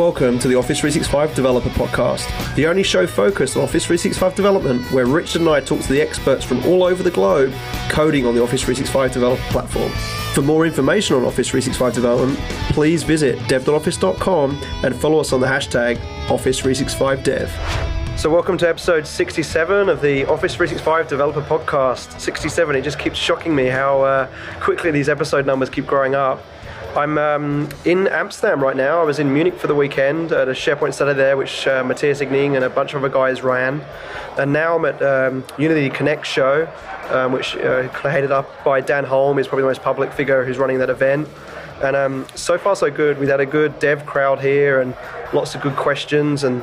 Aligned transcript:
Welcome 0.00 0.38
to 0.38 0.48
the 0.48 0.54
Office 0.54 0.80
365 0.80 1.34
Developer 1.34 1.68
Podcast, 1.68 2.54
the 2.54 2.66
only 2.66 2.82
show 2.82 3.06
focused 3.06 3.54
on 3.58 3.64
Office 3.64 3.84
365 3.84 4.34
development 4.34 4.90
where 4.92 5.04
Richard 5.04 5.42
and 5.42 5.50
I 5.50 5.60
talk 5.60 5.82
to 5.82 5.92
the 5.92 6.00
experts 6.00 6.42
from 6.42 6.64
all 6.64 6.84
over 6.84 7.02
the 7.02 7.10
globe 7.10 7.52
coding 7.90 8.24
on 8.24 8.34
the 8.34 8.42
Office 8.42 8.62
365 8.62 9.12
developer 9.12 9.42
platform. 9.50 9.92
For 10.32 10.40
more 10.40 10.64
information 10.64 11.16
on 11.16 11.24
Office 11.24 11.50
365 11.50 11.92
development, 11.92 12.38
please 12.72 13.02
visit 13.02 13.46
dev.office.com 13.46 14.62
and 14.84 14.96
follow 14.96 15.20
us 15.20 15.34
on 15.34 15.40
the 15.42 15.46
hashtag 15.46 15.98
Office365Dev. 16.28 18.18
So, 18.18 18.30
welcome 18.30 18.56
to 18.56 18.68
episode 18.70 19.06
67 19.06 19.90
of 19.90 20.00
the 20.00 20.24
Office 20.24 20.54
365 20.54 21.08
Developer 21.08 21.42
Podcast. 21.42 22.18
67, 22.18 22.74
it 22.74 22.80
just 22.80 22.98
keeps 22.98 23.18
shocking 23.18 23.54
me 23.54 23.66
how 23.66 24.00
uh, 24.00 24.28
quickly 24.60 24.90
these 24.92 25.10
episode 25.10 25.44
numbers 25.44 25.68
keep 25.68 25.86
growing 25.86 26.14
up. 26.14 26.42
I'm 26.96 27.18
um, 27.18 27.68
in 27.84 28.08
Amsterdam 28.08 28.60
right 28.60 28.76
now. 28.76 29.00
I 29.00 29.04
was 29.04 29.20
in 29.20 29.32
Munich 29.32 29.54
for 29.54 29.68
the 29.68 29.76
weekend 29.76 30.32
at 30.32 30.48
a 30.48 30.52
SharePoint 30.52 30.92
Saturday 30.92 31.16
there, 31.16 31.36
which 31.36 31.68
uh, 31.68 31.84
Matthias 31.84 32.18
Einig 32.18 32.56
and 32.56 32.64
a 32.64 32.68
bunch 32.68 32.94
of 32.94 33.04
other 33.04 33.12
guys 33.12 33.42
ran. 33.42 33.80
And 34.36 34.52
now 34.52 34.76
I'm 34.76 34.84
at 34.84 35.00
um, 35.00 35.44
Unity 35.56 35.88
Connect 35.88 36.26
show, 36.26 36.68
um, 37.10 37.30
which 37.30 37.54
uh, 37.56 37.88
headed 38.02 38.32
up 38.32 38.64
by 38.64 38.80
Dan 38.80 39.04
Holme. 39.04 39.36
He's 39.36 39.46
probably 39.46 39.62
the 39.62 39.68
most 39.68 39.82
public 39.82 40.12
figure 40.12 40.44
who's 40.44 40.58
running 40.58 40.78
that 40.80 40.90
event. 40.90 41.28
And 41.80 41.94
um, 41.94 42.26
so 42.34 42.58
far, 42.58 42.74
so 42.74 42.90
good. 42.90 43.18
We've 43.18 43.28
had 43.28 43.40
a 43.40 43.46
good 43.46 43.78
dev 43.78 44.04
crowd 44.04 44.40
here 44.40 44.80
and 44.80 44.96
lots 45.32 45.54
of 45.54 45.62
good 45.62 45.76
questions. 45.76 46.42
And 46.42 46.60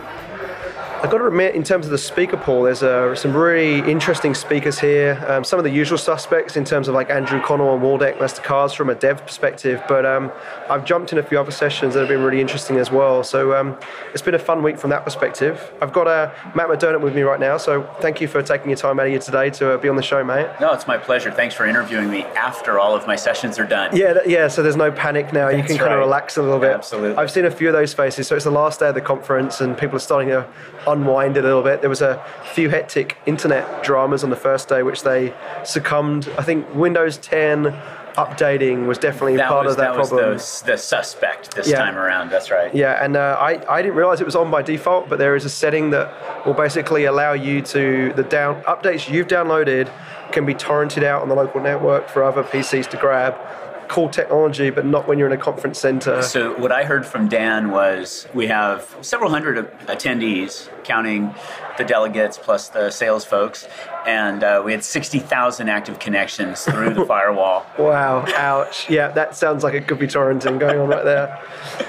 I've 0.99 1.11
got 1.11 1.19
to 1.19 1.27
admit, 1.27 1.53
in 1.53 1.63
terms 1.63 1.85
of 1.85 1.91
the 1.91 1.97
speaker 1.97 2.37
pool, 2.37 2.63
there's 2.63 2.81
uh, 2.81 3.13
some 3.13 3.37
really 3.37 3.87
interesting 3.89 4.33
speakers 4.33 4.79
here. 4.79 5.23
Um, 5.27 5.43
some 5.43 5.59
of 5.59 5.63
the 5.63 5.69
usual 5.69 5.99
suspects 5.99 6.57
in 6.57 6.65
terms 6.65 6.87
of 6.87 6.95
like 6.95 7.11
Andrew 7.11 7.39
Connell 7.39 7.75
and 7.75 7.83
Waldek 7.83 8.17
Mastykarz 8.17 8.75
from 8.75 8.89
a 8.89 8.95
dev 8.95 9.23
perspective, 9.23 9.83
but 9.87 10.07
um, 10.07 10.31
I've 10.71 10.85
jumped 10.85 11.11
in 11.13 11.19
a 11.19 11.23
few 11.23 11.39
other 11.39 11.51
sessions 11.51 11.93
that 11.93 11.99
have 11.99 12.09
been 12.09 12.23
really 12.23 12.41
interesting 12.41 12.77
as 12.77 12.91
well. 12.91 13.23
So 13.23 13.53
um, 13.53 13.77
it's 14.11 14.23
been 14.23 14.33
a 14.33 14.39
fun 14.39 14.63
week 14.63 14.79
from 14.79 14.89
that 14.89 15.03
perspective. 15.03 15.71
I've 15.83 15.93
got 15.93 16.07
uh, 16.07 16.33
Matt 16.55 16.67
McDermott 16.67 17.01
with 17.01 17.15
me 17.15 17.21
right 17.21 17.39
now, 17.39 17.57
so 17.57 17.87
thank 18.01 18.19
you 18.19 18.27
for 18.27 18.41
taking 18.41 18.69
your 18.69 18.77
time 18.77 18.99
out 18.99 19.05
of 19.05 19.11
here 19.11 19.19
today 19.19 19.51
to 19.51 19.73
uh, 19.73 19.77
be 19.77 19.89
on 19.89 19.97
the 19.97 20.01
show, 20.01 20.23
mate. 20.23 20.47
No, 20.59 20.73
it's 20.73 20.87
my 20.87 20.97
pleasure. 20.97 21.31
Thanks 21.31 21.53
for 21.53 21.67
interviewing 21.67 22.09
me 22.09 22.23
after 22.23 22.79
all 22.79 22.95
of 22.95 23.05
my 23.05 23.15
sessions 23.15 23.59
are 23.59 23.67
done. 23.67 23.95
Yeah, 23.95 24.17
yeah. 24.25 24.47
So 24.47 24.63
there's 24.63 24.75
no 24.75 24.91
panic 24.91 25.31
now. 25.31 25.51
That's 25.51 25.57
you 25.57 25.63
can 25.63 25.77
kind 25.77 25.93
of 25.93 25.99
relax 25.99 26.37
a 26.37 26.41
little 26.41 26.59
bit. 26.59 26.71
Absolutely. 26.71 27.17
I've 27.17 27.29
seen 27.29 27.45
a 27.45 27.51
few 27.51 27.67
of 27.67 27.73
those 27.73 27.93
faces. 27.93 28.25
So 28.25 28.35
it's 28.35 28.45
the 28.45 28.51
last 28.51 28.79
day 28.79 28.89
of 28.89 28.95
the 28.95 29.01
conference, 29.01 29.61
and 29.61 29.77
people 29.77 29.97
are 29.97 29.99
starting 29.99 30.29
to 30.29 30.47
unwind 30.87 31.37
it 31.37 31.43
a 31.43 31.47
little 31.47 31.63
bit. 31.63 31.81
There 31.81 31.89
was 31.89 32.01
a 32.01 32.23
few 32.53 32.69
hectic 32.69 33.17
internet 33.25 33.83
dramas 33.83 34.23
on 34.23 34.29
the 34.29 34.35
first 34.35 34.69
day, 34.69 34.83
which 34.83 35.03
they 35.03 35.33
succumbed. 35.63 36.29
I 36.37 36.43
think 36.43 36.73
Windows 36.73 37.17
10 37.17 37.75
updating 38.15 38.87
was 38.87 38.97
definitely 38.97 39.37
that 39.37 39.47
part 39.47 39.65
was, 39.65 39.75
of 39.75 39.77
that, 39.77 39.95
was 39.95 40.09
problem. 40.09 40.37
the, 40.37 40.63
the 40.65 40.77
suspect 40.77 41.53
this 41.55 41.69
Yeah. 41.69 41.77
time 41.77 41.97
around. 41.97 42.31
That's 42.31 42.49
right. 42.49 42.73
Yeah, 42.73 43.03
and 43.03 43.15
uh, 43.15 43.37
I, 43.39 43.61
I 43.71 43.81
didn't 43.83 43.95
realize 43.95 44.19
it 44.21 44.25
was 44.25 44.35
on 44.35 44.49
by 44.49 44.63
default, 44.63 45.07
but 45.07 45.19
there 45.19 45.35
is 45.35 45.45
a 45.45 45.49
setting 45.49 45.91
that 45.91 46.45
will 46.45 46.55
basically 46.55 47.05
allow 47.05 47.33
you 47.33 47.61
to 47.61 48.11
the 48.13 48.23
down 48.23 48.61
updates 48.63 49.07
you've 49.07 49.27
downloaded 49.27 49.91
can 50.31 50.45
be 50.45 50.55
torrented 50.55 51.03
out 51.03 51.21
on 51.21 51.29
the 51.29 51.35
local 51.35 51.61
network 51.61 52.09
for 52.09 52.23
other 52.23 52.43
PCs 52.43 52.89
to 52.89 52.97
grab. 52.97 53.35
Cool 53.87 54.09
technology, 54.09 54.69
but 54.69 54.85
not 54.85 55.07
when 55.07 55.17
you're 55.17 55.27
in 55.27 55.33
a 55.33 55.41
conference 55.41 55.79
center. 55.79 56.21
So 56.21 56.57
what 56.59 56.71
I 56.71 56.83
heard 56.83 57.05
from 57.05 57.27
Dan 57.27 57.71
was 57.71 58.27
we 58.33 58.47
have 58.47 58.95
several 59.01 59.29
hundred 59.29 59.71
attendees, 59.87 60.69
counting 60.83 61.33
the 61.77 61.83
delegates 61.83 62.37
plus 62.37 62.69
the 62.69 62.89
sales 62.89 63.23
folks, 63.23 63.67
and 64.05 64.43
uh, 64.43 64.61
we 64.65 64.71
had 64.71 64.83
sixty 64.83 65.19
thousand 65.19 65.69
active 65.69 65.99
connections 65.99 66.63
through 66.63 66.93
the 66.93 67.05
firewall. 67.13 67.65
Wow, 67.77 68.25
ouch. 68.35 68.89
Yeah, 68.89 69.09
that 69.09 69.35
sounds 69.35 69.63
like 69.63 69.73
it 69.73 69.87
could 69.87 69.99
be 69.99 70.07
torrenting 70.07 70.59
going 70.59 70.79
on 70.79 70.89
right 70.89 71.05
there. 71.05 71.41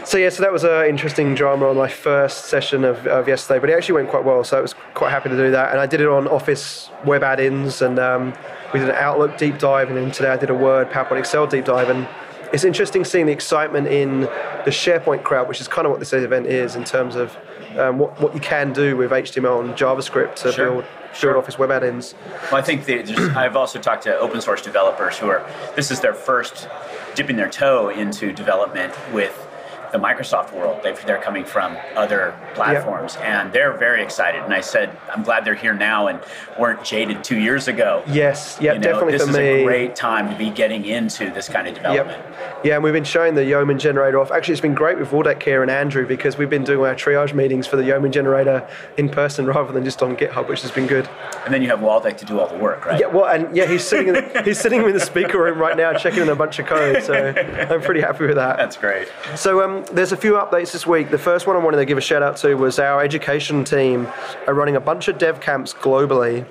So, 0.04 0.18
yeah, 0.18 0.28
so 0.28 0.42
that 0.42 0.52
was 0.52 0.64
an 0.64 0.86
interesting 0.86 1.34
drama 1.34 1.68
on 1.68 1.76
my 1.76 1.88
first 1.88 2.46
session 2.46 2.84
of, 2.84 3.06
of 3.06 3.28
yesterday, 3.28 3.58
but 3.58 3.70
it 3.70 3.74
actually 3.74 3.96
went 3.96 4.08
quite 4.08 4.24
well, 4.24 4.44
so 4.44 4.58
I 4.58 4.60
was 4.60 4.74
quite 4.94 5.10
happy 5.10 5.28
to 5.30 5.36
do 5.36 5.50
that. 5.50 5.70
And 5.72 5.80
I 5.80 5.86
did 5.86 6.00
it 6.00 6.08
on 6.08 6.28
Office 6.28 6.90
web 7.04 7.22
add 7.22 7.40
ins, 7.40 7.82
and 7.82 7.98
um, 7.98 8.34
we 8.72 8.80
did 8.80 8.88
an 8.90 8.96
Outlook 8.96 9.38
deep 9.38 9.58
dive, 9.58 9.88
and 9.88 9.96
then 9.96 10.10
today 10.10 10.30
I 10.30 10.36
did 10.36 10.50
a 10.50 10.54
Word, 10.54 10.90
PowerPoint, 10.90 11.18
Excel 11.18 11.46
deep 11.46 11.64
dive. 11.64 11.88
And 11.88 12.06
it's 12.52 12.64
interesting 12.64 13.04
seeing 13.04 13.26
the 13.26 13.32
excitement 13.32 13.86
in 13.88 14.22
the 14.22 14.70
SharePoint 14.70 15.22
crowd, 15.22 15.48
which 15.48 15.60
is 15.60 15.68
kind 15.68 15.86
of 15.86 15.90
what 15.90 16.00
this 16.00 16.12
event 16.12 16.46
is 16.46 16.76
in 16.76 16.84
terms 16.84 17.16
of 17.16 17.36
um, 17.78 17.98
what, 17.98 18.20
what 18.20 18.34
you 18.34 18.40
can 18.40 18.72
do 18.72 18.96
with 18.96 19.10
HTML 19.10 19.60
and 19.64 19.74
JavaScript 19.74 20.34
to 20.36 20.52
Sure. 20.52 20.70
build, 20.70 20.84
Sure. 21.14 21.32
build 21.32 21.44
Office 21.44 21.58
web 21.58 21.70
add 21.70 21.82
ins. 21.84 22.14
Well, 22.50 22.56
I 22.56 22.62
think 22.62 22.88
I've 23.36 23.56
also 23.56 23.78
talked 23.78 24.02
to 24.04 24.18
open 24.18 24.40
source 24.40 24.62
developers 24.62 25.18
who 25.18 25.28
are 25.28 25.48
this 25.76 25.90
is 25.90 26.00
their 26.00 26.14
first 26.14 26.68
dipping 27.14 27.36
their 27.36 27.48
toe 27.48 27.88
into 27.90 28.32
development 28.32 28.92
with 29.12 29.47
the 29.92 29.98
Microsoft 29.98 30.52
world. 30.52 30.80
They've, 30.82 31.04
they're 31.06 31.20
coming 31.20 31.44
from 31.44 31.76
other 31.94 32.34
platforms, 32.54 33.16
and 33.16 33.52
they're 33.52 33.76
very 33.76 34.02
excited. 34.02 34.42
And 34.42 34.52
I 34.52 34.60
said, 34.60 34.96
I'm 35.14 35.22
glad 35.22 35.44
they're 35.44 35.54
here 35.54 35.74
now 35.74 36.08
and 36.08 36.20
weren't 36.58 36.84
jaded 36.84 37.24
two 37.24 37.38
years 37.38 37.68
ago. 37.68 38.02
Yes, 38.06 38.58
yeah, 38.60 38.72
You 38.72 38.78
know, 38.78 38.82
definitely 38.82 39.12
this 39.12 39.22
is 39.28 39.36
me. 39.36 39.42
a 39.42 39.64
great 39.64 39.96
time 39.96 40.30
to 40.30 40.36
be 40.36 40.50
getting 40.50 40.84
into 40.84 41.30
this 41.30 41.48
kind 41.48 41.68
of 41.68 41.74
development. 41.74 42.18
Yep. 42.18 42.64
Yeah, 42.64 42.74
and 42.74 42.84
we've 42.84 42.92
been 42.92 43.04
showing 43.04 43.34
the 43.34 43.44
Yeoman 43.44 43.78
generator 43.78 44.18
off. 44.20 44.30
Actually, 44.30 44.52
it's 44.52 44.60
been 44.60 44.74
great 44.74 44.98
with 44.98 45.10
Waldek 45.10 45.42
here 45.42 45.62
and 45.62 45.70
Andrew 45.70 46.06
because 46.06 46.36
we've 46.36 46.50
been 46.50 46.64
doing 46.64 46.80
our 46.88 46.94
triage 46.94 47.34
meetings 47.34 47.66
for 47.66 47.76
the 47.76 47.84
Yeoman 47.84 48.12
generator 48.12 48.68
in 48.96 49.08
person 49.08 49.46
rather 49.58 49.72
than 49.72 49.84
just 49.84 50.02
on 50.02 50.16
GitHub, 50.16 50.48
which 50.48 50.62
has 50.62 50.70
been 50.70 50.86
good. 50.86 51.08
And 51.44 51.54
then 51.54 51.62
you 51.62 51.68
have 51.68 51.80
Waldek 51.80 52.16
to 52.18 52.24
do 52.24 52.40
all 52.40 52.48
the 52.48 52.56
work, 52.58 52.86
right? 52.86 53.00
Yeah, 53.00 53.06
well, 53.06 53.26
and 53.26 53.54
yeah, 53.56 53.66
he's 53.66 53.86
sitting 53.86 54.08
in 54.08 54.14
the, 54.14 54.42
he's 54.44 54.58
sitting 54.58 54.82
in 54.82 54.92
the 54.92 55.00
speaker 55.00 55.42
room 55.42 55.58
right 55.58 55.76
now, 55.76 55.92
checking 55.94 56.22
in 56.22 56.28
a 56.28 56.36
bunch 56.36 56.58
of 56.58 56.66
code. 56.66 57.02
So 57.02 57.14
I'm 57.70 57.80
pretty 57.80 58.00
happy 58.00 58.26
with 58.26 58.36
that. 58.36 58.56
That's 58.56 58.76
great. 58.76 59.08
So 59.36 59.62
um, 59.62 59.77
there's 59.86 60.12
a 60.12 60.16
few 60.16 60.32
updates 60.32 60.72
this 60.72 60.86
week. 60.86 61.10
The 61.10 61.18
first 61.18 61.46
one 61.46 61.56
I 61.56 61.58
wanted 61.58 61.78
to 61.78 61.84
give 61.84 61.98
a 61.98 62.00
shout 62.00 62.22
out 62.22 62.36
to 62.38 62.54
was 62.54 62.78
our 62.78 63.02
education 63.02 63.64
team 63.64 64.06
are 64.46 64.54
running 64.54 64.76
a 64.76 64.80
bunch 64.80 65.08
of 65.08 65.18
dev 65.18 65.40
camps 65.40 65.74
globally, 65.74 66.46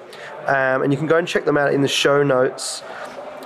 um, 0.47 0.81
and 0.81 0.91
you 0.91 0.97
can 0.97 1.07
go 1.07 1.17
and 1.17 1.27
check 1.27 1.45
them 1.45 1.57
out 1.57 1.73
in 1.73 1.81
the 1.81 1.87
show 1.87 2.23
notes. 2.23 2.83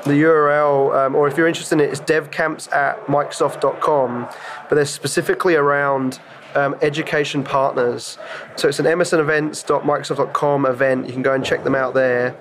The 0.04 0.14
URL, 0.14 1.06
um, 1.06 1.16
or 1.16 1.28
if 1.28 1.38
you're 1.38 1.48
interested 1.48 1.76
in 1.76 1.82
it, 1.82 1.92
is 1.92 2.02
devcamps 2.02 2.72
at 2.74 3.06
microsoft.com, 3.06 4.30
but 4.68 4.76
they're 4.76 4.86
specifically 4.86 5.56
around 5.56 6.20
um, 6.56 6.76
education 6.82 7.44
partners. 7.44 8.18
So 8.56 8.68
it's 8.68 8.80
an 8.80 8.86
msevents.microsoft.com 8.86 10.66
event. 10.66 11.08
You 11.08 11.14
can 11.14 11.22
go 11.22 11.34
and 11.34 11.46
check 11.46 11.64
them 11.64 11.76
out 11.76 11.94
there. 11.94 12.36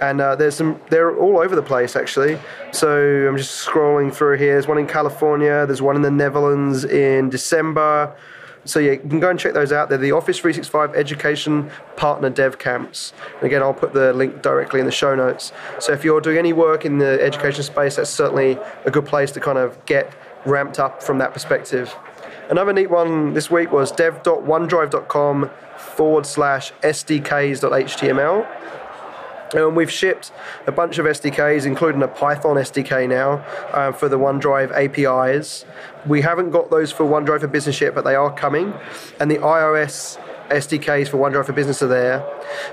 And 0.00 0.20
uh, 0.20 0.36
there's 0.36 0.54
some, 0.54 0.80
they're 0.90 1.16
all 1.16 1.38
over 1.38 1.56
the 1.56 1.62
place 1.62 1.96
actually. 1.96 2.38
So 2.72 3.28
I'm 3.28 3.36
just 3.36 3.66
scrolling 3.66 4.14
through 4.14 4.38
here. 4.38 4.52
There's 4.52 4.68
one 4.68 4.78
in 4.78 4.86
California, 4.86 5.66
there's 5.66 5.82
one 5.82 5.96
in 5.96 6.02
the 6.02 6.10
Netherlands 6.10 6.84
in 6.84 7.30
December. 7.30 8.14
So 8.64 8.80
yeah, 8.80 8.92
you 8.92 8.98
can 8.98 9.20
go 9.20 9.30
and 9.30 9.38
check 9.38 9.54
those 9.54 9.72
out. 9.72 9.88
They're 9.88 9.96
the 9.96 10.12
Office 10.12 10.38
365 10.38 10.94
Education 10.94 11.70
Partner 11.96 12.28
Dev 12.28 12.58
Camps. 12.58 13.14
And 13.36 13.44
again, 13.44 13.62
I'll 13.62 13.72
put 13.72 13.94
the 13.94 14.12
link 14.12 14.42
directly 14.42 14.80
in 14.80 14.86
the 14.86 14.92
show 14.92 15.14
notes. 15.14 15.52
So 15.80 15.92
if 15.92 16.04
you're 16.04 16.20
doing 16.20 16.36
any 16.36 16.52
work 16.52 16.84
in 16.84 16.98
the 16.98 17.18
education 17.22 17.62
space, 17.62 17.96
that's 17.96 18.10
certainly 18.10 18.58
a 18.84 18.90
good 18.90 19.06
place 19.06 19.30
to 19.32 19.40
kind 19.40 19.58
of 19.58 19.84
get 19.86 20.12
ramped 20.44 20.78
up 20.78 21.02
from 21.02 21.18
that 21.18 21.32
perspective. 21.32 21.96
Another 22.50 22.72
neat 22.72 22.90
one 22.90 23.34
this 23.34 23.50
week 23.50 23.72
was 23.72 23.92
dev.onedrive.com 23.92 25.50
forward 25.76 26.26
slash 26.26 26.72
sdks.html. 26.82 28.46
And 29.54 29.74
we've 29.74 29.90
shipped 29.90 30.30
a 30.66 30.72
bunch 30.72 30.98
of 30.98 31.06
SDKs, 31.06 31.64
including 31.64 32.02
a 32.02 32.08
Python 32.08 32.56
SDK 32.56 33.08
now 33.08 33.44
uh, 33.72 33.92
for 33.92 34.08
the 34.08 34.18
OneDrive 34.18 34.72
APIs. 34.72 35.64
We 36.06 36.20
haven't 36.20 36.50
got 36.50 36.70
those 36.70 36.92
for 36.92 37.04
OneDrive 37.04 37.40
for 37.40 37.48
Business 37.48 37.80
yet, 37.80 37.94
but 37.94 38.04
they 38.04 38.14
are 38.14 38.32
coming. 38.32 38.74
And 39.20 39.30
the 39.30 39.38
iOS 39.38 40.18
SDKs 40.50 41.08
for 41.08 41.18
OneDrive 41.18 41.46
for 41.46 41.52
Business 41.52 41.82
are 41.82 41.88
there. 41.88 42.26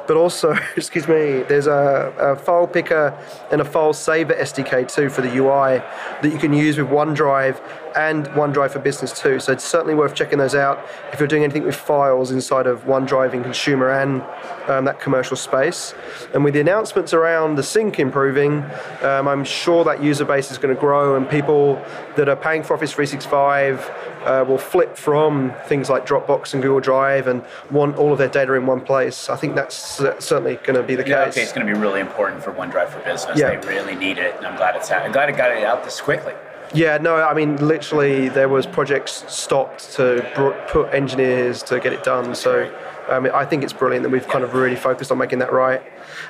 But 0.08 0.18
also, 0.18 0.56
excuse 0.76 1.08
me, 1.08 1.44
there's 1.44 1.68
a, 1.68 2.14
a 2.20 2.36
file 2.36 2.68
picker 2.68 3.18
and 3.52 3.62
a 3.62 3.66
file 3.66 3.94
saver 3.94 4.34
SDK 4.34 4.92
too 4.92 5.10
for 5.10 5.22
the 5.22 5.36
UI 5.38 5.80
that 6.22 6.32
you 6.32 6.38
can 6.38 6.54
use 6.54 6.78
with 6.78 6.88
OneDrive 6.88 7.60
and 7.96 8.28
OneDrive 8.28 8.72
for 8.72 8.80
Business 8.80 9.18
too. 9.18 9.40
So 9.40 9.52
it's 9.52 9.64
certainly 9.64 9.96
worth 9.96 10.14
checking 10.16 10.38
those 10.38 10.56
out 10.56 10.86
if 11.14 11.20
you're 11.20 11.28
doing 11.28 11.44
anything 11.44 11.64
with 11.64 11.76
files 11.76 12.32
inside 12.32 12.68
of 12.68 12.84
OneDrive 12.86 13.34
in 13.34 13.44
consumer 13.44 13.90
and 13.92 14.22
um, 14.70 14.86
that 14.86 15.00
commercial 15.00 15.38
space. 15.38 15.94
And 16.34 16.44
with 16.44 16.54
the 16.54 16.60
announcements 16.60 17.14
around 17.14 17.56
the 17.56 17.64
sync 17.64 18.00
improving, 18.00 18.64
um, 19.02 19.28
I'm 19.28 19.44
sure 19.44 19.84
that 19.86 20.04
user 20.04 20.26
base 20.26 20.52
is 20.52 20.58
going 20.58 20.74
to 20.76 20.80
grow 20.80 21.16
and 21.16 21.30
people 21.30 21.76
that 22.18 22.28
are 22.30 22.36
paying 22.36 22.64
for 22.64 22.74
Office 22.76 22.92
365 22.94 23.92
uh, 24.26 24.44
will 24.48 24.58
flip 24.58 24.98
from 24.98 25.54
things 25.68 25.90
like 25.90 26.06
Dropbox 26.06 26.54
and 26.54 26.64
Google 26.64 26.80
Drive 26.80 27.28
and 27.28 27.44
want 27.72 27.96
all 27.98 28.12
of 28.12 28.18
their 28.18 28.28
data 28.28 28.54
in 28.54 28.66
one 28.66 28.82
place. 28.82 29.30
I 29.30 29.36
think 29.36 29.56
that's 29.56 29.76
certainly 29.76 30.56
going 30.64 30.76
to 30.76 30.84
be 30.84 30.96
the 30.96 31.08
Yeah, 31.08 31.26
case. 31.26 31.34
okay, 31.36 31.44
it's 31.44 31.54
going 31.54 31.66
to 31.68 31.72
be 31.74 31.80
really 31.80 32.00
important 32.02 32.44
for 32.44 32.52
OneDrive 32.52 32.90
for 32.90 33.00
Business. 33.02 33.38
Yeah. 33.40 33.56
They 33.60 33.68
really 33.68 33.96
need 33.96 34.18
it, 34.18 34.36
and 34.38 34.46
I'm 34.48 34.56
glad 34.58 34.76
it's. 34.76 34.90
I'm 34.92 35.12
glad 35.12 35.30
it 35.30 35.38
got 35.38 35.52
it 35.52 35.64
out 35.64 35.84
this 35.84 36.02
quickly. 36.02 36.34
Yeah, 36.74 36.98
no, 36.98 37.16
I 37.16 37.34
mean, 37.34 37.56
literally, 37.68 38.30
there 38.30 38.50
was 38.50 38.66
projects 38.66 39.24
stopped 39.28 39.94
to 39.94 40.26
br- 40.36 40.52
put 40.72 40.94
engineers 40.94 41.64
to 41.64 41.80
get 41.80 41.94
it 41.94 42.04
done. 42.04 42.36
So 42.36 42.72
Um, 43.08 43.30
I 43.32 43.46
think 43.46 43.64
it's 43.64 43.72
brilliant 43.72 44.02
that 44.02 44.10
we've 44.10 44.28
kind 44.28 44.44
of 44.44 44.56
really 44.56 44.76
focused 44.76 45.12
on 45.12 45.20
making 45.20 45.38
that 45.38 45.54
right. 45.54 45.84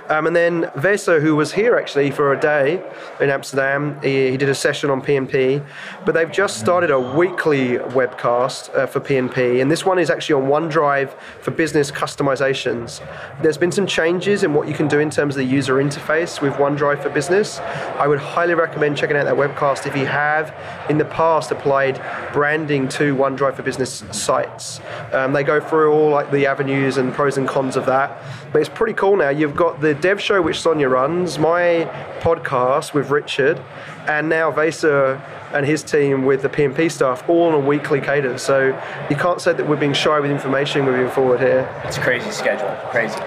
Um, 0.10 0.28
and 0.28 0.36
then 0.36 0.64
Vesa, 0.76 1.22
who 1.22 1.36
was 1.36 1.54
here 1.54 1.76
actually 1.76 2.12
for 2.12 2.34
a 2.34 2.40
day 2.40 2.84
in 3.20 3.30
Amsterdam, 3.30 4.00
he, 4.02 4.32
he 4.32 4.38
did 4.38 4.50
a 4.50 4.56
session 4.56 4.90
on 4.90 5.02
PnP, 5.02 5.66
but 6.06 6.14
they've 6.14 6.32
just 6.32 6.60
started 6.60 6.92
a 6.92 7.00
weekly 7.00 7.78
webcast 7.78 8.76
uh, 8.76 8.86
for 8.86 9.00
PnP, 9.00 9.62
and 9.62 9.72
this 9.72 9.86
one 9.86 10.00
is 10.00 10.10
actually 10.10 10.42
on 10.42 10.50
OneDrive 10.50 11.18
for 11.42 11.52
business 11.52 11.92
customizations. 11.92 13.06
There's 13.42 13.58
been 13.58 13.72
some 13.72 13.88
changes 13.88 14.44
in 14.44 14.54
what 14.54 14.68
you 14.68 14.74
can 14.74 14.88
do 14.88 15.00
in 15.00 15.10
terms 15.10 15.36
of 15.36 15.40
the 15.40 15.46
user 15.46 15.76
interface 15.76 16.42
with 16.42 16.54
OneDrive 16.54 17.02
for 17.02 17.10
Business. 17.10 17.60
I 17.60 18.08
would 18.08 18.20
highly 18.20 18.54
recommend 18.54 18.98
checking 18.98 19.18
out 19.18 19.26
that 19.26 19.36
webcast 19.36 19.88
if 19.88 19.96
you 19.96 20.06
have 20.06 20.54
in 20.90 20.98
the 20.98 21.06
past 21.06 21.52
applied 21.52 22.02
branding 22.34 22.88
to 22.90 23.16
OneDrive 23.16 23.56
for 23.56 23.64
Business 23.64 24.04
sites. 24.12 24.80
Um, 25.12 25.34
they 25.34 25.44
go 25.44 25.60
through 25.60 25.94
all 25.94 26.10
like 26.10 26.32
the 26.32 26.46
avenues 26.46 26.98
and 26.98 27.14
pros 27.14 27.38
and 27.38 27.48
cons 27.48 27.76
of 27.76 27.86
that, 27.86 28.22
but 28.52 28.60
it's 28.60 28.70
pretty 28.70 28.94
cool 28.94 29.18
now. 29.18 29.30
You've 29.30 29.56
got 29.56 29.75
the 29.80 29.94
dev 29.94 30.22
show 30.22 30.42
which 30.42 30.60
Sonia 30.60 30.90
runs, 30.90 31.38
my 31.38 31.90
podcast 32.20 32.94
with 32.94 33.10
Richard, 33.10 33.62
and 34.08 34.30
now 34.30 34.52
Vesa 34.52 35.22
and 35.54 35.66
his 35.66 35.84
team 35.84 36.26
with 36.26 36.42
the 36.42 36.50
PnP 36.50 36.92
staff 36.92 37.28
all 37.30 37.44
on 37.44 37.54
a 37.54 37.60
weekly 37.60 38.02
cadence. 38.02 38.44
So 38.44 38.68
you 39.10 39.16
can't 39.16 39.40
say 39.40 39.54
that 39.54 39.68
we're 39.68 39.76
being 39.76 39.94
shy 39.94 40.20
with 40.20 40.32
information 40.32 40.86
moving 40.86 41.10
forward 41.10 41.40
here. 41.40 41.70
It's 41.86 41.98
a 41.98 42.02
crazy 42.02 42.32
schedule, 42.32 42.76
crazy. 42.92 43.20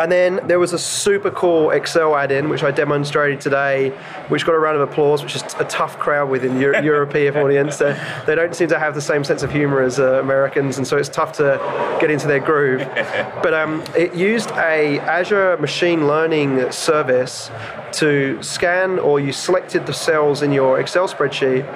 And 0.00 0.10
then 0.10 0.40
there 0.46 0.58
was 0.58 0.72
a 0.72 0.78
super 0.78 1.30
cool 1.30 1.72
Excel 1.72 2.16
add-in 2.16 2.48
which 2.48 2.62
I 2.62 2.70
demonstrated 2.70 3.38
today, 3.38 3.90
which 4.28 4.46
got 4.46 4.54
a 4.54 4.58
round 4.58 4.80
of 4.80 4.88
applause, 4.88 5.22
which 5.22 5.36
is 5.36 5.42
a 5.58 5.64
tough 5.64 5.98
crowd 5.98 6.30
within 6.30 6.54
the 6.54 6.60
European 6.82 7.36
audience. 7.36 7.76
They, 7.76 8.00
they 8.26 8.34
don't 8.34 8.56
seem 8.56 8.68
to 8.68 8.78
have 8.78 8.94
the 8.94 9.02
same 9.02 9.24
sense 9.24 9.42
of 9.42 9.52
humor 9.52 9.82
as 9.82 10.00
uh, 10.00 10.20
Americans, 10.20 10.78
and 10.78 10.86
so 10.86 10.96
it's 10.96 11.10
tough 11.10 11.32
to 11.34 11.98
get 12.00 12.10
into 12.10 12.26
their 12.26 12.40
groove. 12.40 12.80
but 13.42 13.52
um, 13.52 13.84
it 13.94 14.14
used 14.14 14.50
a 14.52 15.00
Azure 15.00 15.58
machine 15.58 16.06
learning 16.06 16.72
service 16.72 17.50
to 17.92 18.42
scan 18.42 18.98
or 18.98 19.20
you 19.20 19.32
selected 19.32 19.84
the 19.84 19.92
cells 19.92 20.40
in 20.40 20.50
your 20.50 20.80
Excel 20.80 21.08
spreadsheet 21.08 21.66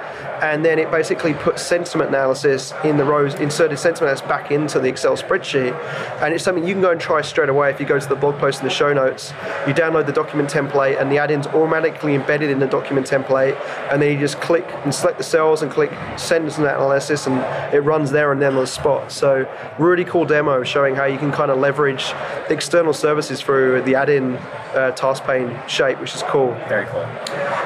and 0.41 0.65
then 0.65 0.79
it 0.79 0.91
basically 0.91 1.33
puts 1.33 1.61
sentiment 1.61 2.09
analysis 2.09 2.73
in 2.83 2.97
the 2.97 3.03
rows, 3.03 3.35
inserted 3.35 3.79
sentiment 3.79 4.09
analysis 4.11 4.27
back 4.27 4.51
into 4.51 4.79
the 4.79 4.87
Excel 4.87 5.15
spreadsheet. 5.15 5.73
And 6.21 6.33
it's 6.33 6.43
something 6.43 6.67
you 6.67 6.73
can 6.73 6.81
go 6.81 6.91
and 6.91 6.99
try 6.99 7.21
straight 7.21 7.49
away 7.49 7.69
if 7.69 7.79
you 7.79 7.85
go 7.85 7.99
to 7.99 8.07
the 8.07 8.14
blog 8.19 8.37
post 8.37 8.61
in 8.61 8.67
the 8.67 8.73
show 8.73 8.93
notes. 8.93 9.31
You 9.67 9.73
download 9.73 10.05
the 10.05 10.13
document 10.13 10.49
template, 10.49 10.99
and 10.99 11.11
the 11.11 11.17
add-in's 11.17 11.47
automatically 11.47 12.15
embedded 12.15 12.49
in 12.49 12.59
the 12.59 12.67
document 12.67 13.07
template. 13.07 13.59
And 13.91 14.01
then 14.01 14.11
you 14.11 14.19
just 14.19 14.39
click 14.41 14.65
and 14.83 14.93
select 14.93 15.17
the 15.17 15.23
cells 15.23 15.61
and 15.61 15.71
click 15.71 15.91
sentiment 16.17 16.57
analysis, 16.57 17.27
and 17.27 17.37
it 17.73 17.81
runs 17.81 18.11
there 18.11 18.31
and 18.31 18.41
then 18.41 18.55
on 18.55 18.61
the 18.61 18.67
spot. 18.67 19.11
So 19.11 19.49
really 19.79 20.05
cool 20.05 20.25
demo 20.25 20.63
showing 20.63 20.95
how 20.95 21.05
you 21.05 21.17
can 21.17 21.31
kind 21.31 21.51
of 21.51 21.57
leverage 21.57 22.13
external 22.49 22.93
services 22.93 23.41
through 23.41 23.81
the 23.83 23.95
add-in 23.95 24.35
uh, 24.75 24.91
task 24.91 25.23
pane 25.23 25.57
shape, 25.67 25.99
which 25.99 26.13
is 26.15 26.23
cool. 26.23 26.53
Very 26.67 26.85
cool. 26.87 27.01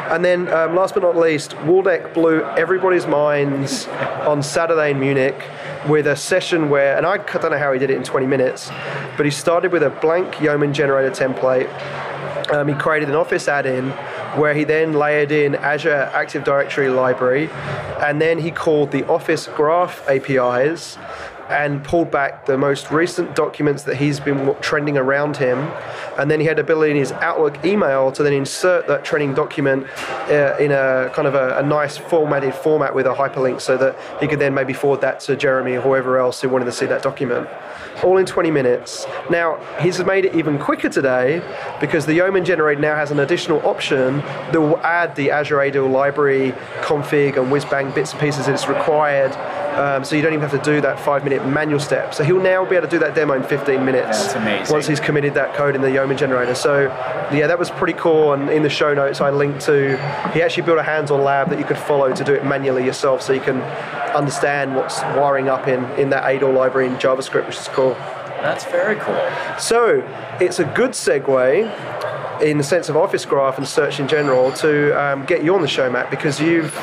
And 0.09 0.23
then, 0.23 0.47
um, 0.49 0.75
last 0.75 0.93
but 0.93 1.03
not 1.03 1.15
least, 1.15 1.51
Waldek 1.51 2.13
blew 2.13 2.43
everybody's 2.43 3.05
minds 3.05 3.87
on 4.27 4.41
Saturday 4.41 4.91
in 4.91 4.99
Munich 4.99 5.43
with 5.87 6.07
a 6.07 6.15
session 6.15 6.69
where, 6.69 6.97
and 6.97 7.05
I 7.05 7.17
don't 7.17 7.51
know 7.51 7.57
how 7.57 7.71
he 7.71 7.79
did 7.79 7.89
it 7.89 7.97
in 7.97 8.03
20 8.03 8.25
minutes, 8.25 8.69
but 9.19 9.25
he 9.25 9.31
started 9.31 9.73
with 9.73 9.83
a 9.83 9.89
blank 9.89 10.39
Yeoman 10.39 10.73
generator 10.73 11.11
template. 11.11 11.67
Um, 12.53 12.69
he 12.69 12.73
created 12.73 13.09
an 13.09 13.15
Office 13.15 13.49
add-in 13.49 13.89
where 14.39 14.53
he 14.53 14.63
then 14.63 14.93
layered 14.93 15.33
in 15.33 15.55
Azure 15.55 16.09
Active 16.13 16.45
Directory 16.45 16.87
library, 16.87 17.49
and 17.99 18.21
then 18.21 18.39
he 18.39 18.49
called 18.49 18.91
the 18.91 19.05
Office 19.07 19.47
Graph 19.47 20.07
APIs 20.07 20.97
and 21.49 21.83
pulled 21.83 22.09
back 22.11 22.45
the 22.45 22.57
most 22.57 22.91
recent 22.91 23.35
documents 23.35 23.83
that 23.83 23.97
he's 23.97 24.21
been 24.21 24.55
trending 24.61 24.97
around 24.97 25.35
him. 25.35 25.57
And 26.17 26.31
then 26.31 26.39
he 26.39 26.45
had 26.45 26.55
the 26.55 26.61
ability 26.61 26.91
in 26.91 26.97
his 26.97 27.11
Outlook 27.11 27.65
email 27.65 28.13
to 28.13 28.23
then 28.23 28.31
insert 28.31 28.87
that 28.87 29.03
trending 29.03 29.33
document 29.33 29.85
uh, 30.29 30.55
in 30.61 30.71
a 30.71 31.11
kind 31.13 31.27
of 31.27 31.35
a, 31.35 31.57
a, 31.57 31.63
nice 31.63 31.97
formatted 31.97 32.53
format 32.53 32.95
with 32.95 33.05
a 33.05 33.13
hyperlink 33.13 33.59
so 33.59 33.75
that 33.77 33.97
he 34.21 34.27
could 34.27 34.39
then 34.39 34.53
maybe 34.53 34.71
forward 34.71 35.01
that 35.01 35.19
to 35.21 35.35
Jeremy 35.35 35.73
or 35.73 35.81
whoever 35.81 36.19
else 36.19 36.39
who 36.39 36.47
wanted 36.47 36.65
to 36.65 36.71
see 36.71 36.85
that 36.85 37.03
document. 37.03 37.49
All 38.03 38.17
in 38.17 38.25
20 38.25 38.51
minutes. 38.51 39.05
Now, 39.29 39.57
he's 39.81 40.03
made 40.03 40.25
it 40.25 40.35
even 40.35 40.57
quicker 40.57 40.89
today 40.89 41.41
because 41.79 42.05
the 42.05 42.13
Yeoman 42.13 42.45
generator 42.45 42.79
now 42.79 42.95
has 42.95 43.11
an 43.11 43.19
additional 43.19 43.65
option 43.65 44.17
that 44.17 44.61
will 44.61 44.77
add 44.77 45.15
the 45.15 45.31
Azure 45.31 45.61
ADAL 45.61 45.89
library 45.89 46.51
config 46.81 47.37
and 47.37 47.51
whiz 47.51 47.65
bang 47.65 47.91
bits 47.91 48.11
and 48.11 48.21
pieces 48.21 48.45
that's 48.45 48.67
required 48.67 49.35
um, 49.79 50.03
so 50.03 50.15
you 50.17 50.21
don't 50.21 50.33
even 50.33 50.47
have 50.47 50.61
to 50.61 50.71
do 50.71 50.81
that 50.81 50.99
five 50.99 51.23
minute 51.23 51.45
manual 51.47 51.79
step. 51.79 52.13
So 52.13 52.23
he'll 52.23 52.41
now 52.41 52.65
be 52.65 52.75
able 52.75 52.87
to 52.87 52.91
do 52.91 52.99
that 52.99 53.15
demo 53.15 53.33
in 53.33 53.43
15 53.43 53.85
minutes. 53.85 54.33
That's. 54.33 54.69
Once 54.69 54.87
he's 54.87 54.99
committed 54.99 55.35
that 55.35 55.55
code 55.55 55.73
in 55.73 55.81
the 55.81 55.89
Yeoman 55.89 56.17
generator. 56.17 56.53
So 56.53 56.83
yeah, 57.31 57.47
that 57.47 57.57
was 57.57 57.69
pretty 57.69 57.93
cool. 57.93 58.33
And 58.33 58.49
in 58.49 58.63
the 58.63 58.69
show 58.69 58.93
notes, 58.93 59.21
I 59.21 59.29
linked 59.29 59.61
to, 59.61 59.95
he 60.33 60.41
actually 60.41 60.63
built 60.63 60.79
a 60.79 60.83
hands 60.83 61.11
on 61.11 61.23
lab 61.23 61.49
that 61.49 61.59
you 61.59 61.65
could 61.65 61.77
follow 61.77 62.13
to 62.13 62.23
do 62.23 62.33
it 62.33 62.43
manually 62.43 62.83
yourself 62.83 63.21
so 63.21 63.31
you 63.31 63.39
can 63.39 63.61
understand 64.15 64.75
what's 64.75 65.01
wiring 65.01 65.49
up 65.49 65.67
in, 65.67 65.83
in 65.99 66.09
that 66.09 66.23
ADAL 66.23 66.53
library 66.53 66.87
in 66.87 66.95
JavaScript, 66.95 67.47
which 67.47 67.57
is 67.57 67.67
cool. 67.69 67.93
That's 68.41 68.65
very 68.65 68.95
cool. 68.95 69.19
So 69.59 70.01
it's 70.39 70.59
a 70.59 70.65
good 70.65 70.91
segue 70.91 72.41
in 72.41 72.57
the 72.57 72.63
sense 72.63 72.87
of 72.89 72.95
Office 72.95 73.25
Graph 73.25 73.57
and 73.57 73.67
search 73.67 73.99
in 73.99 74.07
general 74.07 74.51
to 74.53 74.91
um, 75.01 75.25
get 75.25 75.43
you 75.43 75.53
on 75.55 75.61
the 75.61 75.67
show, 75.67 75.89
Matt, 75.89 76.09
because 76.09 76.39
you've 76.39 76.73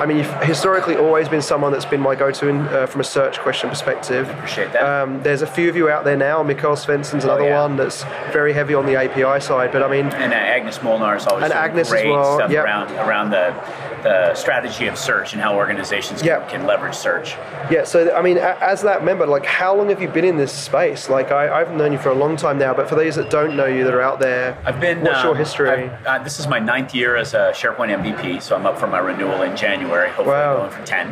I 0.00 0.06
mean, 0.06 0.16
you've 0.16 0.42
historically 0.42 0.96
always 0.96 1.28
been 1.28 1.42
someone 1.42 1.72
that's 1.72 1.84
been 1.84 2.00
my 2.00 2.14
go-to 2.14 2.48
in, 2.48 2.60
uh, 2.68 2.86
from 2.86 3.02
a 3.02 3.04
search 3.04 3.38
question 3.38 3.68
perspective. 3.68 4.30
Appreciate 4.30 4.72
that. 4.72 4.82
Um, 4.82 5.22
there's 5.22 5.42
a 5.42 5.46
few 5.46 5.68
of 5.68 5.76
you 5.76 5.90
out 5.90 6.04
there 6.04 6.16
now. 6.16 6.42
Mikael 6.42 6.74
Svensson's 6.74 7.24
another 7.24 7.42
oh, 7.42 7.48
yeah. 7.48 7.60
one 7.60 7.76
that's 7.76 8.04
very 8.32 8.54
heavy 8.54 8.72
on 8.72 8.86
the 8.86 8.96
API 8.96 9.44
side. 9.44 9.72
But 9.72 9.82
I 9.82 9.90
mean, 9.90 10.06
and 10.06 10.32
uh, 10.32 10.36
Agnes 10.36 10.82
Molnar 10.82 11.16
is 11.16 11.26
always 11.26 11.44
and 11.44 11.52
Agnes 11.52 11.90
great 11.90 12.06
as 12.06 12.12
well. 12.12 12.36
stuff 12.36 12.50
yep. 12.50 12.64
around 12.64 12.90
around 12.92 13.28
the 13.28 13.52
the 14.02 14.34
strategy 14.34 14.86
of 14.86 14.96
search 14.98 15.32
and 15.32 15.42
how 15.42 15.56
organizations 15.56 16.22
yep. 16.22 16.48
can, 16.48 16.60
can, 16.60 16.66
leverage 16.66 16.94
search. 16.94 17.34
Yeah. 17.70 17.84
So 17.84 18.14
I 18.14 18.22
mean, 18.22 18.38
as 18.38 18.82
that 18.82 19.04
member, 19.04 19.26
like, 19.26 19.44
how 19.44 19.74
long 19.74 19.88
have 19.88 20.00
you 20.00 20.08
been 20.08 20.24
in 20.24 20.36
this 20.36 20.52
space? 20.52 21.08
Like, 21.08 21.30
I, 21.30 21.58
have 21.58 21.72
known 21.72 21.92
you 21.92 21.98
for 21.98 22.10
a 22.10 22.14
long 22.14 22.36
time 22.36 22.58
now. 22.58 22.74
But 22.74 22.88
for 22.88 22.94
those 22.94 23.16
that 23.16 23.30
don't 23.30 23.56
know 23.56 23.66
you, 23.66 23.84
that 23.84 23.94
are 23.94 24.02
out 24.02 24.20
there, 24.20 24.58
I've 24.64 24.80
been. 24.80 25.02
What's 25.02 25.18
um, 25.18 25.26
your 25.26 25.36
history? 25.36 25.90
Uh, 26.06 26.22
this 26.22 26.40
is 26.40 26.46
my 26.46 26.58
ninth 26.58 26.94
year 26.94 27.16
as 27.16 27.34
a 27.34 27.52
SharePoint 27.54 27.96
MVP, 28.02 28.42
so 28.42 28.56
I'm 28.56 28.66
up 28.66 28.78
for 28.78 28.86
my 28.86 28.98
renewal 28.98 29.42
in 29.42 29.56
January. 29.56 30.08
Hopefully, 30.08 30.28
wow 30.28 30.70
for 30.70 30.84
10. 30.84 31.08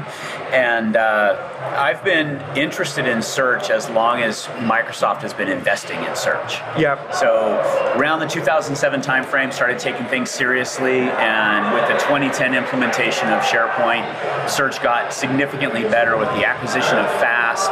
And 0.52 0.96
uh, 0.96 1.37
I've 1.76 2.02
been 2.05 2.40
interested 2.56 3.06
in 3.06 3.20
search 3.23 3.70
as 3.70 3.88
long 3.90 4.20
as 4.20 4.46
Microsoft 4.58 5.21
has 5.23 5.35
been 5.35 5.49
investing 5.49 6.02
in 6.04 6.16
search. 6.16 6.54
Yeah. 6.78 7.11
So 7.11 7.59
around 7.99 8.21
the 8.21 8.26
2007 8.26 9.00
timeframe, 9.00 9.52
started 9.52 9.78
taking 9.78 10.07
things 10.07 10.30
seriously, 10.30 11.00
and 11.00 11.75
with 11.75 11.87
the 11.88 11.95
2010 12.04 12.54
implementation 12.54 12.77
of 12.82 13.42
SharePoint, 13.42 14.49
search 14.49 14.82
got 14.82 15.12
significantly 15.12 15.82
better 15.82 16.16
with 16.16 16.28
the 16.30 16.47
acquisition 16.47 16.97
of 16.99 17.06
Fast. 17.20 17.70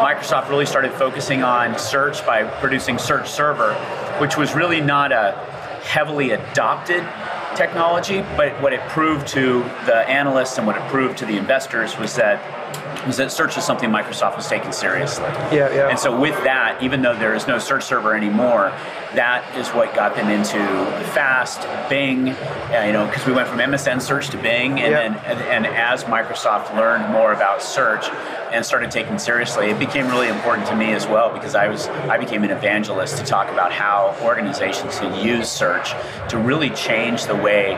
Microsoft 0.00 0.48
really 0.48 0.66
started 0.66 0.92
focusing 0.92 1.42
on 1.42 1.78
search 1.78 2.24
by 2.26 2.44
producing 2.60 2.98
Search 2.98 3.28
Server, 3.30 3.74
which 4.20 4.36
was 4.36 4.54
really 4.54 4.80
not 4.80 5.12
a 5.12 5.32
heavily 5.82 6.30
adopted 6.32 7.06
technology, 7.56 8.20
but 8.36 8.52
what 8.60 8.72
it 8.72 8.80
proved 8.88 9.26
to 9.28 9.62
the 9.86 10.08
analysts 10.08 10.58
and 10.58 10.66
what 10.66 10.76
it 10.76 10.82
proved 10.88 11.18
to 11.18 11.26
the 11.26 11.36
investors 11.36 11.96
was 11.98 12.14
that 12.16 12.40
was 13.06 13.16
that 13.18 13.32
search 13.32 13.56
is 13.56 13.64
something 13.64 13.90
Microsoft 13.90 14.36
was 14.36 14.48
taking 14.48 14.72
seriously. 14.72 15.24
Yeah, 15.52 15.72
yeah. 15.72 15.88
And 15.88 15.98
so 15.98 16.18
with 16.18 16.36
that, 16.44 16.82
even 16.82 17.02
though 17.02 17.16
there 17.16 17.34
is 17.34 17.46
no 17.46 17.58
search 17.58 17.84
server 17.84 18.14
anymore, 18.14 18.72
that 19.14 19.56
is 19.56 19.68
what 19.70 19.94
got 19.94 20.16
them 20.16 20.28
into 20.30 20.58
Fast, 21.12 21.60
Bing, 21.88 22.30
uh, 22.30 22.84
you 22.86 22.92
know, 22.92 23.06
because 23.06 23.26
we 23.26 23.32
went 23.32 23.48
from 23.48 23.58
MSN 23.58 24.00
search 24.00 24.28
to 24.30 24.38
Bing, 24.38 24.80
and 24.80 24.92
then 24.92 25.14
and, 25.24 25.40
and 25.40 25.66
as 25.66 26.04
Microsoft 26.04 26.74
learned 26.76 27.12
more 27.12 27.32
about 27.32 27.62
search, 27.62 28.08
and 28.54 28.64
started 28.64 28.90
taking 28.90 29.18
seriously, 29.18 29.66
it 29.66 29.78
became 29.80 30.06
really 30.06 30.28
important 30.28 30.66
to 30.68 30.76
me 30.76 30.92
as 30.92 31.06
well 31.08 31.32
because 31.32 31.56
I 31.56 31.66
was 31.66 31.88
I 31.88 32.18
became 32.18 32.44
an 32.44 32.50
evangelist 32.50 33.18
to 33.18 33.24
talk 33.24 33.50
about 33.50 33.72
how 33.72 34.16
organizations 34.22 34.98
can 34.98 35.26
use 35.26 35.50
search 35.50 35.90
to 36.28 36.38
really 36.38 36.70
change 36.70 37.26
the 37.26 37.34
way 37.34 37.70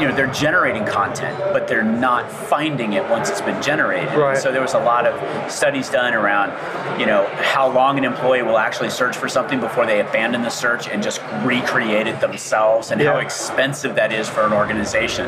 you 0.00 0.06
know 0.06 0.14
they're 0.14 0.32
generating 0.32 0.86
content, 0.86 1.36
but 1.52 1.66
they're 1.66 1.82
not 1.82 2.30
finding 2.30 2.92
it 2.92 3.08
once 3.10 3.28
it's 3.28 3.40
been 3.40 3.60
generated. 3.60 4.08
Right. 4.16 4.38
So 4.38 4.52
there 4.52 4.62
was 4.62 4.74
a 4.74 4.78
lot 4.78 5.06
of 5.06 5.50
studies 5.50 5.88
done 5.88 6.14
around 6.14 6.52
you 6.98 7.06
know 7.06 7.26
how 7.36 7.70
long 7.70 7.98
an 7.98 8.04
employee 8.04 8.42
will 8.42 8.58
actually 8.58 8.90
search 8.90 9.16
for 9.16 9.28
something 9.28 9.60
before 9.60 9.86
they 9.86 10.00
abandon 10.00 10.42
the 10.42 10.50
search 10.50 10.88
and 10.88 11.02
just 11.02 11.20
recreate 11.42 12.06
it 12.06 12.20
themselves, 12.20 12.90
and 12.90 13.00
yeah. 13.00 13.12
how 13.12 13.18
expensive 13.18 13.94
that 13.94 14.12
is 14.12 14.28
for 14.28 14.42
an 14.42 14.52
organization. 14.52 15.26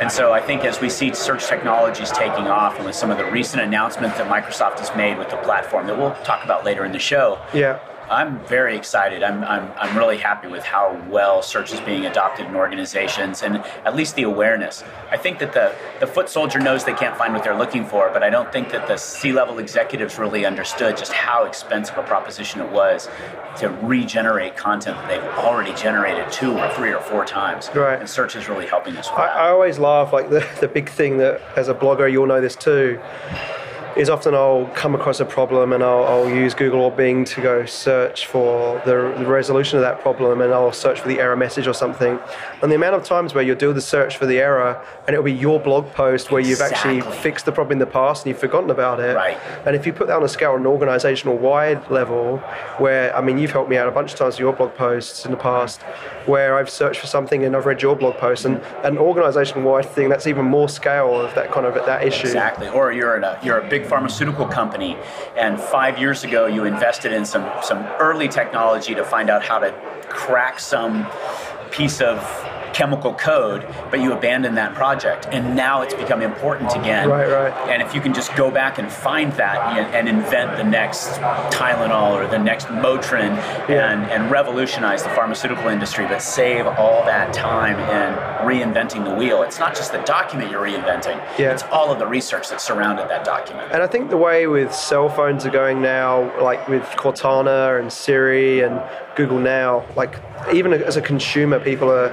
And 0.00 0.10
so 0.10 0.32
I 0.32 0.40
think 0.40 0.64
as 0.64 0.80
we 0.80 0.88
see 0.88 1.12
search 1.14 1.46
technologies 1.46 2.10
taking 2.10 2.46
off, 2.46 2.76
and 2.76 2.86
with 2.86 2.94
some 2.94 3.10
of 3.10 3.18
the 3.18 3.30
recent 3.30 3.62
announcements 3.62 4.18
that 4.18 4.28
Microsoft 4.30 4.78
has 4.78 4.94
made 4.96 5.18
with 5.18 5.30
the 5.30 5.36
platform 5.38 5.86
that 5.86 5.98
we'll 5.98 6.14
talk 6.24 6.44
about 6.44 6.64
later 6.64 6.84
in 6.84 6.92
the 6.92 6.98
show. 6.98 7.40
Yeah. 7.52 7.80
I'm 8.10 8.38
very 8.46 8.76
excited. 8.76 9.22
I'm, 9.22 9.44
I'm, 9.44 9.70
I'm 9.76 9.96
really 9.96 10.16
happy 10.16 10.48
with 10.48 10.62
how 10.62 11.00
well 11.08 11.42
search 11.42 11.72
is 11.72 11.80
being 11.80 12.06
adopted 12.06 12.46
in 12.46 12.56
organizations 12.56 13.42
and 13.42 13.58
at 13.84 13.94
least 13.94 14.16
the 14.16 14.22
awareness. 14.22 14.82
I 15.10 15.18
think 15.18 15.38
that 15.40 15.52
the, 15.52 15.74
the 16.00 16.06
foot 16.06 16.30
soldier 16.30 16.58
knows 16.58 16.84
they 16.84 16.94
can't 16.94 17.16
find 17.16 17.34
what 17.34 17.44
they're 17.44 17.58
looking 17.58 17.84
for, 17.84 18.10
but 18.10 18.22
I 18.22 18.30
don't 18.30 18.50
think 18.50 18.70
that 18.70 18.88
the 18.88 18.96
C 18.96 19.32
level 19.32 19.58
executives 19.58 20.18
really 20.18 20.46
understood 20.46 20.96
just 20.96 21.12
how 21.12 21.44
expensive 21.44 21.98
a 21.98 22.02
proposition 22.02 22.60
it 22.60 22.70
was 22.70 23.08
to 23.58 23.68
regenerate 23.82 24.56
content 24.56 24.96
that 24.96 25.08
they've 25.08 25.44
already 25.44 25.74
generated 25.74 26.30
two 26.32 26.58
or 26.58 26.72
three 26.74 26.92
or 26.92 27.00
four 27.00 27.26
times. 27.26 27.68
Right. 27.74 27.98
And 27.98 28.08
search 28.08 28.36
is 28.36 28.48
really 28.48 28.66
helping 28.66 28.96
us 28.96 29.10
with 29.10 29.18
I. 29.18 29.26
I 29.26 29.48
always 29.50 29.78
laugh 29.78 30.12
like 30.12 30.30
the, 30.30 30.48
the 30.60 30.68
big 30.68 30.88
thing 30.88 31.18
that 31.18 31.42
as 31.56 31.68
a 31.68 31.74
blogger 31.74 32.10
you'll 32.10 32.26
know 32.26 32.40
this 32.40 32.56
too 32.56 33.00
is 33.98 34.08
often 34.08 34.32
I'll 34.32 34.66
come 34.74 34.94
across 34.94 35.18
a 35.18 35.24
problem 35.24 35.72
and 35.72 35.82
I'll, 35.82 36.04
I'll 36.04 36.28
use 36.30 36.54
Google 36.54 36.82
or 36.82 36.92
Bing 36.92 37.24
to 37.24 37.42
go 37.42 37.66
search 37.66 38.26
for 38.26 38.80
the, 38.86 39.12
the 39.18 39.26
resolution 39.26 39.76
of 39.76 39.82
that 39.82 40.00
problem 40.00 40.40
and 40.40 40.54
I'll 40.54 40.72
search 40.72 41.00
for 41.00 41.08
the 41.08 41.18
error 41.18 41.34
message 41.34 41.66
or 41.66 41.72
something. 41.72 42.16
And 42.62 42.70
the 42.70 42.76
amount 42.76 42.94
of 42.94 43.02
times 43.02 43.34
where 43.34 43.42
you'll 43.42 43.56
do 43.56 43.72
the 43.72 43.80
search 43.80 44.16
for 44.16 44.24
the 44.24 44.38
error 44.38 44.80
and 45.06 45.14
it'll 45.14 45.24
be 45.24 45.32
your 45.32 45.58
blog 45.58 45.90
post 45.92 46.30
where 46.30 46.40
you've 46.40 46.60
actually 46.60 47.00
fixed 47.00 47.44
the 47.44 47.50
problem 47.50 47.72
in 47.72 47.78
the 47.80 47.86
past 47.86 48.24
and 48.24 48.30
you've 48.30 48.40
forgotten 48.40 48.70
about 48.70 49.00
it. 49.00 49.16
Right. 49.16 49.36
And 49.66 49.74
if 49.74 49.84
you 49.84 49.92
put 49.92 50.06
that 50.06 50.16
on 50.16 50.22
a 50.22 50.28
scale 50.28 50.52
on 50.52 50.60
an 50.60 50.66
organizational 50.66 51.36
wide 51.36 51.90
level, 51.90 52.38
where 52.78 53.14
I 53.16 53.20
mean, 53.20 53.36
you've 53.36 53.50
helped 53.50 53.68
me 53.68 53.78
out 53.78 53.88
a 53.88 53.90
bunch 53.90 54.12
of 54.12 54.18
times 54.18 54.34
with 54.34 54.40
your 54.40 54.52
blog 54.52 54.74
posts 54.76 55.24
in 55.24 55.32
the 55.32 55.36
past, 55.36 55.80
where 56.28 56.56
I've 56.56 56.70
searched 56.70 57.00
for 57.00 57.06
something 57.06 57.44
and 57.44 57.56
I've 57.56 57.66
read 57.66 57.82
your 57.82 57.96
blog 57.96 58.16
post, 58.16 58.44
and 58.44 58.62
an 58.84 58.98
organisation-wide 58.98 59.86
thing, 59.86 60.08
that's 60.08 60.26
even 60.26 60.44
more 60.44 60.68
scale 60.68 61.20
of 61.20 61.34
that 61.34 61.50
kind 61.50 61.66
of 61.66 61.74
that 61.74 62.04
issue. 62.04 62.26
Exactly. 62.26 62.68
Or 62.68 62.92
you're 62.92 63.16
a 63.16 63.40
you're 63.42 63.58
a 63.58 63.68
big 63.68 63.86
pharmaceutical 63.86 64.46
company, 64.46 64.96
and 65.36 65.58
five 65.58 65.98
years 65.98 66.24
ago 66.24 66.46
you 66.46 66.64
invested 66.64 67.12
in 67.12 67.24
some 67.24 67.50
some 67.62 67.78
early 67.98 68.28
technology 68.28 68.94
to 68.94 69.04
find 69.04 69.30
out 69.30 69.42
how 69.42 69.58
to 69.58 69.72
crack 70.08 70.60
some 70.60 71.06
piece 71.70 72.00
of 72.00 72.18
chemical 72.78 73.12
code, 73.14 73.66
but 73.90 73.98
you 73.98 74.12
abandoned 74.12 74.56
that 74.56 74.72
project, 74.72 75.26
and 75.32 75.56
now 75.56 75.82
it's 75.82 75.94
become 75.94 76.22
important 76.22 76.70
again. 76.76 77.08
Right, 77.08 77.28
right. 77.28 77.52
And 77.68 77.82
if 77.82 77.92
you 77.92 78.00
can 78.00 78.14
just 78.14 78.32
go 78.36 78.52
back 78.52 78.78
and 78.78 78.88
find 78.90 79.32
that 79.32 79.76
and, 79.76 79.92
and 79.96 80.08
invent 80.08 80.56
the 80.56 80.62
next 80.62 81.08
Tylenol 81.50 82.12
or 82.12 82.28
the 82.28 82.38
next 82.38 82.66
Motrin 82.68 83.34
Yeah. 83.68 83.90
and, 83.90 84.08
and 84.12 84.30
revolutionize 84.30 85.02
the 85.02 85.08
pharmaceutical 85.08 85.66
industry, 85.66 86.06
but 86.06 86.22
save 86.22 86.68
all 86.68 87.04
that 87.04 87.34
time 87.34 87.80
in 87.80 88.46
reinventing 88.46 89.04
the 89.04 89.12
wheel. 89.12 89.42
It's 89.42 89.58
not 89.58 89.74
just 89.74 89.90
the 89.90 89.98
document 90.02 90.52
you're 90.52 90.62
reinventing, 90.64 91.16
Yeah. 91.36 91.52
it's 91.54 91.64
all 91.64 91.90
of 91.90 91.98
the 91.98 92.06
research 92.06 92.48
that 92.50 92.60
surrounded 92.60 93.08
that 93.08 93.24
document. 93.24 93.72
And 93.72 93.82
I 93.82 93.88
think 93.88 94.08
the 94.08 94.16
way 94.16 94.46
with 94.46 94.72
cell 94.72 95.08
phones 95.08 95.44
are 95.44 95.50
going 95.50 95.82
now, 95.82 96.40
like 96.40 96.68
with 96.68 96.84
Cortana 96.96 97.80
and 97.80 97.92
Siri 97.92 98.60
and 98.60 98.80
Google 99.18 99.40
Now, 99.40 99.84
like 99.96 100.14
even 100.54 100.72
as 100.72 100.96
a 100.96 101.02
consumer, 101.02 101.58
people 101.58 101.90
are 101.90 102.10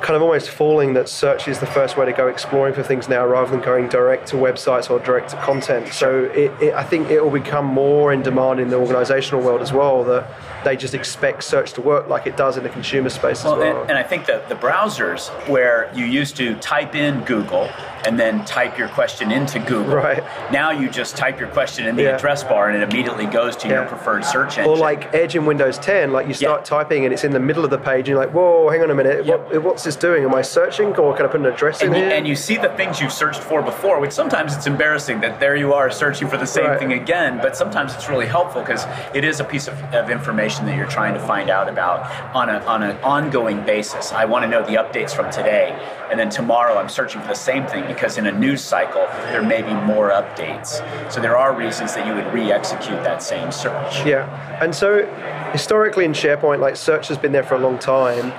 kind 0.00 0.16
of 0.16 0.22
almost 0.22 0.48
falling 0.50 0.94
that 0.94 1.08
search 1.08 1.46
is 1.48 1.58
the 1.58 1.66
first 1.66 1.96
way 1.96 2.06
to 2.06 2.12
go 2.12 2.28
exploring 2.28 2.74
for 2.74 2.82
things 2.82 3.08
now 3.08 3.26
rather 3.26 3.50
than 3.50 3.60
going 3.60 3.88
direct 3.88 4.26
to 4.28 4.36
websites 4.36 4.90
or 4.90 4.98
direct 5.00 5.30
to 5.30 5.36
content. 5.36 5.92
So 5.92 6.24
it, 6.24 6.50
it, 6.62 6.74
I 6.74 6.82
think 6.84 7.10
it 7.10 7.22
will 7.22 7.30
become 7.30 7.64
more 7.66 8.12
in 8.12 8.22
demand 8.22 8.60
in 8.60 8.68
the 8.70 8.76
organizational 8.76 9.42
world 9.42 9.60
as 9.60 9.72
well 9.72 10.02
that 10.04 10.30
they 10.64 10.76
just 10.76 10.94
expect 10.94 11.44
search 11.44 11.72
to 11.74 11.80
work 11.80 12.08
like 12.08 12.26
it 12.26 12.36
does 12.36 12.56
in 12.56 12.62
the 12.62 12.68
consumer 12.68 13.08
space 13.08 13.44
Well, 13.44 13.54
as 13.54 13.58
well. 13.60 13.80
and, 13.82 13.90
and 13.90 13.98
I 13.98 14.02
think 14.02 14.26
that 14.26 14.48
the 14.48 14.54
browsers 14.56 15.28
where 15.48 15.90
you 15.94 16.04
used 16.04 16.36
to 16.36 16.54
type 16.56 16.94
in 16.94 17.20
Google 17.24 17.68
and 18.06 18.18
then 18.18 18.44
type 18.46 18.78
your 18.78 18.88
question 18.88 19.30
into 19.30 19.58
Google, 19.58 19.94
Right. 19.96 20.22
now 20.50 20.70
you 20.70 20.88
just 20.88 21.16
type 21.16 21.38
your 21.38 21.48
question 21.48 21.86
in 21.86 21.96
the 21.96 22.04
Yeah. 22.04 22.16
address 22.16 22.42
bar 22.44 22.68
and 22.70 22.82
it 22.82 22.90
immediately 22.90 23.26
goes 23.26 23.56
to 23.56 23.68
your 23.68 23.84
preferred 23.84 24.24
search 24.24 24.58
engine. 24.58 24.70
or 24.70 24.76
like 24.76 25.14
Edge 25.14 25.36
in 25.36 25.44
Windows 25.46 25.78
10, 25.78 26.12
like 26.12 26.26
you 26.26 26.34
start 26.34 26.64
typing 26.64 27.04
and 27.04 27.12
it's 27.12 27.24
in 27.24 27.32
the 27.32 27.40
middle 27.40 27.64
of 27.64 27.70
the 27.70 27.78
page, 27.78 28.00
and 28.00 28.08
you're 28.08 28.18
like, 28.18 28.32
whoa, 28.34 28.68
hang 28.70 28.82
on 28.82 28.90
a 28.90 28.94
minute, 28.94 29.26
what, 29.26 29.62
what's 29.62 29.84
this 29.84 29.89
doing? 29.96 30.24
Am 30.24 30.34
I 30.34 30.42
searching, 30.42 30.94
or 30.96 31.14
can 31.16 31.26
I 31.26 31.28
put 31.28 31.40
an 31.40 31.46
address 31.46 31.80
and 31.82 31.94
in 31.94 32.00
you, 32.00 32.06
here? 32.06 32.16
and 32.16 32.26
you 32.26 32.36
see 32.36 32.56
the 32.56 32.68
things 32.70 33.00
you've 33.00 33.12
searched 33.12 33.40
for 33.40 33.62
before, 33.62 34.00
which 34.00 34.12
sometimes 34.12 34.54
it's 34.56 34.66
embarrassing 34.66 35.20
that 35.20 35.40
there 35.40 35.56
you 35.56 35.72
are 35.72 35.90
searching 35.90 36.28
for 36.28 36.36
the 36.36 36.46
same 36.46 36.64
Right. 36.66 36.78
thing 36.78 36.92
again, 36.92 37.38
but 37.38 37.56
sometimes 37.56 37.94
it's 37.94 38.08
really 38.08 38.26
helpful 38.26 38.60
because 38.62 38.84
it 39.14 39.24
is 39.24 39.40
a 39.40 39.44
piece 39.44 39.68
of, 39.68 39.74
of 39.94 40.10
information 40.10 40.66
that 40.66 40.76
you're 40.76 40.86
trying 40.86 41.14
to 41.14 41.20
find 41.20 41.50
out 41.50 41.68
about 41.68 42.00
on, 42.34 42.48
a, 42.50 42.58
on 42.66 42.82
an 42.82 42.96
ongoing 43.02 43.64
basis. 43.64 44.12
I 44.12 44.24
want 44.24 44.44
to 44.44 44.48
know 44.48 44.62
the 44.62 44.74
updates 44.74 45.12
from 45.14 45.30
today, 45.30 45.70
and 46.10 46.18
then 46.18 46.28
tomorrow 46.30 46.76
I'm 46.78 46.88
searching 46.88 47.20
for 47.20 47.28
the 47.28 47.34
same 47.34 47.66
thing 47.66 47.86
because 47.86 48.18
in 48.18 48.26
a 48.26 48.32
news 48.32 48.60
cycle 48.62 49.06
there 49.32 49.42
may 49.42 49.62
be 49.62 49.72
more 49.74 50.10
updates. 50.10 50.80
So 51.12 51.20
there 51.20 51.36
are 51.36 51.54
reasons 51.54 51.94
that 51.94 52.06
you 52.06 52.14
would 52.14 52.32
re 52.32 52.50
execute 52.52 53.02
that 53.04 53.22
same 53.22 53.50
search. 53.52 54.04
Yeah, 54.04 54.26
and 54.62 54.74
so 54.74 55.06
historically 55.52 56.04
in 56.04 56.12
SharePoint, 56.12 56.60
like 56.60 56.76
search 56.76 57.08
has 57.08 57.18
been 57.18 57.32
there 57.32 57.42
for 57.42 57.54
a 57.54 57.58
long 57.58 57.78
time. 57.78 58.32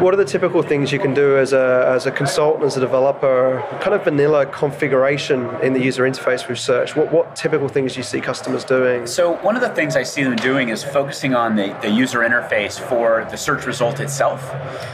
What 0.00 0.14
are 0.14 0.16
the 0.16 0.24
typical 0.24 0.62
things 0.62 0.92
you 0.92 0.98
can 0.98 1.12
do 1.12 1.36
as 1.36 1.52
a, 1.52 1.84
as 1.94 2.06
a 2.06 2.10
consultant, 2.10 2.64
as 2.64 2.74
a 2.74 2.80
developer, 2.80 3.62
kind 3.82 3.92
of 3.92 4.02
vanilla 4.02 4.46
configuration 4.46 5.44
in 5.62 5.74
the 5.74 5.82
user 5.82 6.04
interface 6.04 6.48
with 6.48 6.58
search? 6.58 6.96
What, 6.96 7.12
what 7.12 7.36
typical 7.36 7.68
things 7.68 7.92
do 7.92 7.98
you 7.98 8.02
see 8.02 8.18
customers 8.18 8.64
doing? 8.64 9.06
So 9.06 9.34
one 9.42 9.56
of 9.56 9.60
the 9.60 9.68
things 9.68 9.96
I 9.96 10.02
see 10.04 10.22
them 10.22 10.36
doing 10.36 10.70
is 10.70 10.82
focusing 10.82 11.34
on 11.34 11.54
the, 11.54 11.78
the 11.82 11.90
user 11.90 12.20
interface 12.20 12.80
for 12.80 13.28
the 13.30 13.36
search 13.36 13.66
result 13.66 14.00
itself. 14.00 14.40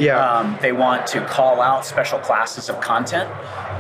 Yeah. 0.01 0.19
Um, 0.19 0.59
they 0.61 0.73
want 0.73 1.07
to 1.09 1.25
call 1.27 1.61
out 1.61 1.87
special 1.87 2.19
classes 2.19 2.69
of 2.69 2.81
content, 2.81 3.31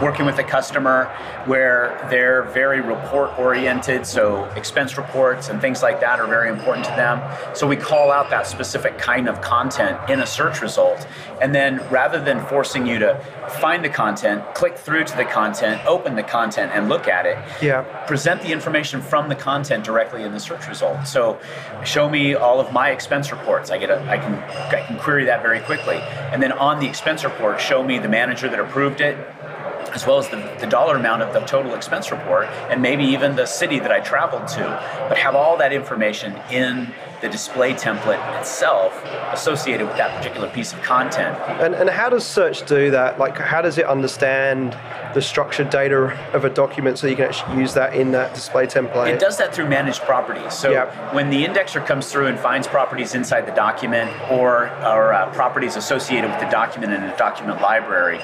working 0.01 0.27
with 0.27 0.39
a 0.39 0.45
customer 0.45 1.07
where 1.47 2.07
they're 2.09 2.45
very 2.45 2.81
report 2.81 3.37
oriented, 3.37 4.07
so 4.07 4.45
expense 4.55 4.97
reports 4.97 5.49
and 5.49 5.61
things 5.61 5.83
like 5.83 5.99
that 5.99 6.21
are 6.21 6.29
very 6.29 6.51
important 6.51 6.85
to 6.85 6.93
them. 6.93 7.21
So 7.57 7.67
we 7.67 7.75
call 7.75 8.13
out 8.13 8.31
that 8.31 8.47
specific 8.47 8.97
kind 8.97 9.29
of 9.29 9.41
content 9.41 9.99
in 10.09 10.21
a 10.21 10.27
search 10.27 10.61
result. 10.61 11.05
And 11.41 11.55
then 11.55 11.87
rather 11.91 12.21
than 12.21 12.41
forcing 12.47 12.87
you 12.87 12.99
to 13.01 13.19
find 13.61 13.85
the 13.85 13.89
content, 13.89 14.43
click 14.55 14.77
through 14.77 15.05
to 15.05 15.17
the 15.17 15.25
content, 15.25 15.85
open 15.87 16.17
the 16.17 16.23
content, 16.23 16.73
and 16.75 16.89
look 16.89 17.09
at 17.09 17.27
it, 17.27 17.39
Yeah. 17.61 17.83
present 18.07 18.43
the 18.43 18.53
information 18.53 19.01
from 19.03 19.29
the 19.29 19.35
content 19.35 19.85
directly 19.85 20.23
in 20.23 20.33
the 20.33 20.41
search 20.41 20.67
result. 20.69 21.07
So, 21.07 21.39
show 21.85 22.09
me 22.09 22.35
all 22.35 22.61
of 22.61 22.73
my 22.73 22.91
expense 22.91 23.31
reports. 23.33 23.71
I 23.71 23.79
get 23.79 23.91
a, 23.91 24.01
I 24.09 24.19
can, 24.19 24.35
I 24.35 24.83
can 24.87 24.99
query 24.99 25.25
that 25.27 25.43
very 25.43 25.61
quickly, 25.61 25.97
and 26.33 26.43
then 26.43 26.53
on 26.53 26.81
the 26.81 26.87
expense 26.87 27.25
report, 27.25 27.61
show 27.61 27.83
me 27.83 27.99
the 27.99 28.09
manager 28.09 28.49
that 28.49 28.59
approved 28.59 29.01
it, 29.01 29.17
as 29.93 30.07
well 30.07 30.19
as 30.19 30.29
the, 30.29 30.37
the 30.61 30.67
dollar 30.67 30.97
amount 30.97 31.23
of 31.23 31.33
the 31.33 31.41
total 31.41 31.75
expense 31.75 32.11
report, 32.11 32.47
and 32.71 32.83
maybe 32.83 33.05
even 33.05 33.37
the 33.37 33.47
city 33.47 33.79
that 33.79 33.91
I 33.93 34.01
traveled 34.01 34.47
to. 34.49 35.07
But 35.09 35.17
have 35.19 35.35
all 35.35 35.57
that 35.59 35.73
information 35.73 36.37
in 36.51 36.93
the 37.21 37.29
display 37.29 37.73
template 37.73 38.39
itself 38.39 39.03
associated 39.33 39.87
with 39.87 39.97
that 39.97 40.17
particular 40.17 40.49
piece 40.51 40.73
of 40.73 40.83
content. 40.83 41.37
And, 41.61 41.75
and 41.75 41.89
how 41.89 42.09
does 42.09 42.25
search 42.25 42.67
do 42.67 42.91
that? 42.91 43.19
Like, 43.19 43.37
how 43.39 43.63
does 43.63 43.79
it 43.79 43.87
understand 43.87 44.77
the 45.15 45.23
structured 45.23 45.71
data 45.71 46.17
of 46.35 46.45
a 46.45 46.51
document 46.51 46.99
so 46.99 47.07
you 47.07 47.17
can 47.17 47.27
actually 47.27 47.59
use 47.59 47.75
that 47.75 47.95
in 47.95 48.13
that 48.13 48.35
display 48.35 48.67
template? 48.67 49.09
It 49.09 49.21
does 49.21 49.39
that 49.39 49.55
through 49.55 49.69
managed 49.69 50.03
properties. 50.03 50.53
So 50.53 50.73
Yep. 50.73 51.15
when 51.15 51.31
the 51.31 51.45
indexer 51.45 51.85
comes 51.85 52.11
through 52.11 52.27
and 52.27 52.39
finds 52.39 52.67
properties 52.67 53.15
inside 53.15 53.47
the 53.47 53.55
document 53.55 54.11
or, 54.31 54.69
or 54.85 55.13
uh, 55.13 55.33
properties 55.33 55.77
associated 55.77 56.31
with 56.31 56.41
the 56.41 56.51
document 56.51 56.93
in 56.93 57.03
a 57.03 57.17
document 57.17 57.61
library, 57.61 58.21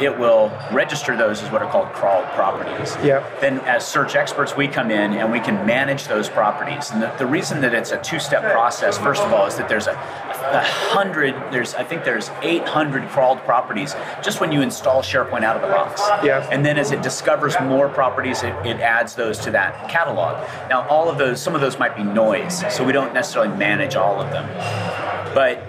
it 0.00 0.18
will 0.18 0.50
register 0.72 1.16
those 1.16 1.40
as 1.40 1.50
what 1.52 1.62
are 1.62 1.70
called 1.70 1.92
crawled 1.92 2.24
properties. 2.30 2.96
Yep. 3.04 3.40
Then, 3.40 3.60
as 3.60 3.86
search 3.86 4.16
experts, 4.16 4.56
we 4.56 4.66
come 4.66 4.90
in 4.90 5.12
and 5.12 5.30
we 5.30 5.38
can 5.38 5.64
manage 5.64 6.08
those 6.08 6.28
properties. 6.28 6.90
And 6.90 7.00
the, 7.00 7.14
the 7.16 7.26
reason 7.26 7.60
that 7.60 7.74
it's 7.74 7.92
a 7.92 8.02
two-step 8.02 8.33
process, 8.42 8.98
first 8.98 9.22
of 9.22 9.32
all, 9.32 9.46
is 9.46 9.56
that 9.56 9.68
there's 9.68 9.86
a, 9.86 9.92
a 9.92 10.62
hundred. 10.64 11.34
There's 11.52 11.74
I 11.74 11.84
think 11.84 12.04
there's 12.04 12.30
800 12.42 13.08
crawled 13.08 13.38
properties 13.40 13.94
just 14.22 14.40
when 14.40 14.52
you 14.52 14.62
install 14.62 15.02
SharePoint 15.02 15.42
out 15.42 15.56
of 15.56 15.62
the 15.62 15.68
box. 15.68 16.00
Yeah. 16.24 16.48
And 16.50 16.64
then 16.64 16.78
as 16.78 16.92
it 16.92 17.02
discovers 17.02 17.54
more 17.60 17.88
properties, 17.88 18.42
it, 18.42 18.54
it 18.66 18.80
adds 18.80 19.14
those 19.14 19.38
to 19.40 19.50
that 19.52 19.88
catalog. 19.90 20.36
Now, 20.68 20.86
all 20.88 21.08
of 21.08 21.18
those, 21.18 21.40
some 21.40 21.54
of 21.54 21.60
those 21.60 21.78
might 21.78 21.96
be 21.96 22.02
noise, 22.02 22.64
so 22.74 22.84
we 22.84 22.92
don't 22.92 23.14
necessarily 23.14 23.54
manage 23.56 23.96
all 23.96 24.20
of 24.20 24.30
them. 24.30 24.46
But 25.34 25.62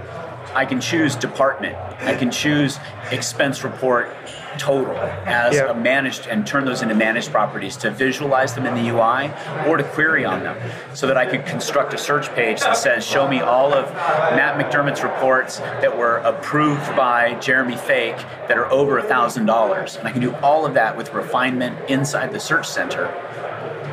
I 0.53 0.65
can 0.65 0.79
choose 0.79 1.15
department. 1.15 1.75
I 2.01 2.15
can 2.15 2.31
choose 2.31 2.79
expense 3.11 3.63
report 3.63 4.15
total 4.57 4.97
as 5.25 5.55
Yeah. 5.55 5.69
a 5.69 5.73
managed 5.73 6.27
and 6.27 6.45
turn 6.45 6.65
those 6.65 6.81
into 6.81 6.95
managed 6.95 7.31
properties 7.31 7.77
to 7.77 7.91
visualize 7.91 8.53
them 8.53 8.65
in 8.65 8.75
the 8.75 8.89
UI 8.89 9.31
or 9.67 9.77
to 9.77 9.83
query 9.83 10.25
on 10.25 10.43
them 10.43 10.57
so 10.93 11.07
that 11.07 11.17
I 11.17 11.25
could 11.25 11.45
construct 11.45 11.93
a 11.93 11.97
search 11.97 12.33
page 12.35 12.61
that 12.61 12.77
says 12.77 13.05
show 13.05 13.27
me 13.27 13.41
all 13.41 13.73
of 13.73 13.91
Matt 13.93 14.57
McDermott's 14.59 15.03
reports 15.03 15.59
that 15.59 15.97
were 15.97 16.17
approved 16.17 16.95
by 16.95 17.35
Jeremy 17.35 17.75
Thake 17.75 18.17
that 18.47 18.57
are 18.57 18.71
over 18.71 18.97
a 18.97 19.03
thousand 19.03 19.45
dollars 19.45 19.95
and 19.95 20.07
I 20.07 20.11
can 20.11 20.21
do 20.21 20.33
all 20.35 20.65
of 20.65 20.73
that 20.75 20.95
with 20.97 21.13
refinement 21.13 21.89
inside 21.89 22.31
the 22.31 22.39
search 22.39 22.67
center 22.67 23.11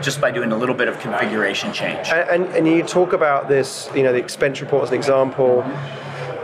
just 0.03 0.21
by 0.21 0.31
doing 0.31 0.51
a 0.53 0.57
little 0.57 0.75
bit 0.75 0.89
of 0.89 0.99
configuration 0.99 1.73
change. 1.73 2.09
And, 2.09 2.45
and, 2.45 2.57
and 2.57 2.67
you 2.69 2.83
talk 2.83 3.13
about 3.13 3.49
this, 3.49 3.89
you 3.95 4.03
know, 4.03 4.13
the 4.13 4.19
expense 4.19 4.61
report 4.61 4.83
as 4.83 4.89
an 4.91 4.97
example. 4.97 5.63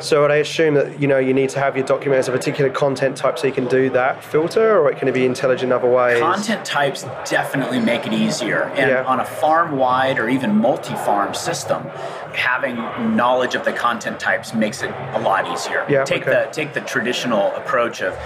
So 0.00 0.22
would 0.22 0.30
I 0.30 0.36
assume 0.36 0.74
that 0.74 1.00
you 1.00 1.08
know 1.08 1.18
you 1.18 1.34
need 1.34 1.50
to 1.50 1.58
have 1.58 1.76
your 1.76 1.86
document 1.86 2.18
as 2.20 2.28
a 2.28 2.32
particular 2.32 2.70
content 2.70 3.16
type 3.16 3.38
so 3.38 3.46
you 3.46 3.52
can 3.52 3.66
do 3.68 3.90
that 3.90 4.22
filter, 4.22 4.78
or 4.78 4.90
it 4.90 4.98
can 4.98 5.12
be 5.12 5.26
intelligent 5.26 5.72
other 5.72 5.88
ways? 5.90 6.20
Content 6.20 6.64
types 6.64 7.04
definitely 7.28 7.80
make 7.80 8.06
it 8.06 8.12
easier, 8.12 8.64
and 8.76 8.90
Yeah. 8.90 9.04
on 9.04 9.20
a 9.20 9.24
farm-wide 9.24 10.18
or 10.18 10.28
even 10.28 10.56
multi-farm 10.56 11.34
system, 11.34 11.90
having 12.34 12.76
knowledge 13.16 13.54
of 13.54 13.64
the 13.64 13.72
content 13.72 14.20
types 14.20 14.54
makes 14.54 14.82
it 14.82 14.90
a 15.14 15.20
lot 15.20 15.50
easier. 15.52 15.84
Yeah, 15.88 16.04
take 16.04 16.22
okay. 16.22 16.30
the 16.44 16.50
take 16.52 16.74
the 16.74 16.80
traditional 16.82 17.52
approach 17.56 18.00
of 18.02 18.16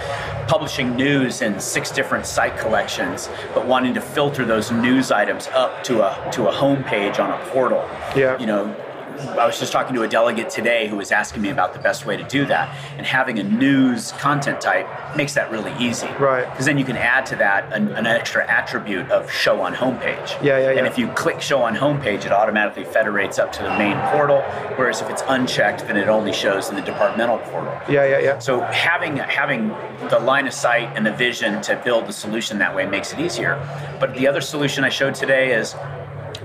publishing 0.47 0.95
news 0.95 1.41
in 1.41 1.59
six 1.59 1.91
different 1.91 2.25
site 2.25 2.57
collections, 2.57 3.29
but 3.53 3.65
wanting 3.65 3.93
to 3.95 4.01
filter 4.01 4.45
those 4.45 4.71
news 4.71 5.11
items 5.11 5.47
up 5.53 5.83
to 5.83 6.01
a 6.03 6.29
to 6.31 6.47
a 6.47 6.51
home 6.51 6.83
page 6.83 7.19
on 7.19 7.31
a 7.31 7.37
portal. 7.47 7.83
Yeah. 8.15 8.37
You 8.37 8.45
know, 8.45 8.75
I 9.19 9.45
was 9.45 9.59
just 9.59 9.71
talking 9.71 9.95
to 9.95 10.03
a 10.03 10.07
delegate 10.07 10.49
today 10.49 10.87
who 10.87 10.97
was 10.97 11.11
asking 11.11 11.41
me 11.41 11.49
about 11.49 11.73
the 11.73 11.79
best 11.79 12.05
way 12.05 12.17
to 12.17 12.23
do 12.23 12.45
that, 12.47 12.75
and 12.97 13.05
having 13.05 13.39
a 13.39 13.43
news 13.43 14.11
content 14.13 14.61
type 14.61 14.87
makes 15.15 15.33
that 15.33 15.51
really 15.51 15.73
easy. 15.83 16.07
Right. 16.19 16.49
Because 16.49 16.65
then 16.65 16.77
you 16.77 16.85
can 16.85 16.97
add 16.97 17.25
to 17.27 17.35
that 17.37 17.71
an, 17.73 17.89
an 17.89 18.05
extra 18.05 18.49
attribute 18.49 19.09
of 19.11 19.31
show 19.31 19.61
on 19.61 19.73
homepage. 19.73 20.41
Yeah, 20.43 20.57
yeah, 20.57 20.71
yeah. 20.71 20.77
And 20.79 20.87
if 20.87 20.97
you 20.97 21.07
click 21.09 21.41
show 21.41 21.61
on 21.61 21.75
homepage, 21.75 22.25
it 22.25 22.31
automatically 22.31 22.85
federates 22.85 23.39
up 23.39 23.51
to 23.53 23.63
the 23.63 23.77
main 23.77 23.97
portal. 24.11 24.41
Whereas 24.75 25.01
if 25.01 25.09
it's 25.09 25.23
unchecked, 25.27 25.81
then 25.81 25.97
it 25.97 26.07
only 26.07 26.33
shows 26.33 26.69
in 26.69 26.75
the 26.75 26.81
departmental 26.81 27.37
portal. 27.39 27.73
Yeah, 27.89 28.05
yeah, 28.05 28.19
yeah. 28.19 28.39
So 28.39 28.61
having 28.61 29.17
having 29.17 29.69
the 30.09 30.19
line 30.19 30.47
of 30.47 30.53
sight 30.53 30.91
and 30.95 31.05
the 31.05 31.13
vision 31.13 31.61
to 31.63 31.81
build 31.83 32.07
the 32.07 32.13
solution 32.13 32.59
that 32.59 32.75
way 32.75 32.85
makes 32.85 33.13
it 33.13 33.19
easier. 33.19 33.55
But 33.99 34.13
the 34.15 34.27
other 34.27 34.41
solution 34.41 34.83
I 34.83 34.89
showed 34.89 35.15
today 35.15 35.53
is 35.53 35.75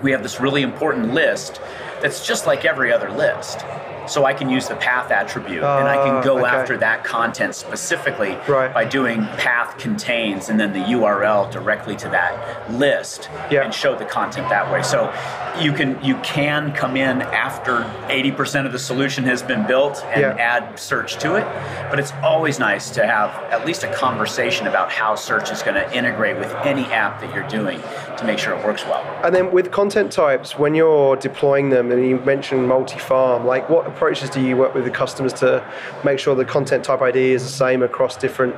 we 0.03 0.13
have 0.13 0.23
this 0.23 0.41
really 0.41 0.63
important 0.63 1.13
list 1.13 1.61
that's 2.01 2.27
just 2.27 2.47
like 2.47 2.65
every 2.65 2.93
other 2.93 3.11
list. 3.11 3.65
So 4.09 4.25
I 4.25 4.33
can 4.33 4.49
use 4.49 4.69
the 4.69 4.77
path 4.77 5.11
attribute 5.11 5.63
and 5.63 5.89
I 5.89 5.97
can 5.97 6.17
Ah, 6.17 6.23
go 6.23 6.39
okay. 6.39 6.47
after 6.49 6.77
that 6.79 7.05
content 7.05 7.55
specifically 7.55 8.37
Right. 8.49 8.73
by 8.73 8.85
doing 8.85 9.25
path 9.37 9.77
contains 9.79 10.49
and 10.49 10.59
then 10.59 10.73
the 10.73 10.81
URL 10.81 11.51
directly 11.51 11.95
to 11.97 12.09
that 12.09 12.71
list 12.73 13.29
Yeah. 13.51 13.63
and 13.65 13.73
show 13.75 13.95
the 13.95 14.05
content 14.05 14.49
that 14.49 14.71
way. 14.73 14.83
So 14.83 15.13
you 15.61 15.73
can 15.73 15.99
you 16.03 16.15
can 16.17 16.73
come 16.73 16.97
in 16.97 17.23
after 17.23 17.85
80% 18.09 18.67
of 18.67 18.73
the 18.73 18.79
solution 18.79 19.25
has 19.25 19.43
been 19.43 19.65
built 19.67 20.05
and 20.13 20.21
Yeah. 20.23 20.37
add 20.39 20.79
search 20.79 21.17
to 21.19 21.37
it, 21.37 21.47
but 21.91 21.99
it's 21.99 22.13
always 22.23 22.59
nice 22.59 22.91
to 22.91 23.07
have 23.07 23.31
at 23.51 23.67
least 23.67 23.85
a 23.85 23.89
conversation 23.89 24.67
about 24.67 24.91
how 24.93 25.15
search 25.15 25.51
is 25.51 25.63
going 25.63 25.75
to 25.75 25.91
integrate 25.97 26.37
with 26.39 26.55
any 26.65 26.85
app 26.93 27.21
that 27.21 27.35
you're 27.35 27.49
doing 27.49 27.81
to 28.17 28.25
make 28.25 28.39
sure 28.39 28.55
it 28.55 28.65
works 28.65 28.85
well. 28.87 29.03
And 29.25 29.35
then 29.35 29.51
with 29.51 29.71
content 29.71 30.13
types, 30.13 30.59
when 30.59 30.75
you're 30.75 31.17
deploying 31.17 31.71
them, 31.71 31.91
and 31.93 32.07
you 32.07 32.19
mentioned 32.25 32.67
multi-farm, 32.69 33.47
like 33.47 33.69
what 33.69 33.95
approaches 33.99 34.31
do 34.31 34.41
you 34.41 34.57
work 34.57 34.75
with 34.75 34.85
the 34.85 34.91
customers 34.91 35.33
to 35.33 35.65
make 36.05 36.21
sure 36.21 36.37
the 36.37 36.45
content 36.45 36.85
type 36.85 37.03
ID 37.03 37.33
is 37.33 37.43
the 37.43 37.49
same 37.49 37.83
across 37.83 38.17
different 38.17 38.55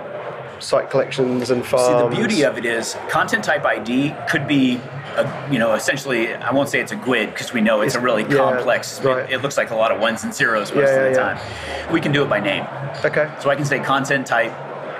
site 0.62 0.90
collections 0.90 1.48
and 1.48 1.64
farms? 1.64 1.86
See, 2.12 2.16
the 2.16 2.22
beauty 2.22 2.42
of 2.44 2.58
it 2.58 2.66
is 2.66 2.94
content 3.08 3.42
type 3.42 3.64
ID 3.64 4.14
could 4.28 4.46
be, 4.46 4.76
a, 5.16 5.48
you 5.50 5.58
know, 5.58 5.72
essentially, 5.72 6.34
I 6.34 6.52
won't 6.52 6.68
say 6.68 6.78
it's 6.78 6.92
a 6.92 6.96
GUID 6.96 7.30
because 7.30 7.54
we 7.54 7.62
know 7.62 7.80
it's, 7.80 7.94
a 7.94 8.00
really 8.00 8.24
yeah, 8.24 8.36
complex, 8.36 9.00
right. 9.00 9.24
it, 9.30 9.36
it 9.36 9.38
looks 9.42 9.56
like 9.56 9.70
a 9.70 9.74
lot 9.74 9.90
of 9.90 9.98
ones 9.98 10.24
and 10.24 10.34
zeros 10.34 10.74
most 10.74 10.82
Yeah, 10.88 10.96
of 10.96 11.14
the 11.14 11.18
yeah. 11.18 11.34
time. 11.34 11.92
We 11.92 12.02
can 12.02 12.12
do 12.12 12.22
it 12.22 12.28
by 12.28 12.40
name. 12.40 12.66
Okay. 13.02 13.32
So 13.40 13.48
I 13.48 13.56
can 13.56 13.64
say 13.64 13.80
content 13.80 14.26
type 14.26 14.52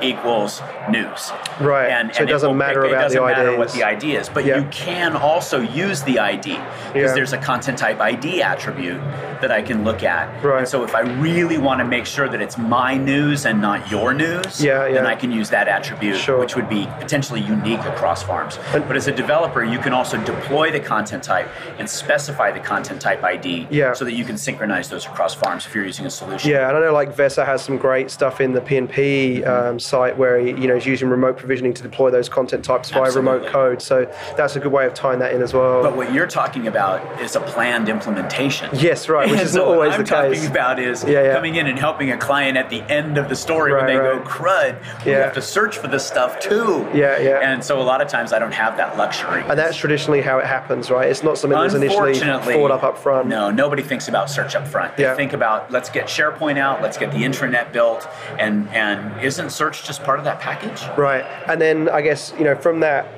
equals 0.03 0.63
news. 0.91 1.33
Right. 1.61 1.89
And, 1.89 2.15
So 2.15 2.23
it 2.23 2.27
doesn't 2.27 2.49
will- 2.49 2.55
matter 2.57 2.85
it, 2.85 2.93
about 2.93 3.03
doesn't 3.03 3.21
the 3.21 3.27
matter 3.27 3.57
what 3.57 3.73
the 3.73 3.85
ID 3.85 4.17
is, 4.17 4.29
but 4.29 4.45
you 4.45 4.67
can 4.71 5.15
also 5.17 5.61
use 5.61 6.03
the 6.03 6.19
ID 6.19 6.59
because 6.93 7.11
Yeah. 7.11 7.15
there's 7.15 7.33
a 7.33 7.39
content 7.39 7.79
type 7.79 8.01
ID 8.01 8.43
attribute 8.43 9.01
that 9.41 9.51
I 9.51 9.63
can 9.63 9.85
look 9.85 10.03
at. 10.03 10.29
Right. 10.45 10.59
And 10.59 10.69
so 10.69 10.85
if 10.85 10.95
I 10.95 11.01
really 11.01 11.57
want 11.59 11.79
to 11.81 11.85
make 11.85 12.05
sure 12.07 12.29
that 12.29 12.41
it's 12.43 12.59
my 12.59 12.97
news 12.97 13.47
and 13.47 13.61
not 13.61 13.91
your 13.91 14.13
news, 14.13 14.63
Yeah, 14.63 14.87
yeah. 14.87 14.95
then. 14.95 15.07
I 15.07 15.15
can 15.15 15.33
use 15.33 15.49
that 15.51 15.67
attribute, 15.69 16.17
Sure. 16.17 16.39
which 16.39 16.57
would 16.57 16.69
be 16.69 16.87
potentially 17.01 17.41
unique 17.41 17.81
across 17.87 18.23
farms. 18.23 18.59
And- 18.75 18.87
but 18.87 18.97
as 18.97 19.07
a 19.09 19.13
developer, 19.13 19.65
you 19.65 19.79
can 19.79 19.93
also 19.95 20.19
deploy 20.19 20.71
the 20.71 20.81
content 20.81 21.23
type 21.23 21.49
and 21.79 21.89
specify 21.89 22.51
the 22.51 22.61
content 22.61 23.01
type 23.01 23.25
ID 23.25 23.67
Yeah. 23.71 23.93
so 23.95 24.05
that 24.05 24.13
you 24.13 24.25
can 24.25 24.37
synchronize 24.37 24.89
those 24.91 25.07
across 25.07 25.35
farms 25.35 25.67
if 25.67 25.75
you're 25.75 25.85
using 25.87 26.07
a 26.07 26.11
solution. 26.11 26.51
Yeah, 26.51 26.69
and 26.69 26.77
I 26.77 26.81
know 26.81 26.93
like 26.93 27.15
Vesa 27.17 27.45
has 27.47 27.63
some 27.63 27.79
great 27.79 28.11
stuff 28.11 28.41
in 28.41 28.53
the 28.53 28.61
PNP 28.61 29.43
um, 29.47 29.79
site 29.91 30.17
where 30.17 30.39
he, 30.39 30.51
you 30.51 30.69
know 30.69 30.77
is 30.77 30.87
using 30.87 31.09
remote 31.09 31.37
provisioning 31.37 31.75
to 31.75 31.83
deploy 31.83 32.11
those 32.11 32.29
content 32.29 32.65
types 32.65 32.91
via 32.91 33.11
remote 33.13 33.47
code. 33.47 33.83
So 33.83 34.11
that's 34.37 34.55
a 34.57 34.61
good 34.61 34.73
way 34.73 34.87
of 34.87 34.95
tying 34.95 35.19
that 35.19 35.33
in 35.35 35.43
as 35.43 35.53
well. 35.53 35.83
But 35.83 35.97
what 35.97 36.13
you're 36.15 36.27
talking 36.29 36.69
about 36.69 37.21
is 37.21 37.35
a 37.37 37.41
planned 37.41 37.89
implementation. 37.89 38.71
yes, 38.75 39.09
right, 39.09 39.29
which 39.29 39.39
And 39.41 39.47
is 39.49 39.53
so 39.53 39.65
not 39.65 39.69
always 39.75 39.93
I'm 39.95 39.99
the 40.05 40.05
case. 40.05 40.39
talking 40.39 40.51
about 40.51 40.79
is 40.79 41.05
Yeah, 41.05 41.23
yeah. 41.25 41.35
coming 41.35 41.57
in 41.57 41.67
and 41.67 41.79
helping 41.79 42.11
a 42.13 42.17
client 42.17 42.57
at 42.57 42.71
the 42.71 42.83
end 42.83 43.19
of 43.19 43.29
the 43.29 43.37
story 43.37 43.73
when 43.73 43.85
Right, 43.85 43.87
they 43.89 43.95
go, 43.95 44.21
crud, 44.21 44.77
we 45.05 45.13
Yeah. 45.13 45.19
have 45.25 45.35
to 45.35 45.43
search 45.43 45.77
for 45.79 45.89
this 45.89 46.07
stuff 46.07 46.39
too. 46.39 46.87
Yeah, 46.95 47.19
yeah. 47.19 47.41
And 47.43 47.63
so 47.65 47.81
a 47.81 47.83
lot 47.83 48.01
of 48.01 48.09
times 48.09 48.33
I 48.33 48.39
don't 48.39 48.53
have 48.55 48.77
that 48.77 48.97
luxury. 48.97 49.43
And 49.49 49.59
that's 49.59 49.77
traditionally 49.77 50.21
how 50.21 50.39
it 50.39 50.47
happens, 50.47 50.91
right? 50.91 51.09
It's 51.09 51.23
not 51.23 51.37
something 51.39 51.59
that's 51.59 51.75
initially 51.75 52.15
thought 52.19 52.71
up 52.71 52.83
up 52.85 52.97
front. 52.99 53.27
No, 53.27 53.51
nobody 53.51 53.83
thinks 53.83 54.09
about 54.09 54.31
search 54.31 54.55
up 54.55 54.67
front. 54.69 54.97
They 54.97 55.03
Yeah. 55.05 55.15
think 55.15 55.33
about 55.33 55.71
let's 55.71 55.91
get 55.91 56.07
SharePoint 56.07 56.59
out, 56.59 56.81
let's 56.83 56.97
get 56.99 57.11
the 57.13 57.19
intranet 57.19 57.73
built, 57.73 58.07
and 58.39 58.69
and 58.73 59.21
isn't 59.23 59.51
search 59.51 59.80
just 59.83 60.03
part 60.03 60.19
of 60.19 60.25
that 60.25 60.41
package? 60.41 60.83
Right. 60.97 61.25
And 61.47 61.61
then 61.61 61.89
I 61.89 62.01
guess, 62.01 62.33
you 62.39 62.45
know, 62.45 62.55
from 62.55 62.81
that, 62.81 63.09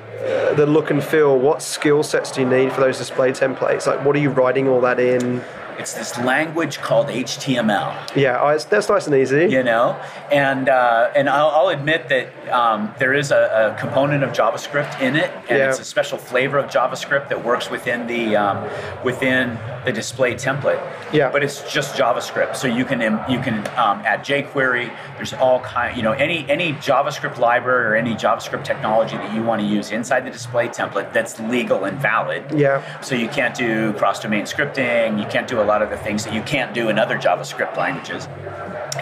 the 0.55 0.65
look 0.65 0.89
and 0.89 1.03
feel, 1.03 1.37
what 1.37 1.61
skill 1.61 2.03
sets 2.03 2.31
do 2.31 2.41
you 2.41 2.49
need 2.49 2.71
for 2.71 2.81
those 2.81 2.97
display 2.97 3.31
templates? 3.31 3.87
Like, 3.87 4.05
what 4.05 4.15
are 4.15 4.19
you 4.19 4.29
writing 4.29 4.67
all 4.67 4.81
that 4.81 4.99
in? 4.99 5.43
It's 5.79 5.93
this 5.93 6.17
language 6.19 6.77
called 6.79 7.07
HTML. 7.07 8.15
Yeah, 8.15 8.51
it's, 8.53 8.65
that's 8.65 8.89
nice 8.89 9.07
and 9.07 9.15
easy. 9.15 9.47
you 9.49 9.63
know 9.63 9.99
and 10.31 10.69
uh, 10.69 11.11
and 11.15 11.29
I'll, 11.29 11.49
I'll 11.49 11.67
admit 11.69 12.09
that 12.09 12.27
um, 12.49 12.93
there 12.99 13.13
is 13.13 13.31
a, 13.31 13.73
a 13.75 13.79
component 13.79 14.23
of 14.23 14.31
JavaScript 14.31 14.99
in 15.01 15.15
it 15.15 15.29
and 15.49 15.57
Yeah. 15.59 15.69
it's 15.69 15.79
a 15.79 15.85
special 15.85 16.17
flavor 16.17 16.57
of 16.57 16.69
JavaScript 16.69 17.29
that 17.29 17.43
works 17.43 17.69
within 17.69 18.07
the 18.07 18.35
um, 18.35 18.67
within 19.03 19.57
the 19.85 19.91
display 19.91 20.33
template 20.35 20.81
Yeah. 21.11 21.29
but 21.31 21.43
it's 21.43 21.61
just 21.71 21.95
JavaScript 21.95 22.55
so 22.55 22.67
you 22.67 22.85
can 22.85 23.01
you 23.29 23.39
can 23.39 23.59
um, 23.77 23.99
add 24.05 24.21
jQuery 24.25 24.95
there's 25.17 25.33
all 25.33 25.59
kind 25.61 25.95
you 25.97 26.03
know 26.03 26.13
any 26.13 26.49
any 26.49 26.73
JavaScript 26.73 27.37
library 27.37 27.85
or 27.87 27.95
any 27.95 28.15
JavaScript 28.15 28.63
technology 28.63 29.17
that 29.17 29.33
you 29.35 29.43
want 29.43 29.61
to 29.61 29.67
use 29.67 29.91
inside 29.91 30.25
the 30.25 30.31
display 30.31 30.67
template 30.67 31.11
that's 31.13 31.39
legal 31.41 31.85
and 31.85 31.97
valid 31.99 32.43
Yeah. 32.55 32.81
so 33.01 33.15
you 33.15 33.27
can't 33.27 33.55
do 33.55 33.93
cross-domain 33.93 34.43
scripting. 34.43 35.19
You 35.19 35.25
can't 35.27 35.47
do 35.47 35.61
a 35.61 35.62
lot 35.65 35.81
of 35.81 35.89
the 35.89 35.97
things 35.97 36.23
that 36.25 36.33
you 36.33 36.41
can't 36.43 36.73
do 36.73 36.89
in 36.89 36.97
other 36.99 37.17
JavaScript 37.17 37.77
languages. 37.77 38.27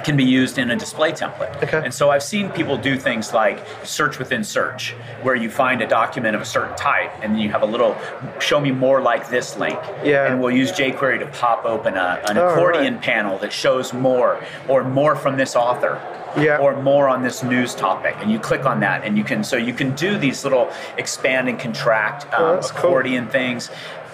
Can 0.05 0.15
be 0.15 0.23
used 0.23 0.57
in 0.57 0.71
a 0.71 0.75
display 0.75 1.11
template. 1.11 1.61
Okay. 1.61 1.81
And 1.83 1.93
so 1.93 2.09
I've 2.09 2.23
seen 2.23 2.49
people 2.51 2.77
do 2.77 2.97
things 2.97 3.33
like 3.33 3.63
search 3.83 4.19
within 4.19 4.41
search, 4.43 4.91
where 5.21 5.35
you 5.35 5.49
find 5.49 5.81
a 5.81 5.87
document 5.87 6.33
of 6.35 6.41
a 6.41 6.45
certain 6.45 6.75
type, 6.77 7.11
and 7.21 7.33
then 7.33 7.41
you 7.41 7.49
have 7.51 7.61
a 7.61 7.65
little 7.65 7.97
"show 8.39 8.59
me 8.61 8.71
more 8.71 9.01
like 9.01 9.29
this" 9.29 9.57
link. 9.57 9.77
Yeah. 10.03 10.27
And 10.31 10.39
we'll 10.41 10.55
use 10.55 10.71
jQuery 10.71 11.19
to 11.19 11.27
pop 11.27 11.65
open 11.65 11.97
a, 11.97 12.21
an 12.29 12.37
Oh, 12.37 12.47
accordion 12.53 12.93
right. 12.95 13.03
panel 13.03 13.37
that 13.39 13.51
shows 13.51 13.91
more, 13.93 14.41
or 14.69 14.83
more 14.85 15.15
from 15.15 15.35
this 15.35 15.55
author. 15.57 16.01
Yeah. 16.37 16.59
Or 16.59 16.81
more 16.81 17.09
on 17.09 17.21
this 17.23 17.43
news 17.43 17.75
topic, 17.75 18.15
and 18.21 18.31
you 18.31 18.39
click 18.39 18.65
on 18.65 18.79
that, 18.79 19.03
and 19.03 19.17
you 19.17 19.23
can 19.25 19.43
so 19.43 19.57
you 19.57 19.73
can 19.73 19.93
do 19.95 20.17
these 20.17 20.45
little 20.45 20.71
expand 20.97 21.49
and 21.49 21.59
contract 21.59 22.23
um, 22.33 22.43
Oh, 22.43 22.53
that's 22.55 22.71
cool. 22.71 22.79
accordion 22.79 23.27
things. 23.27 23.69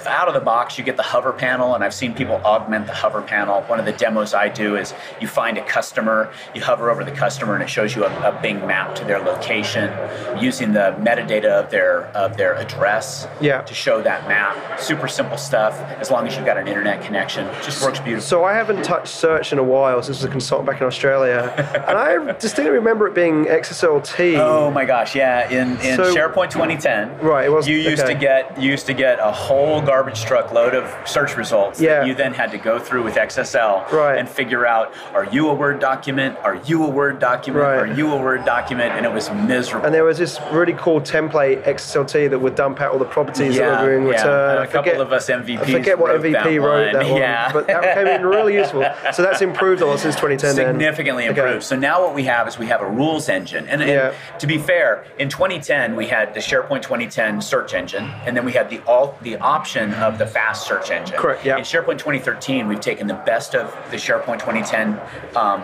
Out 0.07 0.27
of 0.27 0.33
the 0.33 0.39
box, 0.39 0.77
you 0.77 0.83
get 0.83 0.95
the 0.97 1.03
hover 1.03 1.33
panel, 1.33 1.75
and 1.75 1.83
I've 1.83 1.93
seen 1.93 2.13
people 2.13 2.35
augment 2.43 2.87
the 2.87 2.93
hover 2.93 3.21
panel. 3.21 3.61
One 3.63 3.79
of 3.79 3.85
the 3.85 3.91
demos 3.91 4.33
I 4.33 4.47
do 4.49 4.75
is 4.77 4.93
you 5.21 5.27
find 5.27 5.57
a 5.57 5.65
customer, 5.65 6.31
you 6.55 6.61
hover 6.61 6.89
over 6.89 7.03
the 7.03 7.11
customer, 7.11 7.53
and 7.55 7.63
it 7.63 7.69
shows 7.69 7.95
you 7.95 8.05
a, 8.05 8.29
a 8.29 8.39
Bing 8.41 8.65
map 8.65 8.95
to 8.95 9.03
their 9.05 9.19
location 9.19 9.91
using 10.41 10.71
the 10.73 10.95
metadata 10.99 11.45
of 11.49 11.69
their 11.69 12.05
of 12.15 12.37
their 12.37 12.53
address 12.55 13.27
Yeah. 13.41 13.61
to 13.61 13.73
show 13.73 14.01
that 14.01 14.27
map. 14.27 14.79
Super 14.79 15.07
simple 15.07 15.37
stuff. 15.37 15.73
As 15.99 16.09
long 16.11 16.27
as 16.27 16.35
you've 16.35 16.45
got 16.45 16.57
an 16.57 16.67
internet 16.67 17.01
connection, 17.03 17.45
just 17.63 17.83
works 17.83 17.99
beautifully. 17.99 18.27
So 18.27 18.43
I 18.45 18.53
haven't 18.53 18.83
touched 18.83 19.07
search 19.13 19.51
in 19.51 19.59
a 19.59 19.63
while 19.63 20.01
since 20.01 20.17
I 20.17 20.21
was 20.21 20.25
a 20.25 20.29
consultant 20.29 20.67
back 20.67 20.81
in 20.81 20.87
Australia, 20.87 21.53
and 21.87 21.97
I 21.97 22.31
distinctly 22.33 22.71
remember 22.75 23.07
it 23.07 23.13
being 23.13 23.45
XSLT. 23.45 24.37
Oh 24.39 24.71
my 24.71 24.85
gosh, 24.85 25.15
yeah. 25.15 25.49
In 25.49 25.71
in 25.81 25.95
So- 25.97 26.13
SharePoint 26.15 26.49
2010, 26.51 27.19
Right, 27.19 27.45
it 27.45 27.49
was- 27.51 27.67
you 27.67 27.77
used 27.77 28.03
okay. 28.03 28.13
to 28.13 28.19
get 28.19 28.61
you 28.61 28.71
used 28.71 28.85
to 28.87 28.93
get 28.93 29.19
a 29.19 29.31
whole 29.31 29.81
garbage 29.97 30.25
truck 30.25 30.53
load 30.53 30.75
of 30.75 30.85
search 31.09 31.35
results 31.35 31.81
Yeah. 31.81 32.01
that 32.01 32.07
you 32.07 32.13
then 32.13 32.31
had 32.31 32.51
to 32.51 32.59
go 32.59 32.77
through 32.77 33.01
with 33.01 33.15
XSL 33.17 33.83
Right. 33.91 34.19
and 34.19 34.29
figure 34.29 34.63
out 34.63 34.93
are 35.15 35.25
you 35.25 35.49
a 35.49 35.55
Word 35.55 35.79
document? 35.79 36.37
Are 36.43 36.53
you 36.65 36.83
a 36.85 36.87
Word 36.87 37.17
document? 37.17 37.65
Right. 37.65 37.79
Are 37.79 37.87
you 37.87 38.13
a 38.13 38.17
Word 38.17 38.45
document? 38.45 38.93
And 38.93 39.07
it 39.07 39.11
was 39.11 39.31
miserable. 39.31 39.87
And 39.87 39.95
there 39.95 40.03
was 40.03 40.19
this 40.19 40.39
really 40.51 40.73
cool 40.73 41.01
template 41.01 41.63
XSLT 41.65 42.27
that 42.29 42.37
would 42.37 42.53
dump 42.53 42.79
out 42.79 42.91
all 42.91 42.99
the 42.99 43.05
properties 43.05 43.57
yeah, 43.57 43.71
that 43.71 43.83
were 43.85 43.93
in 43.97 44.03
yeah. 44.03 44.09
return. 44.11 44.57
A 44.57 44.61
I 44.61 44.65
couple 44.67 44.83
forget- 44.91 45.01
of 45.01 45.11
us 45.11 45.29
MVPs. 45.31 45.61
I 45.63 45.71
forget 45.79 45.97
what 45.97 46.11
wrote 46.11 46.21
MVP 46.25 46.59
wrote 46.63 46.93
that 46.93 47.07
one, 47.09 47.19
Yeah. 47.19 47.51
but 47.51 47.65
that 47.65 47.95
came 47.95 48.05
in 48.05 48.23
really 48.37 48.53
useful. 48.53 48.85
So 49.13 49.23
that's 49.23 49.41
improved 49.41 49.81
a 49.81 49.87
lot 49.87 49.97
since 49.99 50.13
2010. 50.15 50.55
then. 50.57 50.67
significantly 50.75 51.27
Okay. 51.27 51.39
improved. 51.41 51.63
So 51.63 51.75
now 51.75 52.03
what 52.03 52.13
we 52.13 52.25
have 52.25 52.47
is 52.47 52.59
we 52.59 52.67
have 52.67 52.81
a 52.83 52.87
rules 52.99 53.29
engine. 53.29 53.65
And, 53.67 53.81
and 53.81 54.13
to 54.37 54.45
be 54.45 54.59
fair, 54.59 55.05
in 55.17 55.27
2010 55.29 55.95
we 55.95 56.05
had 56.05 56.35
the 56.35 56.39
SharePoint 56.39 56.83
2010 56.83 57.41
search 57.41 57.73
engine, 57.73 58.11
and 58.27 58.37
then 58.37 58.45
we 58.45 58.51
had 58.51 58.69
the 58.69 58.79
all 58.85 59.17
the 59.23 59.37
option 59.37 59.76
of 59.77 60.17
the 60.17 60.25
fast 60.27 60.67
search 60.67 60.89
engine. 60.91 61.17
Correct, 61.17 61.45
yeah. 61.45 61.57
In 61.57 61.63
SharePoint 61.63 61.97
2013, 61.99 62.67
we've 62.67 62.79
taken 62.79 63.07
the 63.07 63.13
best 63.13 63.55
of 63.55 63.73
the 63.91 63.97
SharePoint 63.97 64.39
2010 64.39 64.99
um, 65.35 65.61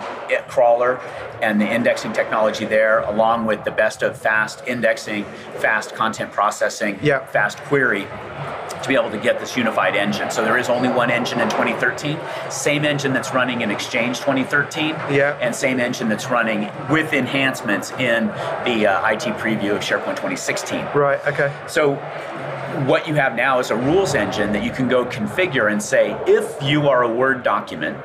crawler 0.48 1.00
and 1.42 1.60
the 1.60 1.66
indexing 1.72 2.14
technology 2.14 2.66
there, 2.66 3.00
along 3.00 3.46
with 3.46 3.64
the 3.64 3.72
best 3.72 4.04
of 4.04 4.18
fast 4.18 4.64
indexing, 4.68 5.26
fast 5.60 5.96
content 5.96 6.32
processing, 6.32 7.00
Yeah. 7.02 7.26
fast 7.26 7.58
query 7.64 8.08
to 8.82 8.90
be 8.90 8.96
able 8.96 9.10
to 9.12 9.18
get 9.18 9.40
this 9.40 9.56
unified 9.56 9.96
engine. 9.96 10.30
So 10.30 10.44
there 10.44 10.58
is 10.58 10.70
only 10.70 10.90
one 10.90 11.10
engine 11.10 11.40
in 11.40 11.50
2013, 11.50 12.20
same 12.50 12.84
engine 12.86 13.14
that's 13.14 13.34
running 13.34 13.62
in 13.62 13.72
Exchange 13.72 14.20
2013, 14.20 14.96
Yeah. 15.10 15.38
and 15.42 15.56
same 15.56 15.80
engine 15.80 16.10
that's 16.10 16.30
running 16.30 16.70
with 16.90 17.14
enhancements 17.14 17.92
in 17.92 18.28
the 18.66 18.88
uh, 18.88 19.10
IT 19.12 19.24
preview 19.38 19.72
of 19.72 19.80
SharePoint 19.82 20.16
2016. 20.18 20.86
Right. 20.94 21.26
Okay. 21.28 21.52
So 21.68 21.98
what 22.88 23.08
you 23.08 23.14
have 23.16 23.36
now 23.36 23.60
is 23.60 23.70
a 23.70 23.76
rules 23.76 24.16
engine 24.16 24.52
that 24.52 24.64
you 24.64 24.72
can 24.72 24.88
go 24.88 25.06
configure 25.06 25.72
and 25.72 25.82
say 25.82 26.12
if 26.28 26.62
you 26.62 26.90
are 26.90 27.04
a 27.04 27.14
Word 27.14 27.44
document 27.44 27.98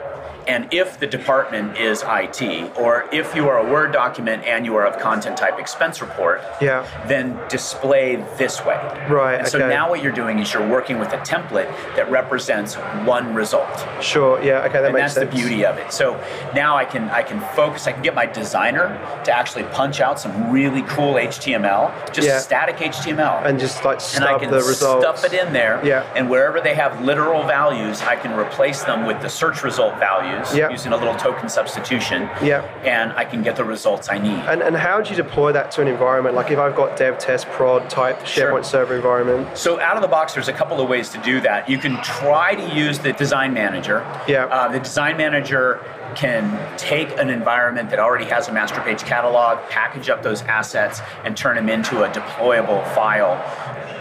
and 0.49 0.73
if 0.73 0.99
the 0.99 1.07
department 1.07 1.77
is 1.79 2.03
IT, 2.07 2.73
or 2.77 3.07
if 3.13 3.35
you 3.37 3.49
are 3.49 3.59
a 3.59 3.71
Word 3.71 3.93
document 3.93 4.45
and 4.45 4.65
you 4.65 4.75
are 4.77 4.87
of 4.87 4.99
content 4.99 5.37
type 5.37 5.59
expense 5.59 6.01
report, 6.01 6.41
Yeah. 6.61 6.85
then 7.07 7.39
display 7.49 8.17
this 8.39 8.65
way. 8.65 8.77
Right, 9.11 9.35
And 9.41 9.47
so 9.49 9.59
okay. 9.59 9.69
now 9.69 9.91
what 9.91 10.03
you're 10.03 10.13
doing 10.13 10.39
is 10.39 10.53
you're 10.55 10.67
working 10.67 10.99
with 10.99 11.13
a 11.13 11.19
template 11.19 11.69
that 11.97 12.11
represents 12.11 12.75
one 13.05 13.35
result 13.35 13.69
Sure. 14.01 14.41
Yeah. 14.43 14.61
Okay. 14.65 14.79
That 14.81 14.85
and 14.87 14.95
makes 14.95 15.15
that's 15.15 15.15
sense. 15.15 15.31
the 15.31 15.37
beauty 15.37 15.67
of 15.67 15.77
it. 15.79 15.93
So 15.93 16.19
now 16.55 16.77
I 16.77 16.85
can 16.85 17.11
I 17.11 17.23
can 17.23 17.41
focus. 17.55 17.87
I 17.87 17.93
can 17.93 18.03
get 18.03 18.15
my 18.15 18.27
designer 18.27 18.99
to 19.25 19.33
actually 19.37 19.65
punch 19.65 20.01
out 20.01 20.19
some 20.19 20.51
really 20.51 20.83
cool 20.83 21.19
HTML, 21.19 21.93
just 22.13 22.27
Yeah. 22.27 22.39
static 22.39 22.81
HTML, 22.81 23.43
And 23.45 23.59
just 23.61 23.85
like 23.85 23.99
and 24.17 24.25
I 24.25 24.29
stub 24.29 24.41
can 24.41 24.51
the 24.51 24.57
results. 24.59 25.05
stuff 25.05 25.25
it 25.25 25.33
in 25.39 25.53
there. 25.53 25.81
Yeah. 25.85 26.05
And 26.17 26.31
wherever 26.31 26.61
they 26.61 26.75
have 26.75 27.01
literal 27.03 27.43
values, 27.45 28.03
I 28.03 28.17
can 28.17 28.33
replace 28.39 28.83
them 28.85 29.05
with 29.07 29.21
the 29.21 29.29
search 29.29 29.63
result 29.63 29.97
values 29.99 30.38
Yeah. 30.55 30.71
using 30.71 30.93
a 30.93 30.97
little 30.97 31.15
token 31.17 31.49
substitution. 31.49 32.23
Yeah. 32.43 32.63
And 32.85 33.13
I 33.13 33.25
can 33.25 33.43
get 33.43 33.57
the 33.57 33.65
results 33.65 34.09
I 34.11 34.19
need. 34.19 34.41
And, 34.49 34.63
and 34.63 34.77
how 34.77 35.01
do 35.01 35.11
you 35.11 35.17
deploy 35.17 35.53
that 35.53 35.71
to 35.73 35.83
an 35.83 35.89
environment? 35.89 36.35
Like 36.35 36.51
if 36.51 36.59
I've 36.59 36.77
got 36.77 36.97
dev, 36.97 37.19
test, 37.19 37.47
prod 37.49 37.89
type 37.91 38.21
SharePoint 38.21 38.65
server 38.65 38.97
environment. 38.97 39.57
So 39.57 39.81
out 39.81 39.97
of 39.97 40.03
the 40.03 40.09
box, 40.09 40.35
there's 40.35 40.49
a 40.49 40.53
couple 40.53 40.81
of 40.81 40.89
ways 40.89 41.09
to 41.11 41.19
do 41.23 41.41
that. 41.43 41.69
You 41.69 41.79
can 41.79 42.03
try 42.03 42.55
to 42.55 42.75
use 42.75 42.99
the 42.99 43.13
design 43.13 43.53
manager. 43.55 44.01
Yeah. 44.27 44.47
Uh, 44.47 44.71
the 44.71 44.81
design 44.81 45.17
manager 45.17 45.83
can 46.15 46.77
take 46.79 47.11
an 47.19 47.29
environment 47.31 47.91
that 47.91 47.99
already 47.99 48.25
has 48.25 48.49
a 48.49 48.53
master 48.53 48.81
page 48.81 49.03
catalog, 49.03 49.59
package 49.69 50.09
up 50.09 50.23
those 50.23 50.43
assets, 50.43 51.01
and 51.25 51.37
turn 51.37 51.57
them 51.57 51.69
into 51.69 52.03
a 52.03 52.09
deployable 52.11 52.83
file 52.95 53.37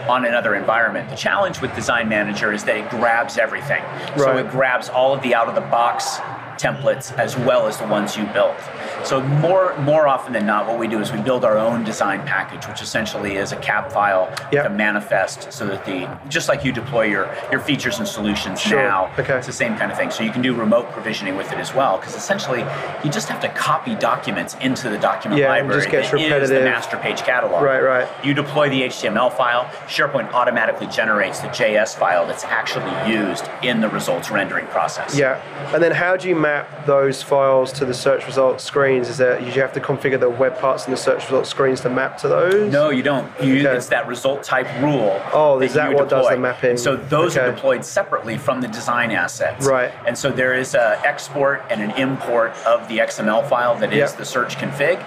on 0.08 0.24
another 0.24 0.54
environment. 0.54 1.10
The 1.10 1.16
challenge 1.16 1.60
with 1.60 1.74
Design 1.74 2.08
Manager 2.08 2.52
is 2.52 2.64
that 2.64 2.76
it 2.76 2.90
grabs 2.90 3.38
everything. 3.38 3.82
So 4.16 4.36
it 4.36 4.50
grabs 4.50 4.88
all 4.88 5.14
of 5.14 5.22
the 5.22 5.34
out 5.34 5.48
of 5.48 5.54
the 5.54 5.60
box 5.60 6.18
templates 6.58 7.16
as 7.18 7.36
well 7.38 7.66
as 7.66 7.76
the 7.78 7.86
ones 7.86 8.16
you 8.16 8.24
built. 8.26 8.56
So 9.04 9.20
more 9.20 9.76
more 9.78 10.08
often 10.08 10.32
than 10.32 10.44
not, 10.46 10.66
what 10.66 10.78
we 10.78 10.88
do 10.88 11.00
is 11.00 11.12
we 11.12 11.20
build 11.20 11.44
our 11.44 11.56
own 11.56 11.84
design 11.84 12.20
package, 12.26 12.66
which 12.68 12.82
essentially 12.82 13.36
is 13.36 13.52
a 13.52 13.56
cap 13.56 13.92
file 13.92 14.28
Yeah. 14.50 14.64
to 14.64 14.70
manifest, 14.70 15.52
so 15.52 15.66
that 15.66 15.84
the 15.84 16.08
just 16.28 16.48
like 16.48 16.64
you 16.64 16.72
deploy 16.72 17.04
your 17.04 17.28
your 17.52 17.60
features 17.60 17.98
and 17.98 18.08
solutions 18.08 18.60
Sure. 18.60 18.82
now, 18.82 19.10
Okay. 19.18 19.34
it's 19.36 19.46
the 19.46 19.52
same 19.52 19.76
kind 19.76 19.90
of 19.92 19.96
thing. 19.96 20.10
So 20.10 20.22
you 20.24 20.30
can 20.30 20.42
do 20.42 20.54
remote 20.54 20.90
provisioning 20.92 21.36
with 21.36 21.52
it 21.52 21.58
as 21.58 21.74
well, 21.74 21.98
because 21.98 22.14
essentially 22.16 22.64
you 23.04 23.10
just 23.10 23.28
have 23.28 23.40
to 23.40 23.48
copy 23.50 23.94
documents 23.94 24.56
into 24.60 24.88
the 24.88 24.98
document 24.98 25.40
Yeah, 25.40 25.48
library. 25.50 25.80
just 25.80 25.90
gets 25.90 26.10
that 26.10 26.42
is 26.42 26.50
the 26.50 26.60
master 26.60 26.96
page 26.96 27.22
catalog. 27.22 27.62
Right, 27.62 27.82
right. 27.82 28.08
You 28.22 28.34
deploy 28.34 28.68
the 28.68 28.82
HTML 28.84 29.30
file, 29.30 29.66
SharePoint 29.86 30.32
automatically 30.32 30.86
generates 30.88 31.40
the 31.40 31.48
JS 31.48 31.94
file 31.94 32.26
that's 32.26 32.44
actually 32.44 32.92
used 33.10 33.48
in 33.62 33.80
the 33.80 33.88
results 33.88 34.30
rendering 34.30 34.66
process. 34.66 35.16
Yeah. 35.16 35.38
And 35.72 35.82
then 35.82 35.92
how 35.92 36.16
do 36.16 36.28
you 36.28 36.34
map 36.48 36.86
those 36.86 37.22
files 37.22 37.72
to 37.72 37.84
the 37.84 37.94
search 37.94 38.26
results 38.26 38.64
screens? 38.64 39.08
Is 39.08 39.18
that 39.18 39.42
you 39.42 39.52
have 39.60 39.72
to 39.74 39.80
configure 39.80 40.18
the 40.18 40.30
web 40.30 40.58
parts 40.58 40.84
and 40.84 40.92
the 40.92 40.96
search 40.96 41.22
results 41.24 41.48
screens 41.50 41.80
to 41.82 41.90
map 41.90 42.16
to 42.18 42.28
those? 42.28 42.72
No, 42.72 42.90
you 42.90 43.02
don't. 43.02 43.26
You, 43.42 43.58
Okay. 43.58 43.76
It's 43.76 43.88
that 43.88 44.06
result 44.06 44.42
type 44.44 44.68
rule. 44.82 45.20
Oh, 45.32 45.60
is 45.60 45.74
that 45.74 45.92
what 45.92 46.08
does 46.08 46.28
the 46.28 46.36
mapping? 46.36 46.76
So 46.76 46.96
those 46.96 47.36
are 47.36 47.50
deployed 47.50 47.84
separately 47.84 48.38
from 48.38 48.60
the 48.60 48.68
design 48.68 49.10
assets. 49.10 49.66
Right. 49.66 49.90
And 50.06 50.16
so 50.16 50.30
there 50.30 50.54
is 50.54 50.74
a 50.74 51.00
export 51.04 51.64
and 51.70 51.82
an 51.82 51.90
import 51.92 52.52
of 52.64 52.86
the 52.88 52.98
XML 52.98 53.42
file 53.48 53.74
that 53.80 53.92
is 53.92 53.98
Yeah. 54.12 54.16
the 54.16 54.24
search 54.24 54.56
config, 54.56 54.98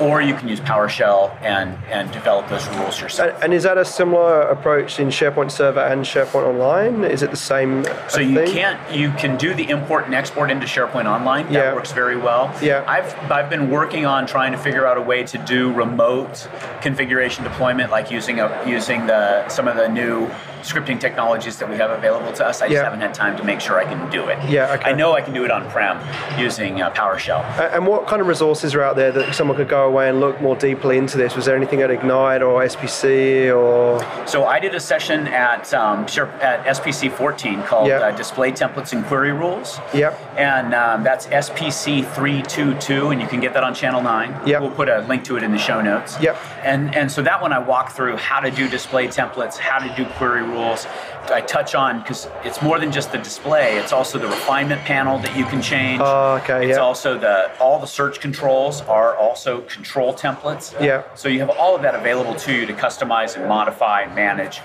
or 0.00 0.22
you 0.22 0.34
can 0.34 0.48
use 0.48 0.60
PowerShell 0.60 1.30
and 1.42 1.76
and 1.90 2.10
develop 2.12 2.48
those 2.48 2.66
rules 2.76 3.00
yourself. 3.00 3.28
And, 3.34 3.44
and 3.44 3.54
is 3.54 3.62
that 3.64 3.76
a 3.78 3.84
similar 3.84 4.40
approach 4.56 4.98
in 4.98 5.08
SharePoint 5.08 5.50
Server 5.50 5.80
and 5.80 6.04
SharePoint 6.04 6.46
Online? 6.52 7.04
Is 7.04 7.22
it 7.22 7.30
the 7.30 7.36
same? 7.52 7.84
So 8.08 8.20
you 8.20 8.34
thing? 8.36 8.52
can't 8.58 8.80
you 9.00 9.10
can 9.12 9.36
do 9.36 9.52
the 9.54 9.68
import 9.68 10.06
and 10.06 10.14
export 10.14 10.50
into 10.50 10.66
SharePoint 10.66 10.87
Online. 10.94 11.44
That 11.46 11.52
Yeah. 11.52 11.74
works 11.74 11.92
very 11.92 12.16
well. 12.16 12.50
Yeah. 12.60 12.82
I've 12.86 13.14
I've 13.30 13.50
been 13.50 13.70
working 13.70 14.06
on 14.06 14.26
trying 14.26 14.52
to 14.52 14.58
figure 14.58 14.86
out 14.86 14.96
a 14.96 15.00
way 15.02 15.22
to 15.24 15.38
do 15.38 15.72
remote 15.72 16.48
configuration 16.80 17.44
deployment, 17.44 17.90
like 17.90 18.10
using 18.10 18.40
a 18.40 18.50
using 18.66 19.06
the 19.06 19.46
some 19.48 19.68
of 19.68 19.76
the 19.76 19.88
new 19.88 20.28
scripting 20.62 21.00
technologies 21.00 21.58
that 21.58 21.68
we 21.68 21.76
have 21.76 21.90
available 21.90 22.32
to 22.34 22.46
us. 22.46 22.62
I 22.62 22.68
just 22.68 22.82
haven't 22.82 23.00
had 23.00 23.14
time 23.14 23.36
to 23.36 23.44
make 23.44 23.60
sure 23.60 23.78
I 23.78 23.84
can 23.84 24.10
do 24.10 24.28
it. 24.28 24.38
Yeah, 24.48 24.74
okay. 24.74 24.90
I 24.90 24.92
know 24.94 25.14
I 25.14 25.20
can 25.20 25.34
do 25.34 25.44
it 25.44 25.50
on 25.50 25.68
prem 25.70 25.98
using 26.38 26.80
uh, 26.82 26.90
PowerShell. 26.92 27.42
And 27.74 27.86
what 27.86 28.06
kind 28.06 28.20
of 28.20 28.28
resources 28.28 28.74
are 28.74 28.82
out 28.82 28.96
there 28.96 29.12
that 29.12 29.34
someone 29.34 29.56
could 29.56 29.68
go 29.68 29.86
away 29.86 30.08
and 30.08 30.20
look 30.20 30.40
more 30.40 30.56
deeply 30.56 30.98
into 30.98 31.16
this? 31.18 31.34
Was 31.36 31.44
there 31.44 31.56
anything 31.56 31.82
at 31.82 31.90
Ignite 31.90 32.42
or 32.42 32.62
SPC 32.62 33.54
or? 33.54 33.98
So 34.26 34.44
I 34.46 34.58
did 34.58 34.74
a 34.74 34.80
session 34.80 35.26
at 35.28 35.72
um, 35.74 36.00
at 36.40 36.64
SPC 36.66 37.10
14 37.12 37.62
called 37.64 37.88
Yeah. 37.88 37.98
uh, 38.00 38.16
Display 38.16 38.52
Templates 38.52 38.92
and 38.92 39.04
Query 39.06 39.32
Rules. 39.32 39.78
Yep. 39.94 40.18
And 40.36 40.74
um, 40.74 41.02
that's 41.02 41.26
SPC 41.26 42.02
322, 42.14 43.10
and 43.10 43.20
you 43.20 43.26
can 43.26 43.40
get 43.40 43.52
that 43.54 43.64
on 43.64 43.74
Channel 43.74 44.02
9. 44.02 44.46
Yep. 44.46 44.60
We'll 44.60 44.70
put 44.70 44.88
a 44.88 45.00
link 45.02 45.24
to 45.24 45.36
it 45.36 45.42
in 45.42 45.52
the 45.52 45.58
show 45.58 45.80
notes. 45.80 46.20
Yep. 46.20 46.36
And, 46.62 46.94
and 46.94 47.10
so 47.10 47.22
that 47.22 47.40
one 47.40 47.52
I 47.52 47.58
walk 47.58 47.92
through 47.92 48.16
how 48.16 48.40
to 48.40 48.50
do 48.50 48.68
display 48.68 49.06
templates, 49.08 49.56
how 49.56 49.78
to 49.78 49.94
do 49.96 50.08
query 50.12 50.42
rules. 50.48 50.86
I 51.30 51.40
touch 51.42 51.74
on, 51.74 52.00
because 52.00 52.28
it's 52.44 52.62
more 52.62 52.78
than 52.78 52.90
just 52.90 53.12
the 53.12 53.18
display, 53.18 53.76
it's 53.78 53.92
also 53.92 54.18
the 54.18 54.26
refinement 54.28 54.80
panel 54.82 55.18
that 55.18 55.36
you 55.36 55.44
can 55.44 55.60
change. 55.60 56.00
Oh, 56.02 56.40
okay, 56.42 56.66
It's 56.68 56.76
yeah. 56.76 56.82
also 56.82 57.18
the, 57.18 57.56
all 57.58 57.78
the 57.78 57.86
search 57.86 58.20
controls 58.20 58.80
are 58.82 59.14
also 59.16 59.60
control 59.62 60.14
templates. 60.14 60.72
Yeah. 60.82 61.02
So 61.14 61.28
you 61.28 61.40
have 61.40 61.50
all 61.50 61.76
of 61.76 61.82
that 61.82 61.94
available 61.94 62.34
to 62.36 62.52
you 62.52 62.66
to 62.66 62.72
customize 62.72 63.36
and 63.36 63.46
modify 63.48 64.02
and 64.02 64.14
manage. 64.14 64.60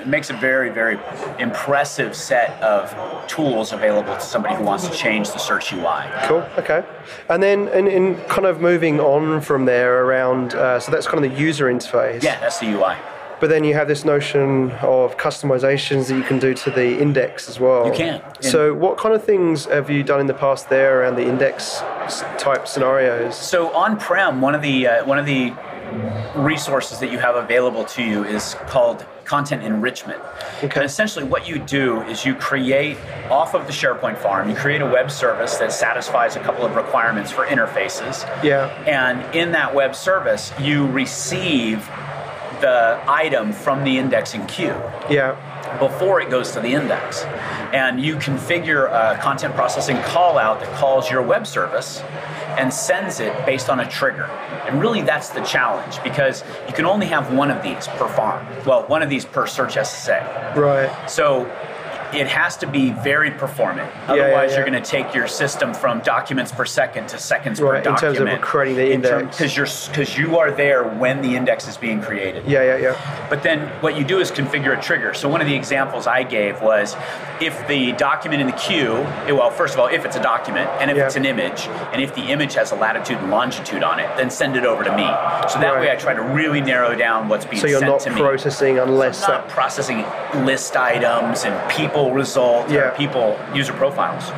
It 0.00 0.08
makes 0.08 0.30
a 0.30 0.32
very, 0.32 0.70
very 0.70 0.98
impressive 1.38 2.16
set 2.16 2.60
of 2.60 2.92
tools 3.28 3.72
available 3.72 4.14
to 4.14 4.20
somebody 4.20 4.56
who 4.56 4.64
wants 4.64 4.88
to 4.88 4.92
change 4.94 5.30
the 5.30 5.38
search 5.38 5.72
UI. 5.72 6.02
Cool. 6.24 6.44
Okay. 6.58 6.84
And 7.28 7.40
then 7.40 7.68
in, 7.68 7.86
in 7.86 8.16
kind 8.24 8.46
of 8.46 8.60
moving 8.60 8.98
on 8.98 9.40
from 9.40 9.64
there 9.64 10.04
around, 10.04 10.54
uh, 10.54 10.80
so 10.80 10.90
that's 10.90 11.06
kind 11.06 11.24
of 11.24 11.30
the 11.30 11.38
user 11.38 11.66
interface. 11.66 12.22
Yeah, 12.24 12.40
that's 12.40 12.58
the 12.58 12.66
UI. 12.72 12.96
But 13.42 13.50
then 13.50 13.64
you 13.64 13.74
have 13.74 13.88
this 13.88 14.04
notion 14.04 14.70
of 14.82 15.16
customizations 15.16 16.06
that 16.06 16.16
you 16.16 16.22
can 16.22 16.38
do 16.38 16.54
to 16.54 16.70
the 16.70 17.00
index 17.00 17.48
as 17.48 17.58
well. 17.58 17.88
You 17.88 17.92
can. 17.92 18.22
So 18.40 18.72
what 18.72 18.98
kind 18.98 19.16
of 19.16 19.24
things 19.24 19.64
have 19.64 19.90
you 19.90 20.04
done 20.04 20.20
in 20.20 20.28
the 20.28 20.32
past 20.32 20.70
there 20.70 21.00
around 21.00 21.16
the 21.16 21.26
index 21.26 21.80
type 22.38 22.68
scenarios? 22.68 23.34
So 23.36 23.74
on-prem, 23.74 24.40
one 24.40 24.54
of 24.54 24.62
the 24.62 24.86
uh, 24.86 25.04
one 25.06 25.18
of 25.18 25.26
the 25.26 25.52
resources 26.36 27.00
that 27.00 27.10
you 27.10 27.18
have 27.18 27.34
available 27.34 27.84
to 27.86 28.02
you 28.04 28.22
is 28.22 28.54
called 28.68 29.04
content 29.24 29.64
enrichment. 29.64 30.22
Okay. 30.62 30.76
And 30.76 30.84
essentially, 30.84 31.24
what 31.24 31.48
you 31.48 31.58
do 31.58 32.00
is 32.02 32.24
you 32.24 32.36
create 32.36 32.96
off 33.28 33.56
of 33.56 33.66
the 33.66 33.72
SharePoint 33.72 34.18
farm, 34.18 34.50
you 34.50 34.54
create 34.54 34.82
a 34.82 34.86
web 34.86 35.10
service 35.10 35.56
that 35.56 35.72
satisfies 35.72 36.36
a 36.36 36.40
couple 36.40 36.64
of 36.64 36.76
requirements 36.76 37.32
for 37.32 37.44
interfaces. 37.46 38.22
Yeah. 38.44 38.68
And 38.86 39.34
in 39.34 39.50
that 39.50 39.74
web 39.74 39.96
service, 39.96 40.52
you 40.60 40.86
receive 40.86 41.90
the 42.62 42.98
item 43.08 43.52
from 43.52 43.84
the 43.84 43.98
indexing 43.98 44.46
queue 44.46 44.74
Yeah. 45.10 45.34
before 45.80 46.20
it 46.22 46.30
goes 46.30 46.52
to 46.52 46.60
the 46.60 46.72
index. 46.72 47.24
And 47.72 48.00
you 48.00 48.16
configure 48.16 48.86
a 48.90 49.18
content 49.20 49.54
processing 49.54 50.00
call 50.02 50.38
out 50.38 50.60
that 50.60 50.72
calls 50.76 51.10
your 51.10 51.22
web 51.22 51.46
service 51.46 52.02
and 52.58 52.72
sends 52.72 53.18
it 53.20 53.34
based 53.44 53.68
on 53.68 53.80
a 53.80 53.88
trigger. 53.88 54.28
And 54.66 54.80
really, 54.80 55.02
that's 55.02 55.30
the 55.30 55.40
challenge 55.40 56.02
because 56.04 56.44
you 56.68 56.72
can 56.72 56.86
only 56.86 57.06
have 57.06 57.32
one 57.32 57.50
of 57.50 57.62
these 57.62 57.88
per 57.88 58.06
farm. 58.08 58.46
Well, 58.64 58.84
one 58.86 59.02
of 59.02 59.10
these 59.10 59.24
per 59.24 59.46
search 59.46 59.76
SSA. 59.76 60.54
Right. 60.54 60.90
So 61.10 61.50
it 62.12 62.26
has 62.26 62.56
to 62.58 62.66
be 62.66 62.90
very 62.90 63.30
performant. 63.30 63.90
Yeah, 64.08 64.14
yeah, 64.14 64.22
Otherwise, 64.24 64.50
yeah. 64.50 64.56
you're 64.58 64.66
going 64.70 64.82
to 64.82 64.88
take 64.90 65.14
your 65.14 65.26
system 65.26 65.72
from 65.74 66.00
documents 66.00 66.52
per 66.52 66.64
second 66.64 67.08
to 67.08 67.18
seconds 67.18 67.60
Right, 67.60 67.82
per 67.82 67.90
in 67.90 67.96
terms 67.96 68.18
of 68.18 68.40
creating 68.40 68.76
the 68.76 68.92
index. 68.92 69.36
Because 69.36 69.56
you're 69.56 69.66
because 69.90 70.16
you 70.18 70.38
are 70.38 70.50
there 70.50 70.84
when 70.84 71.22
the 71.22 71.34
index 71.36 71.68
is 71.68 71.76
being 71.76 72.00
created. 72.00 72.46
Yeah, 72.46 72.62
yeah, 72.62 72.76
yeah. 72.76 73.26
But 73.30 73.42
then 73.42 73.68
what 73.82 73.96
you 73.96 74.04
do 74.04 74.20
is 74.20 74.30
configure 74.30 74.76
a 74.78 74.80
trigger. 74.82 75.14
So 75.14 75.28
one 75.28 75.40
of 75.40 75.46
the 75.46 75.54
examples 75.54 76.06
I 76.06 76.22
gave 76.22 76.60
was 76.60 76.96
if 77.40 77.66
the 77.68 77.92
document 77.92 78.40
in 78.40 78.46
the 78.46 78.52
queue, 78.54 78.94
eh, 79.26 79.32
well, 79.32 79.50
first 79.50 79.74
of 79.74 79.80
all, 79.80 79.86
if 79.86 80.04
it's 80.04 80.16
a 80.16 80.22
document 80.22 80.68
and 80.80 80.90
if 80.90 80.96
Yeah. 80.96 81.06
it's 81.06 81.16
an 81.16 81.24
image, 81.24 81.66
and 81.92 82.00
if 82.02 82.14
the 82.14 82.22
image 82.22 82.54
has 82.54 82.72
a 82.72 82.76
latitude 82.76 83.18
and 83.18 83.30
longitude 83.30 83.82
on 83.82 83.98
it, 84.00 84.08
then 84.16 84.30
send 84.30 84.56
it 84.56 84.64
over 84.64 84.84
to 84.84 84.90
me. 84.94 85.04
So 85.48 85.58
that 85.60 85.72
Right. 85.74 85.80
way 85.82 85.90
I 85.90 85.96
try 85.96 86.14
to 86.14 86.22
really 86.22 86.60
narrow 86.60 86.94
down 86.94 87.28
what's 87.28 87.44
being 87.44 87.60
So 87.60 87.66
you're 87.68 87.78
sent 87.80 87.90
not 87.90 88.00
to 88.00 88.10
me. 88.10 88.20
processing 88.20 88.78
unless 88.78 89.22
I'm 89.24 89.30
not 89.32 89.48
that. 89.48 89.54
processing 89.54 90.04
list 90.44 90.76
items 90.76 91.44
and 91.44 91.54
people 91.70 92.01
results 92.10 92.72
Yeah. 92.72 92.88
or 92.88 92.90
people 92.92 93.38
user 93.54 93.72
profiles. 93.72 94.30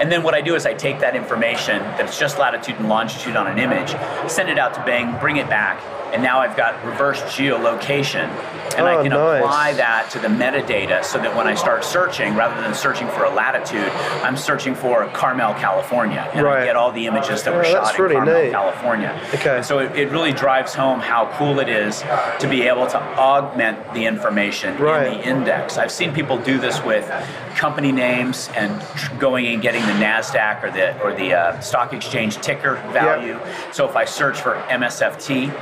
And 0.00 0.10
then 0.10 0.22
what 0.22 0.34
I 0.34 0.40
do 0.40 0.54
is 0.54 0.66
I 0.66 0.74
take 0.74 1.00
that 1.00 1.14
information 1.16 1.78
that's 1.98 2.18
just 2.18 2.38
latitude 2.38 2.76
and 2.78 2.88
longitude 2.88 3.36
on 3.36 3.46
an 3.46 3.58
image, 3.58 3.94
send 4.28 4.48
it 4.48 4.58
out 4.58 4.74
to 4.74 4.82
Bing, 4.84 5.16
bring 5.20 5.36
it 5.36 5.48
back, 5.48 5.80
and 6.12 6.22
now 6.22 6.38
I've 6.40 6.56
got 6.56 6.84
reverse 6.84 7.20
geolocation. 7.22 8.28
And 8.76 8.86
Oh, 8.86 8.98
I 9.00 9.02
can 9.02 9.10
nice. 9.12 9.42
apply 9.42 9.72
that 9.74 10.08
to 10.12 10.18
the 10.18 10.28
metadata 10.28 11.04
so 11.04 11.18
that 11.18 11.36
when 11.36 11.46
I 11.46 11.54
start 11.54 11.84
searching, 11.84 12.34
rather 12.34 12.58
than 12.62 12.72
searching 12.74 13.06
for 13.08 13.24
a 13.24 13.30
latitude, 13.30 13.86
I'm 14.22 14.36
searching 14.36 14.74
for 14.74 15.06
Carmel, 15.08 15.52
California. 15.54 16.26
And 16.32 16.42
Right. 16.46 16.62
I 16.62 16.64
get 16.64 16.76
all 16.76 16.90
the 16.90 17.06
images 17.06 17.42
that 17.42 17.52
were 17.52 17.60
Oh, 17.60 17.70
shot 17.70 17.94
in 17.96 18.02
really 18.02 18.14
Carmel, 18.16 18.42
neat. 18.42 18.50
California. 18.52 19.20
Okay. 19.34 19.56
And 19.56 19.64
so 19.64 19.78
it, 19.80 19.94
it 19.96 20.10
really 20.10 20.32
drives 20.32 20.74
home 20.74 21.00
how 21.00 21.26
cool 21.36 21.58
it 21.60 21.68
is 21.68 22.02
to 22.38 22.48
be 22.48 22.62
able 22.66 22.86
to 22.86 22.98
augment 23.18 23.92
the 23.92 24.06
information 24.06 24.78
Right. 24.78 25.06
in 25.08 25.12
the 25.18 25.28
index. 25.28 25.76
I've 25.76 25.92
seen 25.92 26.14
people 26.14 26.38
do 26.38 26.58
this 26.58 26.82
with 26.82 27.10
company 27.56 27.92
names 27.92 28.48
and 28.56 28.80
tr- 28.96 29.14
going 29.16 29.46
and 29.48 29.60
getting 29.60 29.82
the 29.84 29.92
Nasdaq 29.92 30.62
or 30.64 30.70
the 30.70 30.98
or 31.02 31.12
the 31.12 31.34
uh, 31.34 31.60
stock 31.60 31.92
exchange 31.92 32.38
ticker 32.38 32.76
value. 32.92 33.38
So 33.72 33.86
if 33.86 33.96
I 33.96 34.06
search 34.06 34.40
for 34.40 34.54
MSFT, 34.70 35.52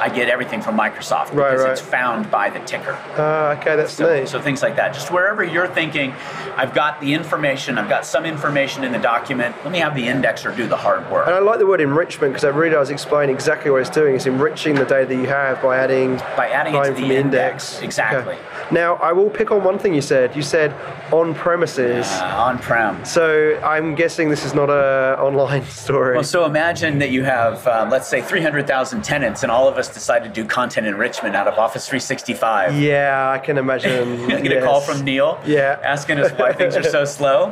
I 0.00 0.08
get 0.08 0.28
everything 0.28 0.60
from 0.62 0.76
Microsoft 0.78 1.32
Right, 1.32 1.50
because 1.50 1.62
right. 1.62 1.72
it's 1.72 1.80
found 1.80 2.30
by 2.30 2.50
the 2.50 2.60
ticker. 2.60 2.96
Ah, 3.16 3.52
okay, 3.58 3.76
that's 3.76 3.92
So, 3.92 4.20
neat. 4.20 4.28
so 4.28 4.40
things 4.40 4.62
like 4.62 4.76
that. 4.76 4.94
Just 4.94 5.10
wherever 5.10 5.42
you're 5.42 5.66
thinking, 5.68 6.12
I've 6.56 6.74
got 6.74 7.00
the 7.00 7.14
information, 7.14 7.78
I've 7.78 7.88
got 7.88 8.04
some 8.06 8.24
information 8.24 8.84
in 8.84 8.92
the 8.92 8.98
document. 8.98 9.54
Let 9.64 9.72
me 9.72 9.78
have 9.78 9.94
the 9.94 10.04
indexer 10.06 10.54
do 10.56 10.66
the 10.66 10.76
hard 10.76 11.10
work. 11.10 11.26
And 11.26 11.34
I 11.34 11.38
like 11.40 11.58
the 11.58 11.66
word 11.66 11.80
enrichment 11.80 12.32
because 12.32 12.44
it 12.44 12.54
really 12.54 12.70
does 12.70 12.90
explain 12.90 13.30
exactly 13.30 13.70
what 13.70 13.80
it's 13.80 13.90
doing. 13.90 14.14
It's 14.14 14.26
enriching 14.26 14.74
the 14.74 14.84
data 14.84 15.06
that 15.06 15.14
you 15.14 15.26
have 15.26 15.60
by 15.62 15.76
adding 15.78 16.16
By 16.36 16.48
adding 16.50 16.74
it 16.74 16.78
to 16.78 16.82
line 16.84 16.94
the 16.94 17.00
from 17.00 17.10
index. 17.10 17.80
Exactly. 17.80 18.34
Okay. 18.34 18.57
Now, 18.70 18.96
I 18.96 19.12
will 19.12 19.30
pick 19.30 19.50
on 19.50 19.64
one 19.64 19.78
thing 19.78 19.94
you 19.94 20.02
said. 20.02 20.36
You 20.36 20.42
said 20.42 20.74
on 21.12 21.34
premises. 21.34 22.06
Uh, 22.06 22.34
on-prem. 22.48 23.04
So 23.04 23.58
I'm 23.64 23.94
guessing 23.94 24.28
this 24.28 24.44
is 24.44 24.54
not 24.54 24.68
a 24.68 25.16
online 25.20 25.64
story. 25.84 26.14
Well, 26.14 26.24
so 26.24 26.44
imagine 26.44 26.98
that 26.98 27.10
you 27.10 27.24
have, 27.24 27.66
uh, 27.66 27.88
let's 27.90 28.08
say, 28.08 28.20
300,000 28.20 29.02
tenants, 29.02 29.42
and 29.42 29.50
all 29.50 29.68
of 29.68 29.78
us 29.78 29.88
decide 29.88 30.22
to 30.24 30.28
do 30.28 30.44
content 30.44 30.86
enrichment 30.86 31.34
out 31.34 31.48
of 31.48 31.58
Office 31.58 31.88
365. 31.88 32.78
yeah, 32.78 33.30
I 33.30 33.38
can 33.38 33.56
imagine. 33.58 34.28
Get 34.28 34.52
a 34.52 34.60
call 34.60 34.80
from 34.80 35.02
Neil 35.04 35.40
Yeah. 35.46 35.78
asking 35.82 36.18
us 36.18 36.30
why 36.32 36.52
things 36.52 36.76
are 36.76 36.82
so 36.82 37.04
slow. 37.18 37.50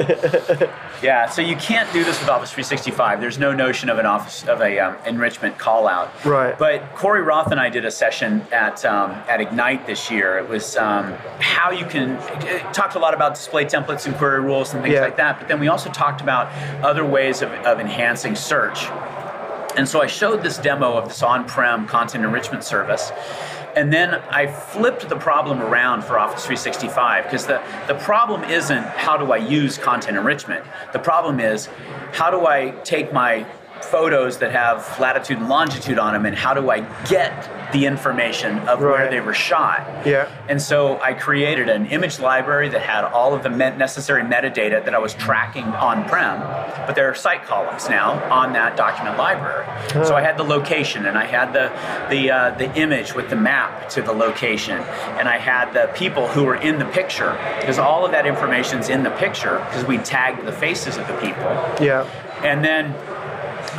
Yeah, 1.03 1.29
so 1.29 1.43
you 1.43 1.57
can't 1.57 1.91
do 1.93 2.05
this 2.05 2.19
with 2.21 2.29
Office 2.29 2.51
365. 2.51 3.21
There's 3.21 3.39
no 3.39 3.53
notion 3.53 3.89
of 3.91 3.99
an 3.99 4.07
office 4.07 4.47
of 4.49 4.61
a 4.61 4.79
um, 4.79 4.97
enrichment 5.07 5.59
call 5.59 5.87
out. 5.89 6.11
Right. 6.25 6.59
But 6.59 6.95
Corey 6.95 7.23
Roth 7.23 7.51
and 7.51 7.61
I 7.61 7.69
did 7.69 7.85
a 7.85 7.91
session 7.91 8.43
at 8.53 8.85
um, 8.85 9.11
at 9.29 9.41
Ignite 9.41 9.87
this 9.87 10.11
year. 10.11 10.39
It 10.39 10.49
was 10.49 10.77
um, 10.77 11.13
how 11.41 11.71
you 11.71 11.85
can 11.87 12.17
it 12.47 12.73
talked 12.75 12.95
a 12.95 12.99
lot 12.99 13.15
about 13.15 13.35
display 13.35 13.65
templates 13.65 14.07
and 14.07 14.17
query 14.17 14.41
rules 14.41 14.73
and 14.73 14.83
things 14.83 14.95
Yeah. 14.95 15.03
like 15.03 15.17
that. 15.17 15.39
But 15.39 15.49
then 15.49 15.61
we 15.61 15.69
also 15.69 15.91
talked 15.91 16.21
about 16.21 16.47
other 16.85 17.05
ways 17.05 17.43
of, 17.43 17.51
of 17.51 17.79
enhancing 17.81 18.35
search. 18.35 18.87
And 19.77 19.87
so 19.87 20.01
I 20.01 20.07
showed 20.07 20.43
this 20.43 20.57
demo 20.57 20.95
of 20.95 21.09
this 21.09 21.23
on-prem 21.23 21.87
content 21.87 22.25
enrichment 22.25 22.65
service. 22.65 23.13
And 23.77 23.93
then 23.93 24.15
I 24.15 24.47
flipped 24.47 25.07
the 25.07 25.17
problem 25.17 25.61
around 25.61 26.03
for 26.03 26.19
Office 26.19 26.47
365 26.47 27.25
because 27.25 27.47
the, 27.47 27.63
the 27.87 27.95
problem 27.95 28.43
isn't 28.45 28.83
how 28.83 29.19
do 29.19 29.33
I 29.33 29.37
use 29.37 29.77
content 29.77 30.17
enrichment. 30.17 30.65
The 30.95 30.99
problem 30.99 31.41
is 31.41 31.69
how 32.13 32.31
do 32.31 32.47
I 32.47 32.71
take 32.85 33.13
my 33.13 33.47
photos 33.83 34.39
that 34.39 34.53
have 34.53 34.99
latitude 34.99 35.39
and 35.39 35.49
longitude 35.49 35.99
on 35.99 36.13
them 36.13 36.27
and 36.27 36.37
how 36.37 36.55
do 36.55 36.71
I 36.71 36.81
get 37.09 37.51
the 37.73 37.85
information 37.87 38.59
of 38.61 38.81
where 38.81 39.11
they 39.11 39.21
were 39.21 39.35
shot. 39.35 40.07
Yeah. 40.07 40.31
And 40.49 40.63
so 40.63 41.01
I 41.01 41.15
created 41.15 41.69
an 41.69 41.87
image 41.87 42.21
library 42.21 42.69
that 42.71 42.81
had 42.81 43.05
all 43.05 43.35
of 43.35 43.43
the 43.43 43.49
necessary 43.49 44.23
metadata 44.23 44.85
that 44.85 44.95
I 44.95 44.99
was 44.99 45.15
tracking 45.15 45.65
on-prem, 45.65 46.41
but 46.87 46.95
there 46.95 47.11
are 47.11 47.15
site 47.15 47.45
columns 47.45 47.89
now 47.89 48.23
on 48.33 48.53
that 48.53 48.77
document 48.77 49.19
library. 49.19 49.67
So 49.91 50.15
I 50.15 50.23
had 50.23 50.37
the 50.37 50.45
location, 50.45 51.07
and 51.07 51.19
I 51.19 51.25
had 51.25 51.53
the 51.53 51.71
the 52.09 52.31
uh, 52.31 52.51
the 52.57 52.73
image 52.77 53.15
with 53.15 53.31
the 53.31 53.37
map 53.37 53.89
to 53.91 54.03
the 54.03 54.13
location, 54.13 54.79
and 55.19 55.29
I 55.29 55.39
had 55.39 55.73
the 55.73 55.93
people 55.95 56.29
who 56.29 56.45
were 56.45 56.57
in 56.57 56.79
the 56.79 56.85
picture 56.87 57.33
because 57.61 57.79
all 57.79 58.05
of 58.05 58.13
that 58.13 58.27
information's 58.27 58.89
in 58.89 59.03
the 59.03 59.11
picture 59.11 59.59
because 59.69 59.85
we 59.85 59.99
tagged 59.99 60.47
the 60.47 60.53
faces 60.53 60.97
of 60.97 61.07
the 61.09 61.15
people. 61.15 61.51
Yeah. 61.81 62.09
And 62.45 62.65
then 62.65 62.95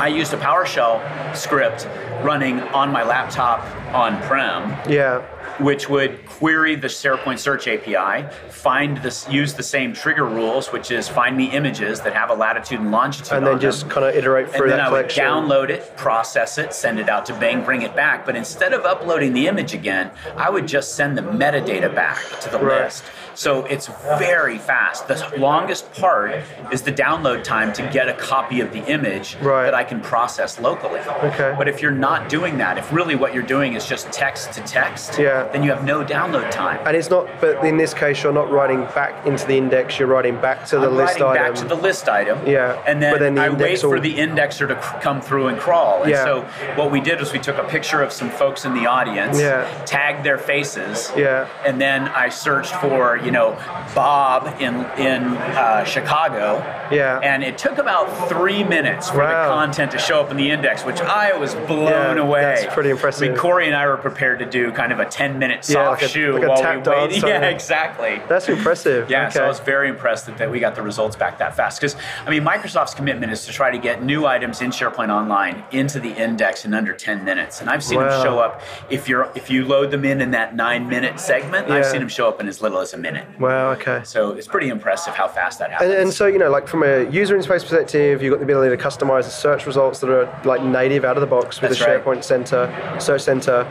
I 0.00 0.06
used 0.08 0.32
a 0.32 0.36
PowerShell 0.36 1.34
script 1.36 1.88
running 2.22 2.60
on 2.60 2.90
my 2.92 3.02
laptop 3.02 3.60
on-prem 3.94 4.76
Yeah. 4.88 5.22
which 5.58 5.88
would 5.88 6.24
query 6.26 6.76
the 6.76 6.86
SharePoint 6.88 7.38
Search 7.38 7.66
API, 7.66 8.28
find 8.48 8.98
this, 8.98 9.28
use 9.28 9.54
the 9.54 9.62
same 9.62 9.92
trigger 9.92 10.24
rules, 10.24 10.72
which 10.72 10.90
is 10.92 11.08
find 11.08 11.36
me 11.36 11.46
images 11.50 12.00
that 12.02 12.12
have 12.14 12.30
a 12.30 12.34
latitude 12.34 12.78
and 12.80 12.92
longitude 12.92 13.32
And 13.32 13.44
on 13.44 13.52
then 13.52 13.60
just 13.60 13.88
kind 13.90 14.06
of 14.06 14.14
iterate 14.14 14.50
through 14.50 14.70
and 14.70 14.72
then 14.72 14.80
I 14.80 14.90
would 14.90 15.06
download 15.08 15.68
it, 15.70 15.96
process 15.96 16.58
it, 16.58 16.72
send 16.74 17.00
it 17.00 17.08
out 17.08 17.26
to 17.26 17.34
Bing, 17.34 17.64
bring 17.64 17.82
it 17.82 17.96
back. 17.96 18.24
But 18.24 18.36
instead 18.36 18.72
of 18.72 18.84
uploading 18.84 19.32
the 19.32 19.48
image 19.48 19.74
again, 19.74 20.10
I 20.36 20.48
would 20.50 20.68
just 20.68 20.94
send 20.94 21.16
the 21.18 21.22
metadata 21.22 21.92
back 21.92 22.18
to 22.40 22.50
the 22.50 22.58
Right. 22.58 22.82
list. 22.84 23.04
So 23.38 23.64
it's 23.66 23.86
very 24.18 24.58
fast. 24.58 25.06
The 25.06 25.32
longest 25.38 25.92
part 25.92 26.32
is 26.72 26.82
the 26.82 26.90
download 26.90 27.44
time 27.44 27.72
to 27.74 27.82
get 27.92 28.08
a 28.08 28.12
copy 28.14 28.60
of 28.60 28.72
the 28.72 28.84
image 28.86 29.36
Right. 29.40 29.62
that 29.66 29.74
I 29.74 29.84
can 29.84 30.00
process 30.00 30.58
locally. 30.58 30.98
Okay. 31.22 31.54
But 31.56 31.68
if 31.68 31.80
you're 31.80 31.92
not 31.92 32.28
doing 32.28 32.58
that, 32.58 32.78
if 32.78 32.92
really 32.92 33.14
what 33.14 33.32
you're 33.34 33.44
doing 33.44 33.74
is 33.74 33.86
just 33.86 34.10
text 34.10 34.54
to 34.54 34.60
text, 34.62 35.20
Yeah. 35.20 35.44
then 35.52 35.62
you 35.62 35.70
have 35.70 35.84
no 35.84 36.02
download 36.04 36.50
time. 36.50 36.80
And 36.84 36.96
it's 36.96 37.10
not, 37.10 37.28
but 37.40 37.64
in 37.64 37.76
this 37.76 37.94
case, 37.94 38.24
you're 38.24 38.32
not 38.32 38.50
writing 38.50 38.86
back 38.92 39.24
into 39.24 39.46
the 39.46 39.56
index. 39.56 40.00
You're 40.00 40.08
writing 40.08 40.36
back 40.40 40.64
to 40.66 40.78
the 40.80 40.88
I'm 40.88 40.96
list 40.96 41.20
writing 41.20 41.42
item. 41.42 41.52
back 41.54 41.62
to 41.62 41.68
the 41.68 41.76
list 41.80 42.08
item. 42.08 42.38
Yeah, 42.44 42.76
And 42.86 43.00
then, 43.00 43.12
but 43.12 43.20
then 43.20 43.36
the 43.36 43.42
I 43.42 43.48
wait 43.50 43.52
index 43.60 43.82
for 43.82 44.00
the 44.00 44.16
indexer 44.18 44.66
to 44.66 44.82
c- 44.82 44.96
come 45.00 45.20
through 45.20 45.46
and 45.46 45.60
crawl. 45.60 46.02
And 46.02 46.10
Yeah. 46.10 46.24
so 46.24 46.44
what 46.74 46.90
we 46.90 47.00
did 47.00 47.20
was 47.20 47.32
we 47.32 47.38
took 47.38 47.56
a 47.58 47.62
picture 47.64 48.02
of 48.02 48.10
some 48.12 48.30
folks 48.30 48.64
in 48.64 48.74
the 48.74 48.88
audience, 48.88 49.40
Yeah. 49.40 49.62
tagged 49.86 50.24
their 50.24 50.38
faces, 50.38 51.12
Yeah. 51.16 51.44
and 51.64 51.80
then 51.80 52.08
I 52.16 52.30
searched 52.30 52.74
for, 52.74 53.16
you 53.28 53.32
know, 53.32 53.52
Bob 53.94 54.46
in 54.58 54.74
in 54.98 55.22
uh, 55.36 55.84
Chicago. 55.84 56.56
Yeah. 56.90 57.18
And 57.22 57.44
it 57.44 57.58
took 57.58 57.76
about 57.76 58.06
three 58.30 58.64
minutes 58.64 59.10
for 59.10 59.18
Wow. 59.18 59.48
the 59.48 59.54
content 59.54 59.90
to 59.92 59.98
show 59.98 60.22
up 60.22 60.30
in 60.30 60.38
the 60.38 60.50
index, 60.50 60.82
which 60.86 61.02
I 61.02 61.36
was 61.36 61.54
blown 61.54 62.16
Yeah, 62.16 62.22
away. 62.22 62.40
that's 62.40 62.72
pretty 62.72 62.88
impressive. 62.88 63.28
I 63.28 63.28
mean, 63.32 63.36
Corey 63.38 63.66
and 63.66 63.76
I 63.76 63.86
were 63.86 63.98
prepared 63.98 64.38
to 64.38 64.46
do 64.46 64.72
kind 64.72 64.92
of 64.92 64.98
a 65.00 65.04
10 65.04 65.38
minute 65.38 65.62
soft 65.62 65.74
Yeah, 65.76 65.88
like 65.90 66.02
a- 66.02 66.08
shoe 66.08 66.32
like 66.32 66.42
a 66.44 66.48
while 66.48 66.80
we 66.80 66.90
waited. 67.08 67.22
Yeah, 67.28 67.42
exactly. 67.48 68.22
That's 68.28 68.48
impressive. 68.48 69.10
Yeah, 69.10 69.24
okay. 69.24 69.34
so 69.34 69.44
I 69.44 69.48
was 69.48 69.60
very 69.60 69.90
impressed 69.90 70.24
that, 70.26 70.38
that 70.38 70.50
we 70.50 70.58
got 70.60 70.74
the 70.74 70.80
results 70.82 71.16
back 71.16 71.36
that 71.38 71.54
fast. 71.54 71.78
Because, 71.80 71.96
I 72.24 72.30
mean, 72.30 72.42
Microsoft's 72.42 72.94
commitment 72.94 73.30
is 73.32 73.44
to 73.44 73.52
try 73.52 73.70
to 73.70 73.76
get 73.78 74.02
new 74.02 74.24
items 74.24 74.62
in 74.62 74.70
SharePoint 74.70 75.10
Online 75.10 75.62
into 75.72 76.00
the 76.00 76.12
index 76.16 76.64
in 76.64 76.72
under 76.72 76.94
10 76.94 77.24
minutes. 77.24 77.60
And 77.60 77.68
I've 77.68 77.84
seen 77.84 77.98
Wow. 77.98 78.08
them 78.08 78.22
show 78.24 78.38
up, 78.38 78.62
if 78.88 79.06
you're 79.06 79.28
if 79.34 79.50
you 79.50 79.66
load 79.66 79.90
them 79.90 80.04
in 80.06 80.22
in 80.22 80.30
that 80.30 80.54
nine 80.56 80.88
minute 80.88 81.20
segment, 81.20 81.68
Yeah. 81.68 81.74
I've 81.76 81.86
seen 81.86 82.00
them 82.00 82.08
show 82.08 82.28
up 82.28 82.40
in 82.40 82.48
as 82.48 82.62
little 82.62 82.78
as 82.80 82.94
a 82.94 82.96
minute. 82.96 83.17
Wow. 83.38 83.70
Okay. 83.72 84.02
So 84.04 84.32
it's 84.32 84.46
pretty 84.46 84.68
impressive 84.68 85.14
how 85.14 85.28
fast 85.28 85.58
that 85.58 85.70
happens. 85.70 85.90
And, 85.90 86.02
and 86.02 86.12
so 86.12 86.26
you 86.26 86.38
know, 86.38 86.50
like 86.50 86.68
from 86.68 86.82
a 86.82 87.08
user 87.10 87.36
interface 87.36 87.62
perspective, 87.62 88.22
you've 88.22 88.32
got 88.32 88.38
the 88.38 88.44
ability 88.44 88.76
to 88.76 88.82
customize 88.82 89.24
the 89.24 89.30
search 89.30 89.66
results 89.66 90.00
that 90.00 90.10
are 90.10 90.42
like 90.44 90.62
native 90.62 91.04
out 91.04 91.16
of 91.16 91.20
the 91.20 91.26
box 91.26 91.60
with 91.60 91.70
That's 91.70 91.80
the 91.80 91.86
right. 91.86 92.04
SharePoint 92.04 92.24
Center, 92.24 92.96
Search 93.00 93.22
Center. 93.22 93.66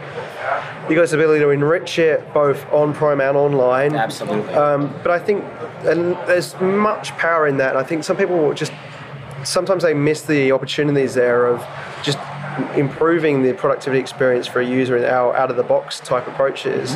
You've 0.83 0.95
got 0.95 1.01
this 1.01 1.13
ability 1.13 1.39
to 1.41 1.49
enrich 1.49 1.99
it 1.99 2.33
both 2.33 2.65
on-prem 2.71 3.19
and 3.19 3.35
online. 3.35 3.95
Absolutely. 3.95 4.53
Um, 4.53 4.93
but 5.03 5.11
I 5.11 5.19
think, 5.19 5.43
and 5.83 6.13
there's 6.27 6.59
much 6.61 7.11
power 7.17 7.47
in 7.47 7.57
that. 7.57 7.71
And 7.71 7.79
I 7.79 7.83
think 7.83 8.03
some 8.03 8.15
people 8.17 8.53
just 8.53 8.71
sometimes 9.43 9.83
they 9.83 9.93
miss 9.93 10.21
the 10.23 10.51
opportunities 10.51 11.13
there 11.13 11.45
of 11.47 11.65
just 12.03 12.17
improving 12.75 13.43
the 13.43 13.53
productivity 13.53 13.99
experience 13.99 14.47
for 14.47 14.61
a 14.61 14.65
user 14.65 14.97
in 14.97 15.03
our 15.05 15.35
out 15.35 15.51
of 15.51 15.57
the 15.57 15.63
box 15.63 15.99
type 15.99 16.27
approaches. 16.27 16.95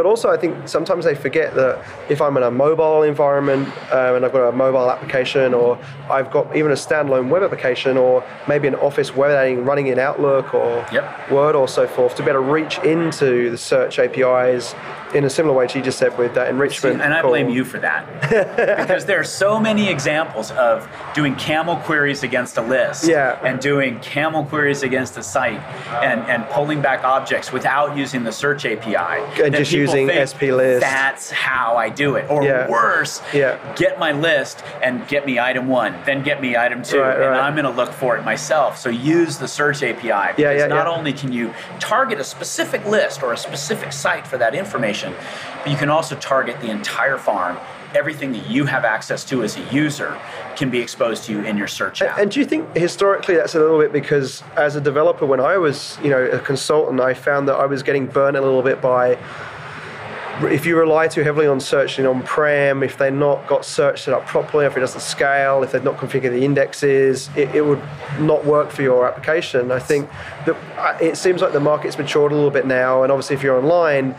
But 0.00 0.06
also, 0.06 0.30
I 0.30 0.38
think 0.38 0.66
sometimes 0.66 1.04
they 1.04 1.14
forget 1.14 1.54
that 1.56 1.84
if 2.08 2.22
I'm 2.22 2.34
in 2.38 2.42
a 2.42 2.50
mobile 2.50 3.02
environment 3.02 3.68
um, 3.92 4.16
and 4.16 4.24
I've 4.24 4.32
got 4.32 4.48
a 4.48 4.52
mobile 4.52 4.90
application, 4.90 5.52
or 5.52 5.78
I've 6.08 6.30
got 6.30 6.56
even 6.56 6.72
a 6.72 6.74
standalone 6.74 7.28
web 7.28 7.42
application, 7.42 7.98
or 7.98 8.24
maybe 8.48 8.66
an 8.66 8.76
Office 8.76 9.14
web 9.14 9.32
editing 9.32 9.66
running 9.66 9.88
in 9.88 9.98
Outlook 9.98 10.54
or 10.54 10.86
Yep. 10.90 11.30
Word 11.30 11.54
or 11.54 11.68
so 11.68 11.86
forth, 11.86 12.14
to 12.14 12.22
be 12.22 12.30
able 12.30 12.42
to 12.42 12.50
reach 12.50 12.78
into 12.78 13.50
the 13.50 13.58
search 13.58 13.98
APIs 13.98 14.74
in 15.14 15.24
a 15.24 15.30
similar 15.30 15.54
way 15.54 15.66
to 15.66 15.78
you 15.78 15.84
just 15.84 15.98
said 15.98 16.16
with 16.16 16.34
that 16.34 16.48
enrichment. 16.48 17.00
And 17.00 17.12
I 17.12 17.20
call. 17.20 17.30
blame 17.30 17.48
you 17.48 17.64
for 17.64 17.78
that. 17.80 18.06
because 18.78 19.04
there 19.06 19.18
are 19.20 19.24
so 19.24 19.58
many 19.58 19.88
examples 19.88 20.50
of 20.52 20.88
doing 21.14 21.34
CAML 21.34 21.82
queries 21.82 22.22
against 22.22 22.56
a 22.56 22.62
list 22.62 23.08
Yeah. 23.08 23.38
and 23.44 23.60
doing 23.60 23.98
CAML 23.98 24.48
queries 24.48 24.82
against 24.82 25.16
a 25.16 25.22
site 25.22 25.60
and, 26.02 26.20
and 26.30 26.48
pulling 26.50 26.80
back 26.80 27.04
objects 27.04 27.52
without 27.52 27.96
using 27.96 28.24
the 28.24 28.32
search 28.32 28.64
API. 28.64 28.92
that 29.42 29.52
just 29.52 29.72
people 29.72 29.89
using 29.94 30.10
SP 30.10 30.50
list. 30.52 30.80
That's 30.80 31.30
how 31.30 31.76
I 31.76 31.88
do 31.88 32.16
it. 32.16 32.30
Or 32.30 32.42
Yeah. 32.42 32.68
worse, 32.68 33.20
Yeah. 33.32 33.56
get 33.76 33.98
my 33.98 34.12
list 34.12 34.62
and 34.82 35.06
get 35.08 35.26
me 35.26 35.38
item 35.38 35.68
one, 35.68 35.94
then 36.04 36.22
get 36.22 36.40
me 36.40 36.56
item 36.56 36.82
two, 36.82 37.00
Right, 37.00 37.16
and 37.16 37.30
right. 37.30 37.40
I'm 37.40 37.54
going 37.54 37.64
to 37.64 37.70
look 37.70 37.92
for 37.92 38.16
it 38.16 38.24
myself. 38.24 38.78
So 38.78 38.88
use 38.90 39.38
the 39.38 39.48
search 39.48 39.82
API. 39.82 40.08
Yeah, 40.08 40.32
because 40.36 40.60
yeah, 40.60 40.66
not 40.66 40.86
yeah. 40.86 40.92
only 40.92 41.12
can 41.12 41.32
you 41.32 41.52
target 41.78 42.18
a 42.20 42.24
specific 42.24 42.84
list 42.86 43.22
or 43.22 43.32
a 43.32 43.36
specific 43.36 43.92
site 43.92 44.26
for 44.26 44.38
that 44.38 44.54
information, 44.54 45.14
but 45.62 45.70
you 45.70 45.76
can 45.76 45.90
also 45.90 46.14
target 46.16 46.60
the 46.60 46.70
entire 46.70 47.18
farm. 47.18 47.56
Everything 47.92 48.30
that 48.32 48.48
you 48.48 48.66
have 48.66 48.84
access 48.84 49.24
to 49.24 49.42
as 49.42 49.56
a 49.56 49.62
user 49.74 50.16
can 50.54 50.70
be 50.70 50.78
exposed 50.78 51.24
to 51.24 51.32
you 51.32 51.42
in 51.42 51.56
your 51.56 51.66
search 51.66 52.02
app. 52.02 52.18
And 52.18 52.30
do 52.30 52.38
you 52.38 52.46
think 52.46 52.76
historically 52.76 53.34
that's 53.34 53.56
a 53.56 53.58
little 53.58 53.80
bit 53.80 53.92
because 53.92 54.44
as 54.56 54.76
a 54.76 54.80
developer, 54.80 55.26
when 55.26 55.40
I 55.40 55.56
was, 55.56 55.98
you 56.00 56.08
know, 56.08 56.22
a 56.22 56.38
consultant, 56.38 57.00
I 57.00 57.14
found 57.14 57.48
that 57.48 57.56
I 57.56 57.66
was 57.66 57.82
getting 57.82 58.06
burnt 58.06 58.36
a 58.36 58.40
little 58.40 58.62
bit 58.62 58.80
by 58.80 59.18
if 60.44 60.66
you 60.66 60.76
rely 60.76 61.08
too 61.08 61.22
heavily 61.22 61.46
on 61.46 61.60
searching 61.60 62.06
on-prem, 62.06 62.82
if 62.82 62.96
they're 62.96 63.10
not 63.10 63.46
got 63.46 63.64
search 63.64 64.02
set 64.02 64.14
up 64.14 64.26
properly, 64.26 64.66
if 64.66 64.76
it 64.76 64.80
doesn't 64.80 65.00
scale, 65.00 65.62
if 65.62 65.72
they've 65.72 65.84
not 65.84 65.96
configured 65.96 66.30
the 66.30 66.44
indexes, 66.44 67.28
it, 67.36 67.54
it 67.54 67.64
would 67.64 67.82
not 68.18 68.44
work 68.44 68.70
for 68.70 68.82
your 68.82 69.06
application. 69.06 69.70
I 69.70 69.78
think 69.78 70.08
that 70.46 70.56
uh, 70.78 70.98
it 71.00 71.16
seems 71.16 71.42
like 71.42 71.52
the 71.52 71.60
market's 71.60 71.98
matured 71.98 72.32
a 72.32 72.34
little 72.34 72.50
bit 72.50 72.66
now, 72.66 73.02
and 73.02 73.12
obviously 73.12 73.36
if 73.36 73.42
you're 73.42 73.58
online, 73.58 74.14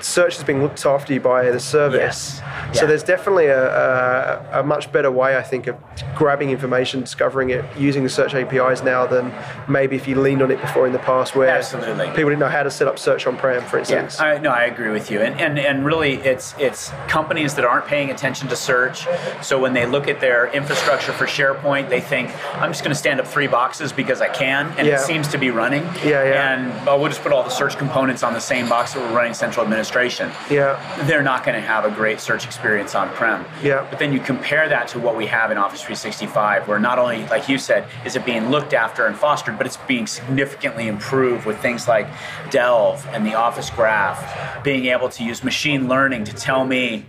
search 0.00 0.36
is 0.36 0.44
being 0.44 0.62
looked 0.62 0.84
after 0.86 1.12
you 1.12 1.20
by 1.20 1.50
the 1.50 1.60
service. 1.60 2.40
Yes. 2.40 2.78
So 2.78 2.86
there's 2.86 3.02
definitely 3.02 3.46
a, 3.46 4.50
a, 4.52 4.60
a 4.60 4.62
much 4.62 4.92
better 4.92 5.10
way, 5.10 5.36
I 5.36 5.42
think, 5.42 5.66
of 5.66 5.76
grabbing 6.14 6.50
information, 6.50 7.00
discovering 7.00 7.50
it, 7.50 7.64
using 7.76 8.02
the 8.02 8.08
search 8.10 8.34
APIs 8.34 8.82
now 8.82 9.06
than 9.06 9.32
maybe 9.68 9.96
if 9.96 10.06
you 10.06 10.20
leaned 10.20 10.42
on 10.42 10.50
it 10.50 10.60
before 10.60 10.86
in 10.86 10.92
the 10.92 10.98
past, 10.98 11.34
where 11.34 11.48
Absolutely. 11.48 12.06
people 12.08 12.24
didn't 12.24 12.38
know 12.40 12.48
how 12.48 12.62
to 12.62 12.70
set 12.70 12.86
up 12.86 12.98
search 12.98 13.26
on-prem, 13.26 13.62
for 13.64 13.76
Yeah, 13.78 13.80
instance. 13.82 14.20
I, 14.20 14.38
no, 14.38 14.50
I 14.50 14.64
agree 14.64 14.90
with 14.90 15.10
you, 15.10 15.20
and, 15.20 15.40
and 15.40 15.47
and 15.56 15.84
really, 15.86 16.14
it's 16.14 16.54
it's 16.58 16.90
companies 17.06 17.54
that 17.54 17.64
aren't 17.64 17.86
paying 17.86 18.10
attention 18.10 18.48
to 18.48 18.56
search. 18.56 19.06
So 19.42 19.60
when 19.60 19.72
they 19.72 19.86
look 19.86 20.08
at 20.08 20.20
their 20.20 20.48
infrastructure 20.52 21.12
for 21.12 21.26
SharePoint, 21.26 21.88
they 21.88 22.00
think 22.00 22.30
I'm 22.56 22.70
just 22.72 22.82
going 22.82 22.90
to 22.92 22.98
stand 22.98 23.20
up 23.20 23.26
three 23.28 23.46
boxes 23.46 23.92
because 23.92 24.20
I 24.20 24.28
can, 24.28 24.74
and 24.76 24.86
Yeah. 24.86 24.94
it 24.96 25.00
seems 25.00 25.28
to 25.28 25.38
be 25.38 25.50
running. 25.50 25.84
Yeah, 26.04 26.24
yeah. 26.24 26.52
And 26.54 26.86
well, 26.86 26.98
we'll 26.98 27.08
just 27.08 27.22
put 27.22 27.32
all 27.32 27.44
the 27.44 27.50
search 27.50 27.78
components 27.78 28.22
on 28.24 28.32
the 28.32 28.40
same 28.40 28.68
box 28.68 28.94
that 28.94 29.00
we're 29.00 29.16
running 29.16 29.34
central 29.34 29.64
administration. 29.64 30.30
Yeah. 30.50 30.76
They're 31.06 31.22
not 31.22 31.44
going 31.44 31.54
to 31.54 31.66
have 31.66 31.84
a 31.84 31.90
great 31.90 32.18
search 32.20 32.44
experience 32.44 32.94
on 32.96 33.08
prem. 33.10 33.44
Yeah. 33.62 33.86
But 33.88 34.00
then 34.00 34.12
you 34.12 34.18
compare 34.18 34.68
that 34.68 34.88
to 34.88 34.98
what 34.98 35.16
we 35.16 35.26
have 35.26 35.52
in 35.52 35.58
Office 35.58 35.80
365, 35.82 36.66
where 36.66 36.80
not 36.80 36.98
only, 36.98 37.24
like 37.28 37.48
you 37.48 37.58
said, 37.58 37.86
is 38.04 38.16
it 38.16 38.24
being 38.24 38.50
looked 38.50 38.74
after 38.74 39.06
and 39.06 39.16
fostered, 39.16 39.56
but 39.56 39.66
it's 39.66 39.76
being 39.86 40.06
significantly 40.06 40.88
improved 40.88 41.46
with 41.46 41.58
things 41.60 41.86
like 41.86 42.08
Delve 42.50 43.06
and 43.12 43.24
the 43.24 43.34
Office 43.34 43.70
Graph, 43.70 44.62
being 44.64 44.86
able 44.86 45.08
to 45.10 45.22
use 45.22 45.37
machine 45.44 45.88
learning 45.88 46.24
to 46.24 46.32
tell 46.34 46.64
me 46.64 47.06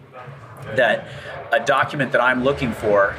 that 0.75 1.07
a 1.51 1.59
document 1.59 2.11
that 2.11 2.21
I'm 2.21 2.43
looking 2.43 2.71
for 2.73 3.15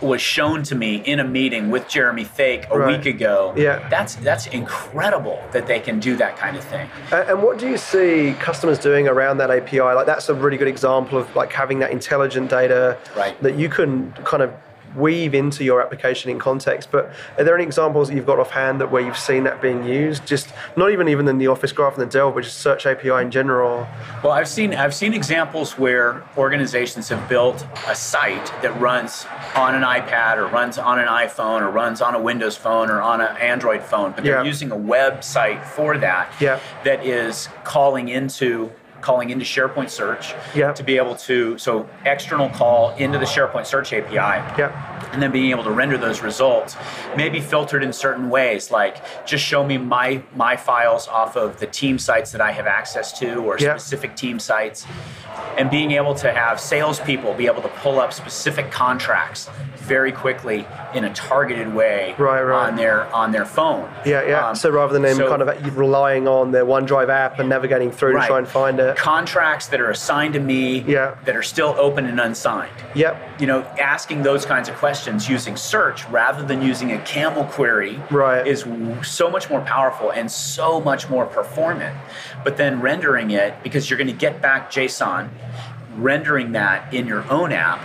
was 0.00 0.20
shown 0.22 0.62
to 0.62 0.74
me 0.74 0.96
in 0.96 1.20
a 1.20 1.24
meeting 1.24 1.68
with 1.70 1.86
Jeremy 1.86 2.24
Thake 2.24 2.66
a 2.70 2.78
Right. 2.78 2.96
week 2.96 3.14
ago. 3.14 3.52
Yeah. 3.54 3.86
That's 3.90 4.14
that's 4.16 4.46
incredible 4.46 5.38
that 5.52 5.66
they 5.66 5.78
can 5.78 6.00
do 6.00 6.16
that 6.16 6.38
kind 6.38 6.56
of 6.56 6.64
thing. 6.64 6.88
And 7.12 7.28
and 7.28 7.42
what 7.42 7.58
do 7.58 7.68
you 7.68 7.76
see 7.76 8.34
customers 8.40 8.78
doing 8.78 9.06
around 9.08 9.36
that 9.38 9.50
API? 9.50 9.80
Like 9.82 10.06
that's 10.06 10.28
a 10.30 10.34
really 10.34 10.56
good 10.56 10.68
example 10.68 11.18
of 11.18 11.36
like 11.36 11.52
having 11.52 11.80
that 11.80 11.90
intelligent 11.90 12.48
data 12.48 12.96
Right. 13.14 13.40
that 13.42 13.56
you 13.56 13.68
can 13.68 14.12
kind 14.24 14.42
of 14.42 14.50
weave 14.96 15.34
into 15.34 15.64
your 15.64 15.80
application 15.82 16.30
in 16.30 16.38
context. 16.38 16.90
But 16.90 17.12
are 17.38 17.44
there 17.44 17.54
any 17.54 17.64
examples 17.64 18.08
that 18.08 18.14
you've 18.14 18.26
got 18.26 18.38
offhand 18.38 18.80
that 18.80 18.90
where 18.90 19.02
you've 19.02 19.18
seen 19.18 19.44
that 19.44 19.60
being 19.62 19.84
used? 19.84 20.26
Just 20.26 20.52
not 20.76 20.90
even 20.90 21.08
even 21.08 21.26
in 21.28 21.38
the 21.38 21.46
Office 21.46 21.72
Graph 21.72 21.96
and 21.98 22.02
the 22.02 22.12
Delve, 22.12 22.34
but 22.34 22.44
just 22.44 22.58
Search 22.58 22.86
API 22.86 23.10
in 23.22 23.30
general. 23.30 23.86
Well, 24.22 24.32
I've 24.32 24.48
seen 24.48 24.74
I've 24.74 24.94
seen 24.94 25.14
examples 25.14 25.78
where 25.78 26.22
organizations 26.36 27.08
have 27.08 27.28
built 27.28 27.64
a 27.88 27.94
site 27.94 28.46
that 28.62 28.78
runs 28.80 29.26
on 29.54 29.74
an 29.74 29.82
iPad 29.82 30.36
or 30.36 30.46
runs 30.46 30.78
on 30.78 30.98
an 30.98 31.06
iPhone 31.08 31.62
or 31.62 31.70
runs 31.70 32.00
on 32.00 32.14
a 32.14 32.20
Windows 32.20 32.56
phone 32.56 32.90
or 32.90 33.00
on 33.00 33.20
an 33.20 33.36
Android 33.38 33.82
phone, 33.82 34.12
but 34.12 34.24
they're 34.24 34.36
Yeah. 34.38 34.42
using 34.42 34.70
a 34.70 34.76
website 34.76 35.62
for 35.64 35.96
that 35.98 36.32
Yeah. 36.38 36.58
that 36.84 37.04
is 37.04 37.48
calling 37.64 38.08
into 38.08 38.70
calling 39.00 39.30
into 39.30 39.44
SharePoint 39.44 39.90
Search 39.90 40.34
Yeah. 40.54 40.72
to 40.72 40.82
be 40.82 40.96
able 40.96 41.14
to 41.16 41.56
so 41.58 41.88
external 42.04 42.48
call 42.50 42.94
into 42.96 43.18
the 43.18 43.24
SharePoint 43.24 43.66
Search 43.66 43.92
API 43.92 44.14
Yeah. 44.58 45.08
and 45.12 45.22
then 45.22 45.30
being 45.30 45.50
able 45.50 45.64
to 45.64 45.70
render 45.70 45.96
those 45.98 46.20
results 46.22 46.76
maybe 47.16 47.40
filtered 47.40 47.82
in 47.82 47.92
certain 47.92 48.28
ways 48.30 48.70
like 48.70 48.96
just 49.26 49.44
show 49.44 49.64
me 49.64 49.78
my 49.78 50.22
my 50.34 50.56
files 50.56 51.08
off 51.08 51.36
of 51.36 51.58
the 51.58 51.66
team 51.66 51.98
sites 51.98 52.30
that 52.32 52.40
i 52.40 52.52
have 52.52 52.66
access 52.66 53.18
to 53.18 53.36
or 53.44 53.56
Yeah. 53.58 53.76
specific 53.76 54.14
team 54.16 54.38
sites 54.38 54.86
and 55.58 55.70
being 55.70 55.90
able 55.92 56.14
to 56.14 56.32
have 56.32 56.60
salespeople 56.60 57.34
be 57.34 57.46
able 57.46 57.62
to 57.62 57.68
pull 57.68 58.00
up 58.00 58.12
specific 58.12 58.70
contracts 58.70 59.48
very 59.76 60.12
quickly 60.12 60.66
in 60.94 61.04
a 61.04 61.12
targeted 61.12 61.74
way 61.74 62.14
Right, 62.18 62.42
right. 62.42 62.68
on 62.68 62.76
their 62.76 63.12
on 63.14 63.32
their 63.32 63.44
phone 63.44 63.88
Yeah, 64.04 64.22
yeah. 64.26 64.48
Um, 64.48 64.54
so 64.54 64.70
rather 64.70 64.92
than 64.92 65.02
them 65.02 65.16
so- 65.16 65.28
kind 65.28 65.42
of 65.42 65.76
relying 65.76 66.28
on 66.28 66.52
their 66.52 66.64
OneDrive 66.64 67.08
app 67.08 67.38
and 67.40 67.48
navigating 67.48 67.90
through 67.90 68.14
Right. 68.14 68.22
to 68.22 68.28
try 68.28 68.38
and 68.38 68.48
find 68.48 68.78
it. 68.80 68.96
contracts 68.96 69.66
that 69.68 69.80
are 69.80 69.90
assigned 69.90 70.34
to 70.34 70.40
me 70.40 70.80
Yeah. 70.86 71.14
that 71.24 71.34
are 71.36 71.42
still 71.42 71.74
open 71.78 72.06
and 72.06 72.20
unsigned 72.20 72.70
Yep. 72.94 73.16
you 73.40 73.46
know, 73.46 73.64
asking 73.80 74.22
those 74.22 74.44
kinds 74.46 74.68
of 74.68 74.76
questions 74.76 75.28
using 75.28 75.56
search 75.56 76.06
rather 76.08 76.42
than 76.42 76.62
using 76.62 76.92
a 76.92 76.98
CAML 76.98 77.44
query 77.50 78.00
Right. 78.10 78.46
is 78.46 78.64
so 79.02 79.28
much 79.30 79.50
more 79.50 79.60
powerful 79.60 80.10
and 80.10 80.30
so 80.30 80.80
much 80.80 81.08
more 81.10 81.26
performant. 81.26 81.96
But 82.44 82.56
then 82.56 82.80
rendering 82.80 83.30
it, 83.30 83.54
because 83.62 83.90
you're 83.90 83.98
going 83.98 84.06
to 84.06 84.12
get 84.12 84.40
back 84.40 84.70
JSON, 84.70 85.19
rendering 85.96 86.52
that 86.52 86.94
in 86.94 87.06
your 87.06 87.30
own 87.30 87.52
app 87.52 87.80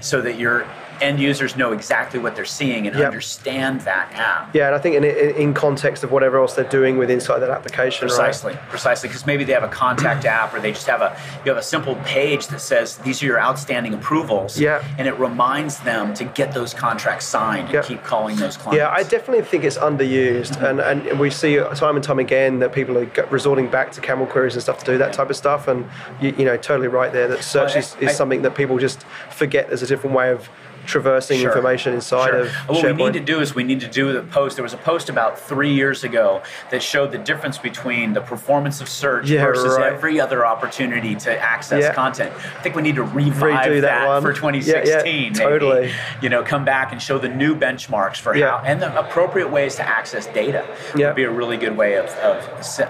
so 0.00 0.20
that 0.20 0.38
your 0.38 0.66
end 1.00 1.20
users 1.20 1.56
know 1.56 1.72
exactly 1.72 2.20
what 2.20 2.36
they're 2.36 2.44
seeing 2.44 2.86
and 2.86 2.96
Yep. 2.96 3.06
understand 3.06 3.80
that 3.82 4.12
app. 4.14 4.54
Yeah, 4.54 4.66
and 4.66 4.74
I 4.74 4.78
think 4.78 4.96
in, 4.96 5.04
in, 5.04 5.54
context 5.54 6.04
of 6.04 6.12
whatever 6.12 6.38
else 6.38 6.54
they're 6.54 6.64
doing 6.64 6.96
with 6.96 7.10
inside 7.10 7.40
that 7.40 7.50
application, 7.50 8.06
right? 8.08 8.14
Precisely, 8.16 8.58
precisely, 8.68 9.08
because 9.08 9.26
maybe 9.26 9.44
they 9.44 9.52
have 9.52 9.62
a 9.64 9.68
contact 9.68 10.24
app, 10.38 10.54
or 10.54 10.60
they 10.60 10.72
just 10.72 10.86
have 10.86 11.00
a 11.02 11.16
you 11.44 11.50
have 11.50 11.58
a 11.58 11.62
simple 11.62 11.96
page 12.04 12.46
that 12.48 12.60
says 12.60 12.96
these 12.98 13.22
are 13.22 13.26
your 13.26 13.40
outstanding 13.40 13.94
approvals, 13.94 14.58
Yeah. 14.58 14.84
and 14.98 15.08
it 15.08 15.18
reminds 15.18 15.78
them 15.80 16.14
to 16.14 16.24
get 16.24 16.52
those 16.52 16.74
contracts 16.74 17.26
signed 17.26 17.66
and 17.66 17.74
Yeah. 17.74 17.82
keep 17.82 18.04
calling 18.04 18.36
those 18.36 18.56
clients. 18.56 18.78
Yeah, 18.78 18.90
I 18.90 19.02
definitely 19.02 19.44
think 19.44 19.64
it's 19.64 19.78
underused, 19.78 20.52
mm-hmm. 20.56 20.64
and, 20.80 20.80
and 21.06 21.18
we 21.20 21.30
see 21.30 21.56
time 21.74 21.96
and 21.96 22.04
time 22.04 22.18
again 22.18 22.58
that 22.60 22.72
people 22.72 22.96
are 22.98 23.06
resorting 23.30 23.68
back 23.68 23.92
to 23.92 24.00
CAML 24.00 24.28
queries 24.28 24.54
and 24.54 24.62
stuff 24.62 24.78
to 24.78 24.84
do 24.92 24.98
that 24.98 25.12
type 25.12 25.30
of 25.30 25.36
stuff. 25.36 25.68
And 25.68 25.86
you, 26.20 26.34
you 26.38 26.44
know, 26.44 26.56
totally 26.56 26.88
right 26.88 27.12
there 27.12 27.28
that 27.28 27.42
search 27.42 27.70
Well, 27.70 27.78
is, 27.78 27.96
is 28.00 28.08
I- 28.10 28.12
something 28.12 28.42
that 28.42 28.54
people 28.54 28.78
just 28.78 29.04
forget. 29.30 29.68
There's 29.68 29.82
a 29.82 29.86
different 29.86 30.14
way 30.16 30.30
of 30.30 30.48
traversing 30.90 31.38
Sure. 31.40 31.48
information 31.50 31.94
inside 31.94 32.30
Sure. 32.30 32.40
of 32.40 32.52
what 32.68 32.84
SharePoint. 32.84 32.96
we 32.96 33.04
need 33.04 33.12
to 33.14 33.20
do 33.20 33.40
is 33.40 33.54
we 33.54 33.62
need 33.62 33.80
to 33.80 33.86
do 33.86 34.12
the 34.12 34.22
post. 34.22 34.56
There 34.56 34.62
was 34.62 34.74
a 34.74 34.78
post 34.78 35.08
about 35.08 35.38
three 35.38 35.72
years 35.72 36.02
ago 36.04 36.42
that 36.70 36.82
showed 36.82 37.12
the 37.12 37.18
difference 37.18 37.58
between 37.58 38.12
the 38.12 38.20
performance 38.20 38.80
of 38.80 38.88
search 38.88 39.30
Yeah, 39.30 39.44
versus 39.44 39.76
right. 39.76 39.92
every 39.92 40.20
other 40.20 40.44
opportunity 40.44 41.14
to 41.14 41.38
access 41.40 41.84
Yeah. 41.84 41.92
content. 41.94 42.32
I 42.58 42.62
think 42.62 42.74
we 42.74 42.82
need 42.82 42.96
to 42.96 43.02
revive 43.04 43.70
Redo 43.70 43.80
that 43.82 44.06
that, 44.08 44.22
for 44.22 44.32
2016. 44.32 45.32
yeah, 45.34 45.40
totally. 45.44 45.80
Maybe. 45.82 45.92
You 46.20 46.28
know, 46.28 46.42
come 46.42 46.64
back 46.64 46.90
and 46.92 47.00
show 47.00 47.18
the 47.18 47.28
new 47.28 47.54
benchmarks 47.54 48.16
for 48.16 48.34
how 48.34 48.60
and 48.64 48.82
the 48.82 48.98
appropriate 48.98 49.50
ways 49.50 49.76
to 49.76 49.86
access 49.88 50.26
data. 50.26 50.64
Yeah. 50.96 51.06
Would 51.08 51.16
be 51.16 51.24
a 51.24 51.30
really 51.30 51.56
good 51.56 51.76
way 51.76 51.94
of, 51.94 52.06
of 52.18 52.38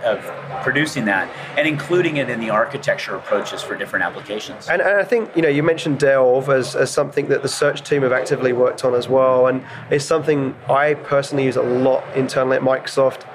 of 0.05 0.19
producing 0.63 1.05
that 1.07 1.29
and 1.57 1.67
including 1.67 2.17
it 2.17 2.29
in 2.31 2.41
the 2.41 2.51
architecture 2.51 3.15
approaches 3.17 3.63
for 3.63 3.77
different 3.77 4.05
applications. 4.05 4.69
And, 4.69 4.81
and 4.81 4.99
I 4.99 5.05
think 5.05 5.31
you 5.37 5.43
know 5.43 5.49
you 5.49 5.63
mentioned 5.63 5.99
Delve 5.99 6.49
as, 6.49 6.75
as 6.77 6.91
something 6.91 7.29
that 7.29 7.43
the 7.43 7.49
search 7.49 7.83
team 7.91 8.03
have 8.03 8.13
actively 8.13 8.53
worked 8.53 8.85
on 8.85 8.95
as 8.95 9.09
well, 9.09 9.47
and 9.47 9.63
it's 9.91 10.05
something 10.05 10.55
I 10.69 10.95
personally 10.95 11.45
use 11.45 11.57
a 11.57 11.63
lot 11.63 12.05
internally 12.17 12.57
at 12.57 12.63
Microsoft. 12.63 13.27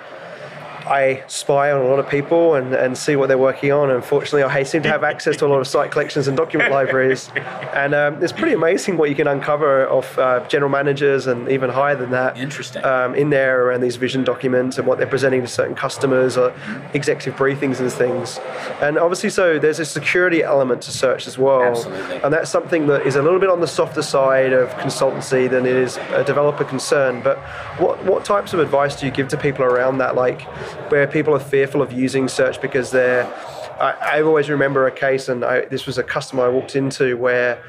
I 0.88 1.24
spy 1.28 1.72
on 1.72 1.82
a 1.82 1.88
lot 1.88 2.00
of 2.00 2.08
people 2.08 2.56
and, 2.56 2.74
and 2.74 2.98
see 2.98 3.16
what 3.16 3.28
they're 3.28 3.38
working 3.38 3.72
on. 3.72 3.90
Unfortunately, 3.90 4.44
I 4.44 4.64
seem 4.64 4.84
to 4.84 4.90
have 4.90 5.04
access 5.04 5.36
to 5.38 5.46
a 5.46 5.48
lot 5.48 5.60
of 5.60 5.68
site 5.68 5.92
collections 5.92 6.28
and 6.28 6.38
document 6.38 6.72
libraries. 6.80 7.30
And 7.74 7.96
um, 7.96 8.24
it's 8.24 8.34
pretty 8.34 8.54
amazing 8.54 8.98
what 8.98 9.10
you 9.10 9.16
can 9.16 9.28
uncover 9.28 9.86
of 9.86 10.20
uh, 10.20 10.48
general 10.48 10.70
managers 10.70 11.28
and 11.28 11.50
even 11.50 11.70
higher 11.70 11.96
than 11.96 12.12
that. 12.12 12.38
Interesting. 12.38 12.84
Um, 12.86 13.16
in 13.16 13.30
there 13.30 13.66
around 13.66 13.82
these 13.82 13.96
vision 13.96 14.24
documents 14.24 14.78
and 14.78 14.88
what 14.88 14.98
they're 14.98 15.08
presenting 15.08 15.42
to 15.42 15.48
certain 15.48 15.76
customers 15.76 16.38
or 16.38 16.54
executive 16.94 17.36
briefings 17.36 17.80
and 17.80 17.92
things. 17.92 18.40
And 18.82 18.98
obviously, 18.98 19.30
so 19.30 19.58
there's 19.58 19.80
a 19.80 19.86
security 19.86 20.44
element 20.44 20.82
to 20.84 20.92
search 20.92 21.28
as 21.28 21.38
well. 21.38 21.64
Absolutely. 21.64 22.22
And 22.22 22.34
that's 22.34 22.50
something 22.50 22.88
that 22.88 23.06
is 23.06 23.16
a 23.16 23.22
little 23.22 23.40
bit 23.40 23.50
on 23.50 23.62
the 23.62 23.68
softer 23.68 24.02
side 24.02 24.54
of 24.54 24.70
consultancy 24.76 25.50
than 25.50 25.66
it 25.66 25.76
is 25.76 25.98
a 26.12 26.24
developer 26.24 26.64
concern. 26.64 27.22
But 27.22 27.40
what, 27.80 28.04
what 28.06 28.26
types 28.26 28.54
of 28.54 28.60
advice 28.60 29.00
do 29.00 29.06
you 29.06 29.12
give 29.12 29.28
to 29.30 29.38
people 29.38 29.66
around 29.66 29.98
that? 30.00 30.16
Like, 30.16 30.46
where 30.90 31.08
people 31.08 31.34
are 31.36 31.40
fearful 31.40 31.82
of 31.82 31.92
using 31.92 32.28
search 32.28 32.62
because 32.62 32.92
they're. 32.92 33.26
I, 33.80 34.20
I 34.20 34.22
always 34.22 34.50
remember 34.50 34.88
a 34.88 34.92
case, 34.92 35.28
and 35.28 35.44
I, 35.44 35.66
this 35.66 35.86
was 35.86 35.98
a 35.98 36.04
customer 36.04 36.46
I 36.46 36.50
walked 36.50 36.76
into 36.76 37.18
where 37.18 37.62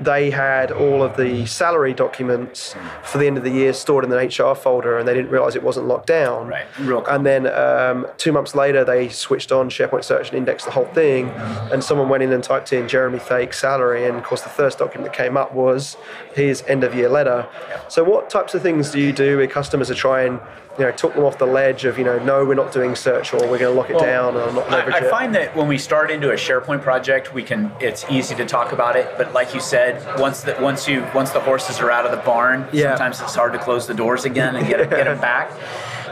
they 0.00 0.30
had 0.30 0.72
all 0.72 1.02
of 1.02 1.16
the 1.16 1.46
salary 1.46 1.94
documents 1.94 2.74
for 3.04 3.18
the 3.18 3.26
end 3.26 3.38
of 3.38 3.44
the 3.44 3.50
year 3.50 3.72
stored 3.72 4.04
in 4.04 4.12
an 4.12 4.26
HR 4.26 4.54
folder, 4.54 4.98
and 4.98 5.06
they 5.06 5.14
didn't 5.14 5.30
realize 5.30 5.54
it 5.54 5.62
wasn't 5.62 5.86
locked 5.86 6.06
down. 6.06 6.48
Right. 6.48 6.66
Real 6.80 7.04
and 7.06 7.24
then 7.24 7.46
um, 7.46 8.06
two 8.16 8.32
months 8.32 8.54
later, 8.54 8.84
they 8.84 9.08
switched 9.08 9.52
on 9.52 9.70
SharePoint 9.70 10.04
Search 10.04 10.30
and 10.30 10.38
indexed 10.38 10.66
the 10.66 10.72
whole 10.72 10.86
thing, 10.86 11.30
and 11.70 11.82
someone 11.82 12.08
went 12.08 12.22
in 12.22 12.32
and 12.32 12.42
typed 12.42 12.72
in 12.72 12.88
Jeremy 12.88 13.18
Thake 13.18 13.52
salary, 13.52 14.06
and 14.06 14.16
of 14.16 14.24
course, 14.24 14.42
the 14.42 14.48
first 14.48 14.78
document 14.78 15.12
that 15.12 15.16
came 15.16 15.36
up 15.36 15.54
was 15.54 15.96
his 16.34 16.64
end 16.66 16.82
of 16.82 16.94
year 16.94 17.08
letter. 17.08 17.46
So, 17.88 18.02
what 18.02 18.30
types 18.30 18.54
of 18.54 18.62
things 18.62 18.90
do 18.90 19.00
you 19.00 19.12
do 19.12 19.38
with 19.38 19.50
customers 19.50 19.88
to 19.88 19.94
try 19.94 20.22
and 20.22 20.40
you 20.78 20.84
know, 20.84 20.90
took 20.90 21.14
them 21.14 21.24
off 21.24 21.38
the 21.38 21.46
ledge 21.46 21.84
of, 21.84 21.98
you 21.98 22.04
know, 22.04 22.18
no, 22.24 22.44
we're 22.44 22.54
not 22.54 22.72
doing 22.72 22.96
search 22.96 23.32
or 23.32 23.38
we're 23.48 23.58
going 23.58 23.60
to 23.60 23.70
lock 23.70 23.90
it 23.90 23.96
Well, 23.96 24.04
down 24.04 24.34
or 24.36 24.52
not 24.52 24.70
leverage 24.70 24.94
I, 24.94 24.98
I 24.98 25.04
it. 25.06 25.10
find 25.10 25.34
that 25.36 25.54
when 25.54 25.68
we 25.68 25.78
start 25.78 26.10
into 26.10 26.30
a 26.30 26.34
SharePoint 26.34 26.82
project, 26.82 27.32
we 27.32 27.42
can. 27.44 27.70
It's 27.80 28.04
easy 28.10 28.34
to 28.34 28.44
talk 28.44 28.72
about 28.72 28.96
it, 28.96 29.08
but 29.16 29.32
like 29.32 29.54
you 29.54 29.60
said, 29.60 30.18
once 30.18 30.40
that 30.42 30.60
once 30.60 30.88
you 30.88 31.06
once 31.14 31.30
the 31.30 31.40
horses 31.40 31.78
are 31.80 31.90
out 31.90 32.04
of 32.04 32.10
the 32.10 32.16
barn, 32.24 32.66
Yeah. 32.72 32.90
sometimes 32.90 33.20
it's 33.20 33.34
hard 33.34 33.52
to 33.52 33.58
close 33.58 33.86
the 33.86 33.94
doors 33.94 34.24
again 34.24 34.56
and 34.56 34.66
get 34.66 34.78
get 34.90 35.04
them 35.04 35.20
back. 35.32 35.50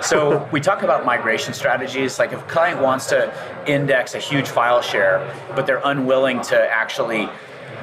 So 0.01 0.49
we 0.53 0.61
talk 0.61 0.83
about 0.83 1.05
migration 1.05 1.55
strategies. 1.55 2.19
Like 2.19 2.33
if 2.33 2.41
a 2.41 2.47
client 2.47 2.81
wants 2.81 3.07
to 3.07 3.33
index 3.67 4.15
a 4.15 4.19
huge 4.19 4.49
file 4.49 4.81
share, 4.83 5.25
but 5.57 5.67
they're 5.67 5.83
unwilling 5.85 6.41
to 6.43 6.59
actually 6.73 7.29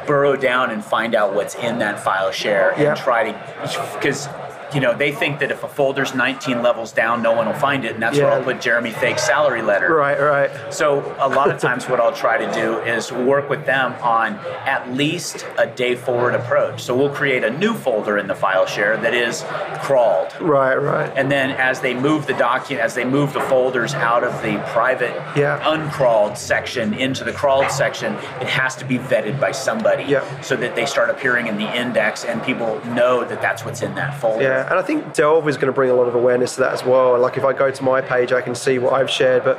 burrow 0.05 0.35
down 0.35 0.71
and 0.71 0.83
find 0.83 1.13
out 1.13 1.33
what's 1.33 1.55
in 1.55 1.79
that 1.79 1.99
file 1.99 2.31
share 2.31 2.71
and 2.71 2.81
Yeah. 2.81 2.95
try 2.95 3.31
to 3.31 3.93
because 3.95 4.27
you 4.73 4.79
know 4.79 4.95
they 4.95 5.11
think 5.11 5.39
that 5.39 5.51
if 5.51 5.63
a 5.63 5.67
folder's 5.67 6.13
19 6.13 6.61
levels 6.61 6.91
down 6.91 7.21
no 7.21 7.31
one 7.33 7.47
will 7.47 7.53
find 7.53 7.85
it 7.85 7.93
and 7.93 8.01
that's 8.03 8.17
where 8.17 8.29
i'll 8.31 8.43
put 8.43 8.61
jeremy 8.61 8.91
Thake's 8.91 9.23
salary 9.23 9.61
letter 9.61 9.93
right, 9.93 10.19
right. 10.19 10.73
so 10.73 10.99
a 11.19 11.27
lot 11.27 11.49
of 11.49 11.59
times 11.67 11.87
what 11.87 11.99
I'll 11.99 12.13
try 12.15 12.37
to 12.37 12.51
do 12.53 12.79
is 12.79 13.11
work 13.11 13.49
with 13.49 13.65
them 13.65 13.93
on 14.01 14.35
at 14.65 14.91
least 14.91 15.45
a 15.57 15.67
day 15.67 15.95
forward 15.95 16.35
approach. 16.35 16.81
So 16.83 16.95
we'll 16.95 17.09
create 17.13 17.43
a 17.43 17.49
new 17.49 17.73
folder 17.73 18.17
in 18.17 18.27
the 18.27 18.35
file 18.35 18.65
share 18.65 18.97
that 18.97 19.13
is 19.13 19.43
crawled. 19.81 20.33
Right, 20.39 20.75
right. 20.75 21.11
And 21.15 21.31
then 21.31 21.51
as 21.51 21.79
they 21.81 21.93
move 21.93 22.25
the 22.27 22.33
document, 22.33 22.83
as 22.85 22.95
they 22.95 23.05
move 23.05 23.33
the 23.33 23.41
folders 23.41 23.93
out 23.93 24.23
of 24.23 24.33
the 24.41 24.57
private 24.67 25.13
Yeah. 25.37 25.61
uncrawled 25.71 26.37
section 26.37 26.93
into 26.93 27.23
the 27.23 27.33
crawled 27.33 27.69
section, 27.71 28.13
it 28.41 28.47
has 28.47 28.75
to 28.77 28.85
be 28.85 28.97
vetted 28.97 29.39
by 29.39 29.51
somebody 29.51 30.03
Yeah. 30.03 30.23
so 30.41 30.55
that 30.57 30.75
they 30.75 30.85
start 30.85 31.09
appearing 31.09 31.47
in 31.47 31.57
the 31.57 31.71
index 31.75 32.25
and 32.25 32.41
people 32.43 32.81
know 32.87 33.23
that 33.25 33.41
that's 33.41 33.65
what's 33.65 33.81
in 33.81 33.95
that 33.95 34.19
folder. 34.19 34.43
Yeah, 34.43 34.58
and 34.69 34.79
I 34.79 34.81
think 34.81 35.13
Delve 35.13 35.47
is 35.47 35.57
going 35.57 35.67
to 35.67 35.73
bring 35.73 35.89
a 35.89 35.93
lot 35.93 36.07
of 36.07 36.15
awareness 36.15 36.55
to 36.55 36.61
that 36.61 36.73
as 36.73 36.83
well. 36.83 37.17
Like 37.19 37.37
if 37.37 37.45
I 37.45 37.53
go 37.53 37.71
to 37.71 37.83
my 37.83 38.01
page, 38.01 38.31
I 38.31 38.41
can 38.41 38.55
see 38.55 38.79
what 38.79 38.93
I've 38.93 39.09
shared, 39.09 39.43
but 39.43 39.57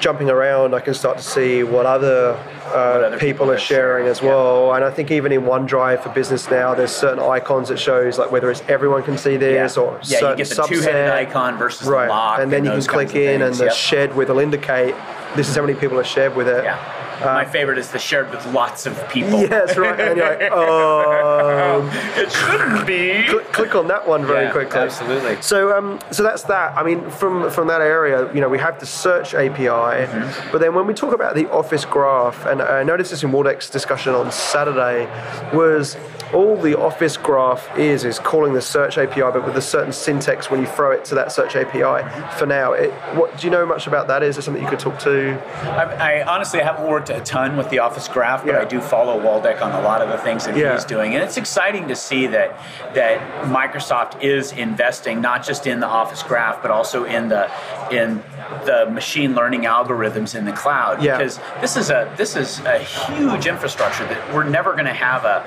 jumping 0.00 0.28
around, 0.28 0.74
I 0.74 0.80
can 0.80 0.94
start 0.94 1.18
to 1.18 1.22
see 1.22 1.62
what 1.62 1.86
other, 1.86 2.32
uh, 2.66 2.68
other 2.74 3.18
people, 3.18 3.46
people 3.46 3.50
are 3.50 3.54
have 3.54 3.62
sharing 3.62 4.08
as 4.08 4.20
well. 4.20 4.74
And 4.74 4.84
I 4.84 4.90
think 4.90 5.10
even 5.12 5.30
in 5.30 5.42
OneDrive 5.42 6.02
for 6.02 6.08
business 6.08 6.50
now, 6.50 6.74
there's 6.74 6.90
certain 6.90 7.20
icons 7.20 7.68
that 7.68 7.78
shows 7.78 8.18
like 8.18 8.32
whether 8.32 8.50
it's 8.50 8.62
everyone 8.68 9.04
can 9.04 9.16
see 9.16 9.36
this 9.36 9.76
or 9.76 10.00
yeah, 10.02 10.18
certain 10.18 10.38
you 10.38 10.44
get 10.44 10.56
the 10.56 10.62
two-headed 10.64 11.10
icon 11.12 11.56
versus 11.56 11.86
right, 11.86 12.06
the 12.06 12.10
lock, 12.10 12.40
and 12.40 12.50
then 12.52 12.64
you 12.64 12.72
can 12.72 12.82
click 12.82 13.14
in, 13.14 13.42
and 13.42 13.54
the 13.54 13.66
Yep. 13.66 13.74
shed 13.74 14.16
with 14.16 14.28
will 14.28 14.40
indicate 14.40 14.94
this 15.36 15.48
is 15.48 15.54
how 15.54 15.62
many 15.62 15.74
people 15.78 15.98
are 15.98 16.04
shared 16.04 16.34
with 16.34 16.48
it. 16.48 16.64
Yeah. 16.64 17.01
Uh, 17.22 17.34
My 17.34 17.44
favorite 17.44 17.78
is 17.78 17.90
the 17.90 17.98
shared 17.98 18.30
with 18.30 18.44
lots 18.52 18.86
of 18.86 18.94
people. 19.08 19.40
Yes, 19.52 19.76
right. 19.76 19.98
And 20.00 20.16
you're 20.16 20.28
like, 20.28 20.48
oh, 20.52 21.82
It 22.16 22.30
shouldn't 22.32 22.86
be. 22.86 23.24
click, 23.28 23.52
click 23.52 23.74
on 23.74 23.88
that 23.88 24.06
one 24.06 24.24
very 24.24 24.44
Yeah, 24.46 24.52
quickly. 24.52 24.78
absolutely. 24.80 25.40
So, 25.42 25.76
um, 25.76 25.98
so 26.10 26.22
that's 26.22 26.42
that. 26.44 26.76
I 26.76 26.82
mean, 26.82 27.08
from 27.10 27.50
from 27.50 27.66
that 27.68 27.80
area, 27.80 28.32
you 28.34 28.40
know, 28.40 28.48
we 28.48 28.58
have 28.58 28.78
the 28.80 28.86
search 28.86 29.34
API, 29.34 29.66
mm-hmm. 29.68 30.50
but 30.52 30.60
then 30.60 30.74
when 30.74 30.86
we 30.86 30.94
talk 30.94 31.12
about 31.14 31.34
the 31.34 31.50
Office 31.50 31.84
Graph, 31.84 32.46
and 32.46 32.62
I 32.62 32.82
noticed 32.82 33.10
this 33.10 33.22
in 33.22 33.30
Waldek's 33.32 33.68
discussion 33.70 34.14
on 34.14 34.30
Saturday, 34.32 35.06
was 35.52 35.96
all 36.32 36.56
the 36.56 36.78
Office 36.78 37.16
Graph 37.16 37.78
is 37.78 38.04
is 38.04 38.18
calling 38.18 38.52
the 38.54 38.62
search 38.62 38.98
API, 38.98 39.20
but 39.20 39.44
with 39.44 39.56
a 39.56 39.62
certain 39.62 39.92
syntax 39.92 40.50
when 40.50 40.60
you 40.60 40.66
throw 40.66 40.90
it 40.92 41.04
to 41.06 41.14
that 41.14 41.30
search 41.32 41.56
API. 41.56 42.08
For 42.38 42.46
now, 42.46 42.72
it, 42.72 42.90
what 43.16 43.36
do 43.38 43.46
you 43.46 43.50
know 43.50 43.66
much 43.66 43.86
about 43.86 44.08
that? 44.08 44.22
Is 44.22 44.36
there 44.36 44.42
something 44.42 44.62
you 44.62 44.68
could 44.68 44.78
talk 44.78 44.98
to? 45.00 45.38
I, 45.62 46.20
I 46.20 46.34
honestly 46.34 46.60
I 46.60 46.64
haven't 46.64 46.88
worked 46.88 47.10
a 47.10 47.20
ton 47.20 47.56
with 47.56 47.68
the 47.70 47.80
Office 47.80 48.08
Graph, 48.08 48.44
but 48.44 48.52
Yeah. 48.54 48.60
I 48.60 48.64
do 48.64 48.80
follow 48.80 49.20
Waldek 49.20 49.60
on 49.62 49.72
a 49.72 49.82
lot 49.82 50.00
of 50.02 50.08
the 50.08 50.18
things 50.18 50.46
that 50.46 50.56
Yeah. 50.56 50.74
he's 50.74 50.84
doing, 50.84 51.14
and 51.14 51.22
it's 51.22 51.36
exciting 51.36 51.88
to 51.88 51.96
see 51.96 52.26
that 52.28 52.58
that 52.94 53.20
Microsoft 53.46 54.22
is 54.22 54.52
investing 54.52 55.20
not 55.20 55.44
just 55.44 55.66
in 55.66 55.80
the 55.80 55.86
Office 55.86 56.22
Graph, 56.22 56.62
but 56.62 56.70
also 56.70 57.04
in 57.04 57.28
the 57.28 57.50
in 57.90 58.22
the 58.64 58.88
machine 58.90 59.34
learning 59.34 59.62
algorithms 59.62 60.34
in 60.34 60.44
the 60.44 60.52
cloud. 60.52 61.02
Yeah. 61.02 61.16
Because 61.18 61.38
this 61.60 61.76
is 61.76 61.90
a 61.90 62.12
this 62.16 62.36
is 62.36 62.60
a 62.60 62.78
huge 62.78 63.46
infrastructure 63.46 64.04
that 64.06 64.34
we're 64.34 64.44
never 64.44 64.72
going 64.72 64.84
to 64.86 64.92
have 64.92 65.24
a 65.24 65.42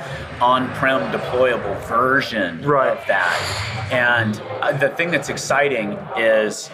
on-prem 0.75 1.11
deployable 1.11 1.79
version 1.87 2.61
Right. 2.61 2.89
of 2.97 3.05
that. 3.07 3.87
And 3.91 4.41
uh, 4.61 4.73
the 4.77 4.89
thing 4.89 5.09
that's 5.11 5.29
exciting 5.29 5.93
is 6.17 6.69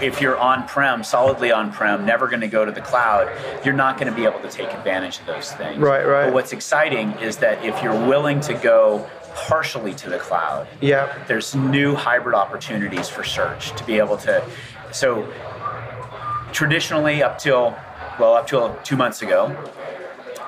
if 0.00 0.20
you're 0.20 0.38
on-prem, 0.38 1.04
solidly 1.04 1.52
on-prem, 1.52 2.06
never 2.06 2.28
going 2.28 2.40
to 2.40 2.48
go 2.48 2.64
to 2.64 2.72
the 2.72 2.80
cloud, 2.80 3.30
you're 3.64 3.74
not 3.74 3.98
going 3.98 4.10
to 4.10 4.16
be 4.16 4.24
able 4.24 4.40
to 4.40 4.48
take 4.48 4.72
advantage 4.72 5.20
of 5.20 5.26
those 5.26 5.52
things. 5.52 5.78
Right, 5.78 6.06
right. 6.06 6.24
But 6.26 6.34
what's 6.34 6.52
exciting 6.52 7.12
is 7.20 7.36
that 7.38 7.62
if 7.64 7.82
you're 7.82 8.06
willing 8.08 8.40
to 8.40 8.54
go 8.54 9.08
partially 9.34 9.94
to 9.94 10.08
the 10.08 10.18
cloud, 10.18 10.66
Yeah. 10.80 11.12
there's 11.26 11.54
new 11.54 11.94
hybrid 11.94 12.34
opportunities 12.34 13.08
for 13.08 13.22
search 13.24 13.72
to 13.76 13.84
be 13.84 13.98
able 13.98 14.16
to. 14.18 14.42
So 14.92 15.26
traditionally, 16.52 17.22
up 17.22 17.38
till 17.38 17.76
well, 18.18 18.34
up 18.34 18.46
till 18.46 18.72
two 18.84 18.96
months 18.96 19.22
ago, 19.22 19.48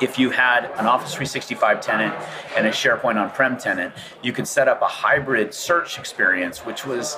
if 0.01 0.19
you 0.19 0.31
had 0.31 0.65
an 0.79 0.87
Office 0.87 1.13
365 1.13 1.81
tenant 1.81 2.15
and 2.57 2.67
a 2.67 2.71
SharePoint 2.71 3.17
on-prem 3.17 3.59
tenant, 3.59 3.95
you 4.23 4.33
could 4.33 4.47
set 4.49 4.69
up 4.69 4.83
a 4.83 4.87
hybrid 4.87 5.55
search 5.55 5.99
experience, 5.99 6.65
which 6.65 6.87
was 6.87 7.17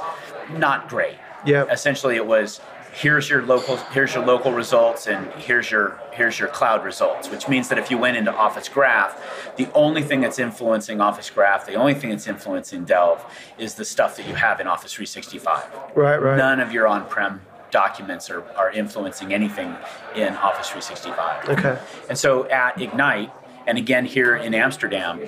not 0.51 0.89
great. 0.89 1.17
Yeah. 1.45 1.65
Essentially, 1.71 2.17
it 2.17 2.27
was 2.27 2.61
here's 2.93 3.29
your 3.29 3.43
local 3.43 3.77
here's 3.77 4.15
your 4.15 4.25
local 4.25 4.53
results 4.53 5.07
and 5.07 5.31
here's 5.35 5.71
your 5.71 6.01
here's 6.13 6.39
your 6.39 6.49
cloud 6.49 6.85
results, 6.85 7.31
which 7.31 7.49
means 7.49 7.69
that 7.69 7.79
if 7.79 7.91
you 7.91 7.99
went 7.99 8.17
into 8.17 8.33
Office 8.35 8.69
Graph, 8.69 9.57
the 9.57 9.71
only 9.73 10.03
thing 10.03 10.21
that's 10.21 10.39
influencing 10.39 11.01
Office 11.01 11.31
Graph, 11.31 11.67
the 11.67 11.75
only 11.75 11.95
thing 11.95 12.11
that's 12.11 12.27
influencing 12.27 12.85
Delve, 12.85 13.25
is 13.59 13.75
the 13.75 13.85
stuff 13.85 14.17
that 14.17 14.27
you 14.27 14.35
have 14.35 14.61
in 14.61 14.67
Office 14.67 14.93
365. 14.93 15.95
Right, 15.95 16.17
right. 16.17 16.37
None 16.37 16.61
of 16.61 16.73
your 16.73 16.87
on-prem 16.87 17.41
documents 17.71 18.31
are, 18.31 18.43
are 18.57 18.71
influencing 18.73 19.33
anything 19.33 19.77
in 20.15 20.35
Office 20.37 20.69
365. 20.71 21.49
Okay. 21.51 21.79
And 22.09 22.17
so 22.19 22.49
at 22.49 22.81
Ignite, 22.81 23.31
and 23.67 23.77
again 23.77 24.07
here 24.07 24.35
in 24.37 24.55
Amsterdam, 24.55 25.21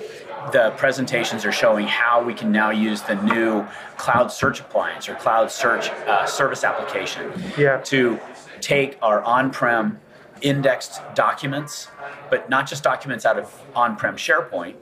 the 0.51 0.73
presentations 0.77 1.45
are 1.45 1.51
showing 1.51 1.85
how 1.85 2.23
we 2.23 2.33
can 2.33 2.51
now 2.51 2.71
use 2.71 3.01
the 3.03 3.15
new 3.23 3.65
cloud 3.97 4.31
search 4.31 4.59
appliance 4.59 5.07
or 5.07 5.13
cloud 5.15 5.51
search 5.51 5.89
uh, 6.07 6.25
service 6.25 6.63
application 6.63 7.31
Yeah. 7.57 7.77
to 7.85 8.19
take 8.59 8.97
our 9.03 9.21
on-prem 9.21 9.99
indexed 10.41 10.99
documents, 11.13 11.87
but 12.31 12.49
not 12.49 12.67
just 12.67 12.83
documents 12.83 13.25
out 13.25 13.37
of 13.37 13.53
on-prem 13.75 14.15
SharePoint, 14.15 14.73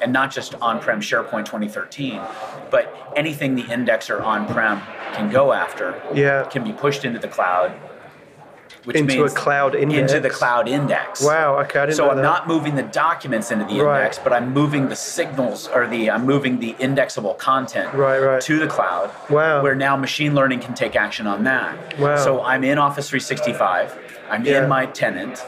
and 0.00 0.12
not 0.12 0.30
just 0.30 0.54
on-prem 0.56 1.00
SharePoint 1.00 1.44
2013, 1.46 2.20
but 2.70 2.94
anything 3.16 3.54
the 3.54 3.64
indexer 3.64 4.22
on-prem 4.22 4.80
can 5.14 5.30
go 5.30 5.52
after 5.52 6.00
Yeah. 6.14 6.44
can 6.44 6.64
be 6.64 6.72
pushed 6.72 7.04
into 7.04 7.18
the 7.18 7.28
cloud. 7.28 7.72
Which 8.84 8.96
Into 8.96 9.14
a 9.14 9.18
means 9.18 9.34
cloud 9.34 9.74
Into 9.74 10.18
the 10.20 10.30
cloud 10.30 10.66
index. 10.66 11.22
Wow. 11.22 11.58
Okay. 11.58 11.80
I 11.80 11.86
didn't 11.86 11.96
So 11.96 12.08
I'm 12.10 12.16
that. 12.16 12.22
not 12.22 12.48
moving 12.48 12.74
the 12.74 12.84
documents 12.84 13.50
into 13.50 13.64
the 13.66 13.80
Right. 13.82 13.98
index, 13.98 14.18
but 14.18 14.32
I'm 14.32 14.54
moving 14.54 14.88
the 14.88 14.96
signals 14.96 15.68
or 15.68 15.86
the 15.86 16.10
I'm 16.10 16.24
moving 16.24 16.58
the 16.58 16.74
indexable 16.78 17.34
content 17.34 17.92
Right, 17.92 18.18
right. 18.18 18.40
to 18.40 18.58
the 18.58 18.66
cloud. 18.66 19.10
Wow. 19.28 19.62
Where 19.62 19.74
now 19.74 19.96
machine 19.96 20.34
learning 20.34 20.60
can 20.60 20.72
take 20.74 20.96
action 20.96 21.26
on 21.26 21.44
that. 21.44 21.98
Wow. 21.98 22.16
So 22.16 22.42
I'm 22.42 22.64
in 22.64 22.78
Office 22.78 23.10
365. 23.10 23.94
I'm 24.30 24.44
Yeah. 24.44 24.62
in 24.62 24.68
my 24.68 24.86
tenant. 24.86 25.44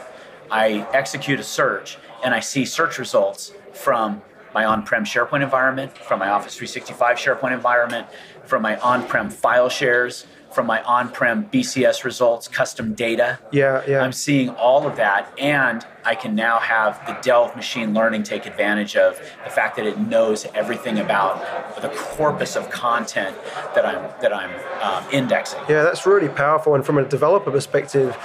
I 0.51 0.85
execute 0.93 1.39
a 1.39 1.43
search 1.43 1.97
and 2.23 2.35
I 2.35 2.41
see 2.41 2.65
search 2.65 2.99
results 2.99 3.53
from 3.73 4.21
my 4.53 4.65
on-prem 4.65 5.05
SharePoint 5.05 5.43
environment, 5.43 5.97
from 5.97 6.19
my 6.19 6.29
Office 6.29 6.55
365 6.55 7.17
SharePoint 7.17 7.53
environment, 7.53 8.07
from 8.45 8.61
my 8.61 8.77
on-prem 8.79 9.29
file 9.29 9.69
shares, 9.69 10.25
from 10.51 10.67
my 10.67 10.81
on-prem 10.83 11.45
BCS 11.45 12.03
results, 12.03 12.47
custom 12.47 12.93
data. 12.93 13.39
Yeah, 13.51 13.83
yeah. 13.87 14.01
I'm 14.01 14.11
seeing 14.11 14.49
all 14.49 14.85
of 14.85 14.97
that, 14.97 15.33
and 15.39 15.85
I 16.03 16.15
can 16.15 16.35
now 16.35 16.59
have 16.59 17.01
the 17.07 17.13
Delve 17.21 17.55
machine 17.55 17.93
learning 17.93 18.23
take 18.23 18.45
advantage 18.45 18.95
of 18.95 19.17
the 19.43 19.49
fact 19.49 19.77
that 19.77 19.85
it 19.85 19.97
knows 19.99 20.45
everything 20.53 20.99
about 20.99 21.39
the 21.81 21.89
corpus 21.89 22.55
of 22.55 22.69
content 22.69 23.37
that 23.75 23.85
I'm 23.85 24.01
that 24.21 24.33
I'm 24.33 24.51
um, 24.81 25.09
indexing. 25.11 25.61
Yeah, 25.69 25.83
that's 25.83 26.05
really 26.05 26.29
powerful. 26.29 26.75
And 26.75 26.85
from 26.85 26.97
a 26.97 27.05
developer 27.05 27.51
perspective, 27.51 28.17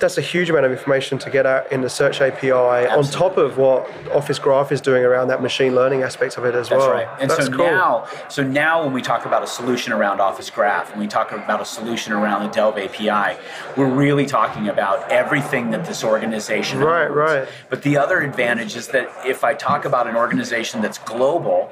that's 0.00 0.18
a 0.18 0.20
huge 0.22 0.50
amount 0.50 0.66
of 0.66 0.72
information 0.72 1.18
to 1.18 1.30
get 1.30 1.46
at 1.46 1.70
in 1.72 1.80
the 1.80 1.88
search 1.90 2.20
API 2.20 2.52
on 2.52 3.04
top 3.04 3.36
of 3.36 3.58
what 3.58 3.88
Office 4.12 4.38
Graph 4.38 4.72
is 4.72 4.80
doing 4.80 5.04
around 5.04 5.28
that 5.28 5.42
machine 5.42 5.74
learning 5.74 6.02
aspect 6.02 6.36
of 6.36 6.44
it 6.44 6.54
as 6.54 6.70
well. 6.70 6.80
That's 6.80 6.88
well. 6.88 6.96
right. 6.96 7.20
And 7.20 7.30
that's 7.30 7.46
so 7.46 7.52
cool. 7.52 7.66
now, 7.66 8.06
so 8.28 8.42
now 8.42 8.84
when 8.84 8.92
we 8.92 9.02
talk 9.02 9.26
about 9.26 9.42
a 9.42 9.46
solution 9.46 9.92
around 9.92 10.20
Office 10.20 10.50
Graph, 10.50 10.90
when 10.90 11.00
we 11.00 11.06
talk 11.06 11.32
about 11.32 11.60
a 11.60 11.64
solution 11.64 12.12
around 12.12 12.42
the 12.42 12.48
Delve 12.50 12.78
API, 12.78 13.38
we're 13.76 13.88
really 13.92 14.26
talking 14.26 14.68
about 14.68 15.10
everything 15.10 15.70
that 15.70 15.84
this 15.86 16.04
organization 16.04 16.78
Right, 16.80 17.06
owns. 17.06 17.14
right. 17.16 17.48
But 17.70 17.82
the 17.82 17.96
other 17.96 18.20
advantage 18.20 18.76
is 18.76 18.88
that 18.88 19.10
if 19.26 19.44
I 19.44 19.54
talk 19.54 19.84
about 19.84 20.06
an 20.06 20.16
organization 20.16 20.80
that's 20.82 20.98
global 20.98 21.70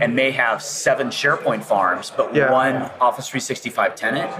and 0.00 0.14
may 0.14 0.30
have 0.30 0.62
seven 0.62 1.08
SharePoint 1.08 1.64
farms, 1.64 2.12
but 2.16 2.34
Yeah. 2.34 2.50
one 2.52 2.90
Office 3.00 3.28
365 3.28 3.94
tenant, 3.94 4.30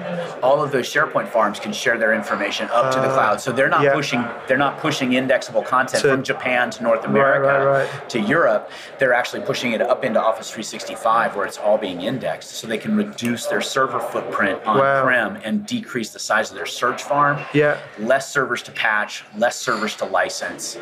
all 0.42 0.62
of 0.62 0.72
those 0.72 0.86
SharePoint 0.92 1.28
farms 1.28 1.58
can 1.60 1.72
share 1.72 1.98
their 1.98 2.12
information 2.12 2.68
up 2.72 2.92
to 2.92 3.00
the 3.00 3.08
cloud. 3.08 3.40
So 3.40 3.52
they're 3.52 3.68
not 3.68 3.80
Uh, 3.80 3.84
yeah. 3.84 3.92
pushing 3.92 4.24
they're 4.46 4.56
not 4.56 4.78
pushing 4.80 5.12
indexable 5.14 5.62
content 5.62 6.02
To- 6.02 6.08
from 6.10 6.22
Japan 6.22 6.70
to 6.70 6.82
North 6.82 7.04
America 7.04 7.64
right, 7.66 7.88
right. 7.90 8.08
to 8.10 8.20
Europe, 8.20 8.70
they're 8.98 9.12
actually 9.14 9.40
pushing 9.42 9.72
it 9.72 9.80
up 9.82 10.04
into 10.04 10.20
Office 10.20 10.50
365 10.50 11.36
where 11.36 11.46
it's 11.46 11.58
all 11.58 11.78
being 11.78 12.02
indexed 12.02 12.50
so 12.56 12.66
they 12.66 12.78
can 12.78 12.96
reduce 12.96 13.46
their 13.46 13.60
server 13.60 14.00
footprint 14.00 14.60
on 14.66 14.78
Wow. 14.78 15.04
prem 15.04 15.38
and 15.44 15.66
decrease 15.66 16.10
the 16.10 16.18
size 16.18 16.50
of 16.50 16.56
their 16.56 16.66
search 16.66 17.02
farm. 17.02 17.38
Yeah. 17.52 17.76
Less 17.98 18.32
servers 18.32 18.62
to 18.62 18.72
patch, 18.72 19.24
less 19.36 19.56
servers 19.56 19.94
to 19.96 20.04
license. 20.04 20.78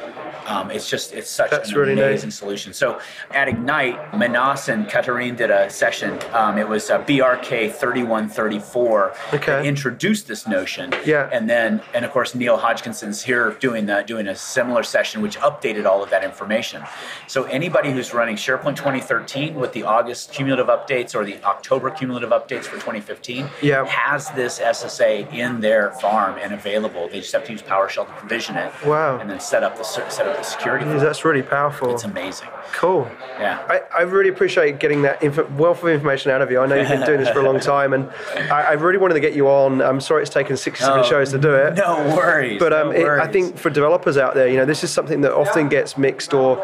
Um, 0.47 0.71
it's 0.71 0.89
just, 0.89 1.13
it's 1.13 1.31
such 1.31 1.51
That's 1.51 1.71
an 1.71 1.77
really 1.77 1.93
amazing 1.93 2.31
solution. 2.31 2.73
So 2.73 2.99
at 3.35 3.49
Ignite, 3.49 4.15
Manas 4.37 4.69
and 4.69 4.87
Katarine 4.87 5.35
did 5.35 5.51
a 5.51 5.71
session. 5.71 6.19
Um, 6.33 6.59
it 6.59 6.69
was 6.69 6.91
uh, 6.91 7.03
BRK 7.05 7.73
3134 7.73 9.15
Okay. 9.33 9.47
that 9.47 9.65
introduced 9.67 10.29
this 10.29 10.47
notion. 10.47 10.93
Yeah. 11.07 11.31
And 11.33 11.49
then, 11.49 11.81
and 11.95 12.05
of 12.05 12.11
course, 12.11 12.35
Neil 12.35 12.57
Hodgkinson's 12.59 13.23
here 13.23 13.53
doing 13.61 13.87
the, 13.87 14.03
doing 14.07 14.29
a 14.29 14.37
similar 14.37 14.83
session, 14.83 15.23
which 15.23 15.39
updated 15.39 15.87
all 15.87 16.03
of 16.03 16.11
that 16.11 16.23
information. 16.23 16.83
So 17.27 17.45
anybody 17.45 17.91
who's 17.93 18.13
running 18.13 18.37
SharePoint 18.37 18.77
2013 18.77 19.55
with 19.55 19.73
the 19.73 19.85
August 19.85 20.33
cumulative 20.33 20.67
updates 20.67 21.15
or 21.15 21.25
the 21.25 21.43
October 21.43 21.91
cumulative 21.91 22.31
updates 22.31 22.65
for 22.65 22.75
2015 22.77 23.49
Yeah. 23.63 23.87
has 23.87 24.31
this 24.33 24.59
SSA 24.61 25.33
in 25.33 25.61
their 25.61 25.93
farm 25.93 26.37
and 26.43 26.53
available. 26.53 27.09
They 27.09 27.21
just 27.21 27.33
have 27.33 27.45
to 27.47 27.53
use 27.53 27.63
PowerShell 27.63 28.07
to 28.07 28.13
provision 28.13 28.57
it. 28.57 28.71
Wow. 28.85 29.19
And 29.19 29.31
then 29.31 29.41
set 29.41 29.63
up 29.65 29.77
the 29.79 29.83
set 29.85 30.27
up 30.27 30.37
the 30.37 30.43
security. 30.43 30.85
That's 30.85 31.25
really 31.25 31.43
powerful. 31.43 31.91
It's 31.95 32.05
amazing. 32.05 32.49
Cool. 32.73 33.09
Yeah. 33.39 33.65
I, 33.69 33.81
I 33.99 34.03
really 34.03 34.26
appreciate 34.29 34.79
getting 34.79 35.03
that 35.03 35.23
inf- 35.23 35.51
wealth 35.53 35.83
of 35.83 35.89
information 35.89 36.31
out 36.31 36.43
of 36.43 36.51
you. 36.51 36.61
I 36.61 36.67
know 36.67 36.75
you've 36.77 36.89
been 36.89 37.05
doing 37.07 37.21
this 37.21 37.29
for 37.31 37.41
a 37.41 37.43
long 37.45 37.61
time, 37.61 37.93
and 37.93 38.11
I, 38.51 38.63
I 38.63 38.73
really 38.73 38.99
wanted 38.99 39.15
to 39.15 39.21
get 39.21 39.35
you 39.35 39.49
on. 39.49 39.81
I'm 39.83 40.01
sorry 40.01 40.23
it's 40.23 40.31
taken 40.31 40.57
67 40.57 41.01
Oh, 41.01 41.03
shows 41.03 41.31
to 41.33 41.39
do 41.39 41.55
it. 41.55 41.75
No 41.75 42.15
worries. 42.17 42.59
But 42.59 42.73
um, 42.73 42.89
no 42.89 42.95
it, 42.95 43.21
I 43.21 43.27
think 43.27 43.57
for 43.59 43.71
developers 43.71 44.17
out 44.17 44.35
there, 44.35 44.49
you 44.49 44.57
know, 44.57 44.65
this 44.65 44.85
is 44.85 44.91
something 44.93 45.21
that 45.23 45.33
often 45.33 45.69
gets 45.69 45.97
mixed 45.99 46.33
or 46.35 46.57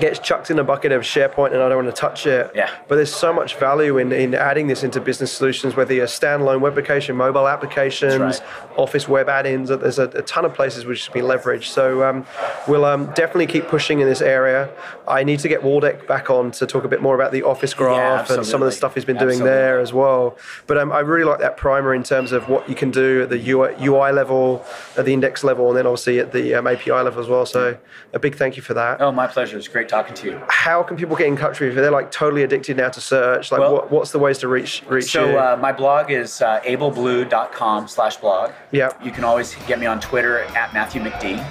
gets 0.00 0.18
chucked 0.18 0.50
in 0.50 0.58
a 0.58 0.64
bucket 0.64 0.92
of 0.92 1.02
SharePoint 1.02 1.52
and 1.52 1.62
I 1.62 1.68
don't 1.68 1.84
want 1.84 1.94
to 1.94 2.00
touch 2.00 2.26
it. 2.26 2.50
Yeah. 2.54 2.70
But 2.88 2.96
there's 2.96 3.14
so 3.14 3.32
much 3.32 3.56
value 3.56 3.98
in, 3.98 4.12
in 4.12 4.34
adding 4.34 4.66
this 4.66 4.82
into 4.82 5.00
business 5.00 5.32
solutions, 5.32 5.76
whether 5.76 5.94
you're 5.94 6.06
standalone 6.06 6.60
web 6.60 6.72
application, 6.72 7.16
mobile 7.16 7.48
applications, 7.48 8.40
That's 8.40 8.40
Office 8.76 9.08
web 9.08 9.28
add-ins. 9.28 9.68
There's 9.68 9.98
a, 9.98 10.08
a 10.08 10.22
ton 10.22 10.44
of 10.44 10.54
places 10.54 10.84
which 10.84 11.10
can 11.10 11.20
be 11.20 11.26
leveraged. 11.26 11.64
So 11.64 12.02
um, 12.02 12.26
we'll 12.66 12.84
um, 12.84 13.06
definitely 13.14 13.46
keep 13.46 13.68
pushing 13.68 14.00
in 14.00 14.08
this 14.08 14.20
area. 14.20 14.70
I 15.06 15.22
need 15.22 15.38
to 15.40 15.48
get 15.48 15.62
Waldek 15.62 16.06
back 16.08 16.30
on 16.30 16.50
to 16.52 16.66
talk 16.66 16.84
a 16.84 16.88
bit 16.88 17.00
more 17.00 17.14
about 17.14 17.32
the 17.32 17.42
Office 17.44 17.74
graph 17.74 18.30
and 18.30 18.44
some 18.44 18.62
of 18.62 18.66
the 18.66 18.72
stuff 18.72 18.94
he's 18.94 19.04
been 19.04 19.16
doing 19.16 19.44
there 19.44 19.78
as 19.78 19.92
well. 19.92 20.36
But 20.66 20.78
um, 20.78 20.90
I 20.92 21.00
really 21.00 21.24
like 21.24 21.40
that 21.40 21.56
primer 21.56 21.94
in 21.94 22.02
terms 22.02 22.32
of 22.32 22.48
what 22.48 22.68
you 22.68 22.74
can 22.74 22.90
do 22.90 23.22
at 23.22 23.30
the 23.30 23.50
UI, 23.50 23.74
UI 23.80 24.12
level, 24.12 24.64
at 24.96 25.04
the 25.04 25.12
index 25.12 25.44
level, 25.44 25.68
and 25.68 25.76
then 25.76 25.86
obviously 25.86 26.18
at 26.18 26.32
the 26.32 26.54
um, 26.54 26.66
API 26.66 26.90
level 26.90 27.22
as 27.22 27.28
well. 27.28 27.46
So 27.46 27.78
a 28.12 28.18
big 28.18 28.34
thank 28.36 28.56
you 28.56 28.62
for 28.62 28.74
that. 28.74 29.00
Oh, 29.00 29.12
my 29.12 29.26
pleasure. 29.26 29.56
It's 29.56 29.68
great 29.68 29.83
talking 29.86 30.14
to 30.14 30.26
you. 30.30 30.42
How 30.48 30.82
can 30.82 30.96
people 30.96 31.16
get 31.16 31.26
in 31.26 31.36
touch 31.36 31.60
with 31.60 31.74
you? 31.74 31.80
They're 31.80 31.90
like 31.90 32.10
totally 32.10 32.42
addicted 32.42 32.76
now 32.76 32.88
to 32.90 33.00
search, 33.00 33.52
like 33.52 33.60
Well- 33.60 33.72
what, 33.74 33.90
what's 33.90 34.10
the 34.12 34.18
ways 34.18 34.38
to 34.38 34.48
reach 34.48 34.82
reach 34.88 35.10
So 35.12 35.30
you? 35.30 35.38
uh, 35.38 35.56
my 35.60 35.72
blog 35.72 36.10
is 36.10 36.40
uh, 36.42 36.60
ableblue.com 36.60 37.88
slash 37.88 38.16
blog. 38.16 38.52
Yep. 38.72 39.04
You 39.04 39.10
can 39.10 39.24
always 39.24 39.54
get 39.66 39.78
me 39.78 39.86
on 39.86 40.00
Twitter 40.00 40.40
at 40.40 40.72
Matthew 40.74 41.02
McD. 41.02 41.44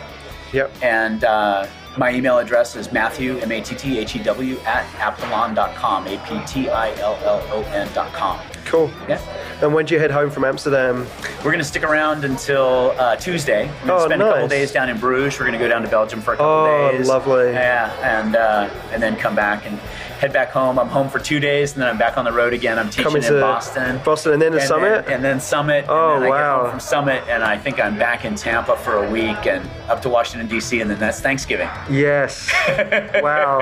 yep. 0.52 0.72
And 0.82 1.24
uh, 1.24 1.68
my 1.98 2.12
email 2.14 2.38
address 2.40 2.76
is 2.76 2.92
Matthew, 2.92 3.38
M-A-T-T-H-E-W, 3.40 4.60
at 4.66 4.86
aptillon.com, 4.98 6.08
A-P-T-I-L-L-O-N 6.08 7.90
dot 7.94 8.14
com. 8.14 8.40
Cool. 8.66 8.90
Yeah. 9.08 9.20
And 9.62 9.74
when 9.74 9.86
do 9.86 9.94
you 9.94 10.00
head 10.00 10.10
home 10.12 10.30
from 10.32 10.44
Amsterdam? 10.46 11.06
We're 11.38 11.52
going 11.52 11.60
to 11.60 11.64
stick 11.64 11.84
around 11.84 12.26
until 12.26 12.96
uh, 12.98 13.16
Tuesday. 13.18 13.68
We're 13.82 13.88
going 13.88 13.88
to 13.88 13.94
Oh, 13.94 14.06
spend 14.08 14.22
a 14.22 14.26
couple 14.32 14.48
days 14.48 14.72
down 14.72 14.90
in 14.90 14.98
Bruges. 15.00 15.38
We're 15.40 15.46
going 15.46 15.60
to 15.60 15.64
go 15.64 15.68
down 15.68 15.84
to 15.84 15.88
Belgium 15.88 16.22
for 16.22 16.34
a 16.34 16.38
couple 16.38 16.52
Oh, 16.52 16.92
days. 16.92 17.08
Oh, 17.08 17.14
lovely. 17.14 17.52
Yeah, 17.52 17.92
and 18.02 18.36
uh, 18.36 18.70
and 18.92 19.02
then 19.04 19.16
come 19.16 19.36
back 19.36 19.66
and 19.68 19.80
head 20.24 20.32
back 20.32 20.52
home. 20.52 20.80
I'm 20.80 20.88
home 20.88 21.10
for 21.10 21.20
two 21.20 21.42
days, 21.42 21.74
and 21.74 21.82
then 21.82 21.90
I'm 21.90 21.98
back 21.98 22.18
on 22.18 22.24
the 22.24 22.32
road 22.32 22.54
again. 22.54 22.80
I'm 22.80 22.90
teaching 22.90 23.04
Coming 23.04 23.24
in 23.24 23.42
Boston. 23.42 24.00
Boston 24.06 24.32
and 24.34 24.42
then 24.42 24.54
the 24.54 24.60
and 24.60 24.68
Summit? 24.68 25.06
Then, 25.06 25.16
and 25.16 25.24
then 25.24 25.42
Summit. 25.42 25.86
Oh, 25.90 26.16
and 26.16 26.24
then 26.24 26.32
I 26.32 26.34
wow. 26.34 26.56
Get 26.56 26.62
home 26.62 26.72
from 26.72 26.80
Summit, 26.80 27.24
and 27.28 27.44
I 27.44 27.58
think 27.58 27.78
I'm 27.82 27.98
back 27.98 28.24
in 28.24 28.36
Tampa 28.36 28.78
for 28.78 29.04
a 29.04 29.12
week, 29.12 29.46
and 29.46 29.70
up 29.90 30.02
to 30.04 30.10
Washington 30.10 30.48
D.C., 30.48 30.80
and 30.80 30.90
then 30.90 30.98
that's 30.98 31.20
Thanksgiving. 31.20 31.68
Yes. 31.90 32.50
wow. 33.22 33.60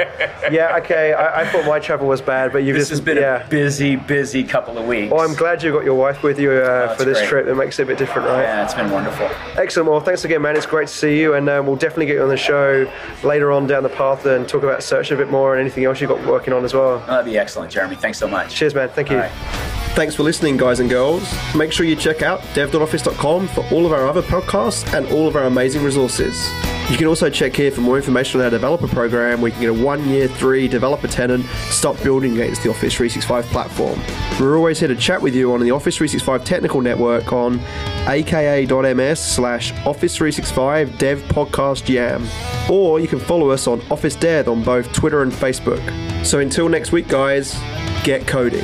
Yeah. 0.52 0.78
Okay. 0.84 1.14
I, 1.14 1.42
I 1.42 1.48
thought 1.48 1.66
my 1.66 1.80
travel 1.80 2.08
was 2.08 2.22
bad, 2.22 2.52
but 2.52 2.60
you've 2.60 2.76
This 2.76 2.90
just 2.90 2.92
has 2.92 3.02
been 3.02 3.18
yeah. 3.18 3.44
a 3.44 3.50
busy, 3.50 3.96
busy 3.96 4.44
couple 4.44 4.78
of 4.78 4.86
weeks. 4.86 5.12
Well, 5.12 5.28
I'm 5.28 5.36
glad 5.36 5.64
you 5.64 5.72
got 5.72 5.84
your 5.84 5.96
wife 5.96 6.22
with 6.22 6.40
you 6.40 6.52
uh, 6.52 6.88
that's 6.88 7.00
for 7.00 7.06
this 7.06 7.18
great. 7.18 7.30
trip. 7.30 7.48
It 7.48 7.56
makes 7.56 7.80
it 7.80 7.84
a 7.84 7.86
bit 7.88 7.98
different, 7.98 8.28
right? 8.28 8.44
Yeah, 8.44 8.64
it's 8.64 8.76
been 8.76 8.92
wonderful. 8.92 9.28
Excellent. 9.58 9.90
Well, 9.90 10.00
thanks 10.00 10.26
again, 10.26 10.44
man. 10.44 10.56
It's 10.56 10.68
great 10.68 10.90
to 10.90 10.94
see 10.94 11.20
you, 11.20 11.34
and 11.34 11.50
um, 11.50 11.66
we'll 11.66 11.76
definitely 11.76 12.06
get 12.06 12.18
you 12.18 12.24
on 12.24 12.30
the 12.30 12.38
show 12.38 12.92
later 13.24 13.52
on 13.52 13.66
down 13.66 13.82
the 13.82 13.90
path 13.90 14.28
and 14.28 14.48
talk 14.48 14.62
about 14.62 14.84
search 14.84 15.10
a 15.10 15.18
bit 15.18 15.32
more 15.32 15.56
and 15.56 15.62
anything 15.62 15.86
else 15.86 16.00
you've 16.00 16.10
got 16.10 16.24
working 16.28 16.51
on 16.54 16.64
as 16.66 16.74
well. 16.74 17.04
Oh, 17.04 17.06
that'd 17.08 17.26
be 17.26 17.38
excellent, 17.38 17.72
Jeremy. 17.72 17.96
Thanks 17.96 18.18
so 18.18 18.28
much. 18.28 18.56
Cheers, 18.56 18.76
man. 18.76 18.90
Thank 18.90 19.10
you. 19.10 19.18
Thanks 19.94 20.16
for 20.16 20.24
listening, 20.24 20.56
guys 20.56 20.80
and 20.80 20.90
girls. 20.90 21.30
Make 21.54 21.74
sure 21.74 21.86
you 21.86 21.98
check 21.98 22.22
out 22.22 22.42
dev.office.com 22.54 23.48
for 23.50 23.66
all 23.72 23.86
of 23.86 23.92
our 23.92 24.08
other 24.08 24.22
podcasts 24.22 24.92
and 24.98 25.06
all 25.12 25.28
of 25.28 25.36
our 25.36 25.44
amazing 25.44 25.84
resources. 25.84 26.50
You 26.90 26.98
can 26.98 27.08
also 27.08 27.30
check 27.30 27.56
here 27.56 27.72
for 27.72 27.82
more 27.82 27.98
information 27.98 28.40
on 28.40 28.46
our 28.46 28.50
developer 28.50 28.88
program 28.88 29.42
where 29.42 29.50
you 29.50 29.54
can 29.54 29.62
get 29.62 29.70
a 29.70 29.86
one 29.86 30.08
year, 30.08 30.28
three 30.30 30.68
developer 30.70 31.08
tenant, 31.08 31.46
start 31.70 32.02
building 32.04 32.34
against 32.34 32.64
the 32.64 32.70
Office 32.70 32.94
365 32.96 33.46
platform. 33.46 34.00
We're 34.40 34.58
always 34.58 34.80
here 34.80 34.88
to 34.88 34.96
chat 34.96 35.22
with 35.22 35.36
you 35.36 35.54
on 35.54 35.60
the 35.60 35.72
Office 35.72 35.98
365 35.98 36.46
Technical 36.46 36.82
Network 36.82 37.32
on 37.34 37.60
aka.ms 38.08 39.20
slash 39.20 39.72
Office 39.86 40.16
365 40.16 40.98
Dev 40.98 41.20
Podcast 41.24 41.88
Yam. 41.90 42.26
Or 42.70 43.00
you 43.02 43.10
can 43.10 43.20
follow 43.20 43.50
us 43.52 43.68
on 43.68 43.82
Office 43.92 44.16
Dev 44.16 44.48
on 44.48 44.64
both 44.64 44.92
Twitter 44.94 45.22
and 45.22 45.32
Facebook. 45.32 46.26
So 46.26 46.40
until 46.40 46.70
next 46.70 46.92
week, 46.94 47.08
guys, 47.10 47.54
get 48.04 48.26
coding. 48.26 48.64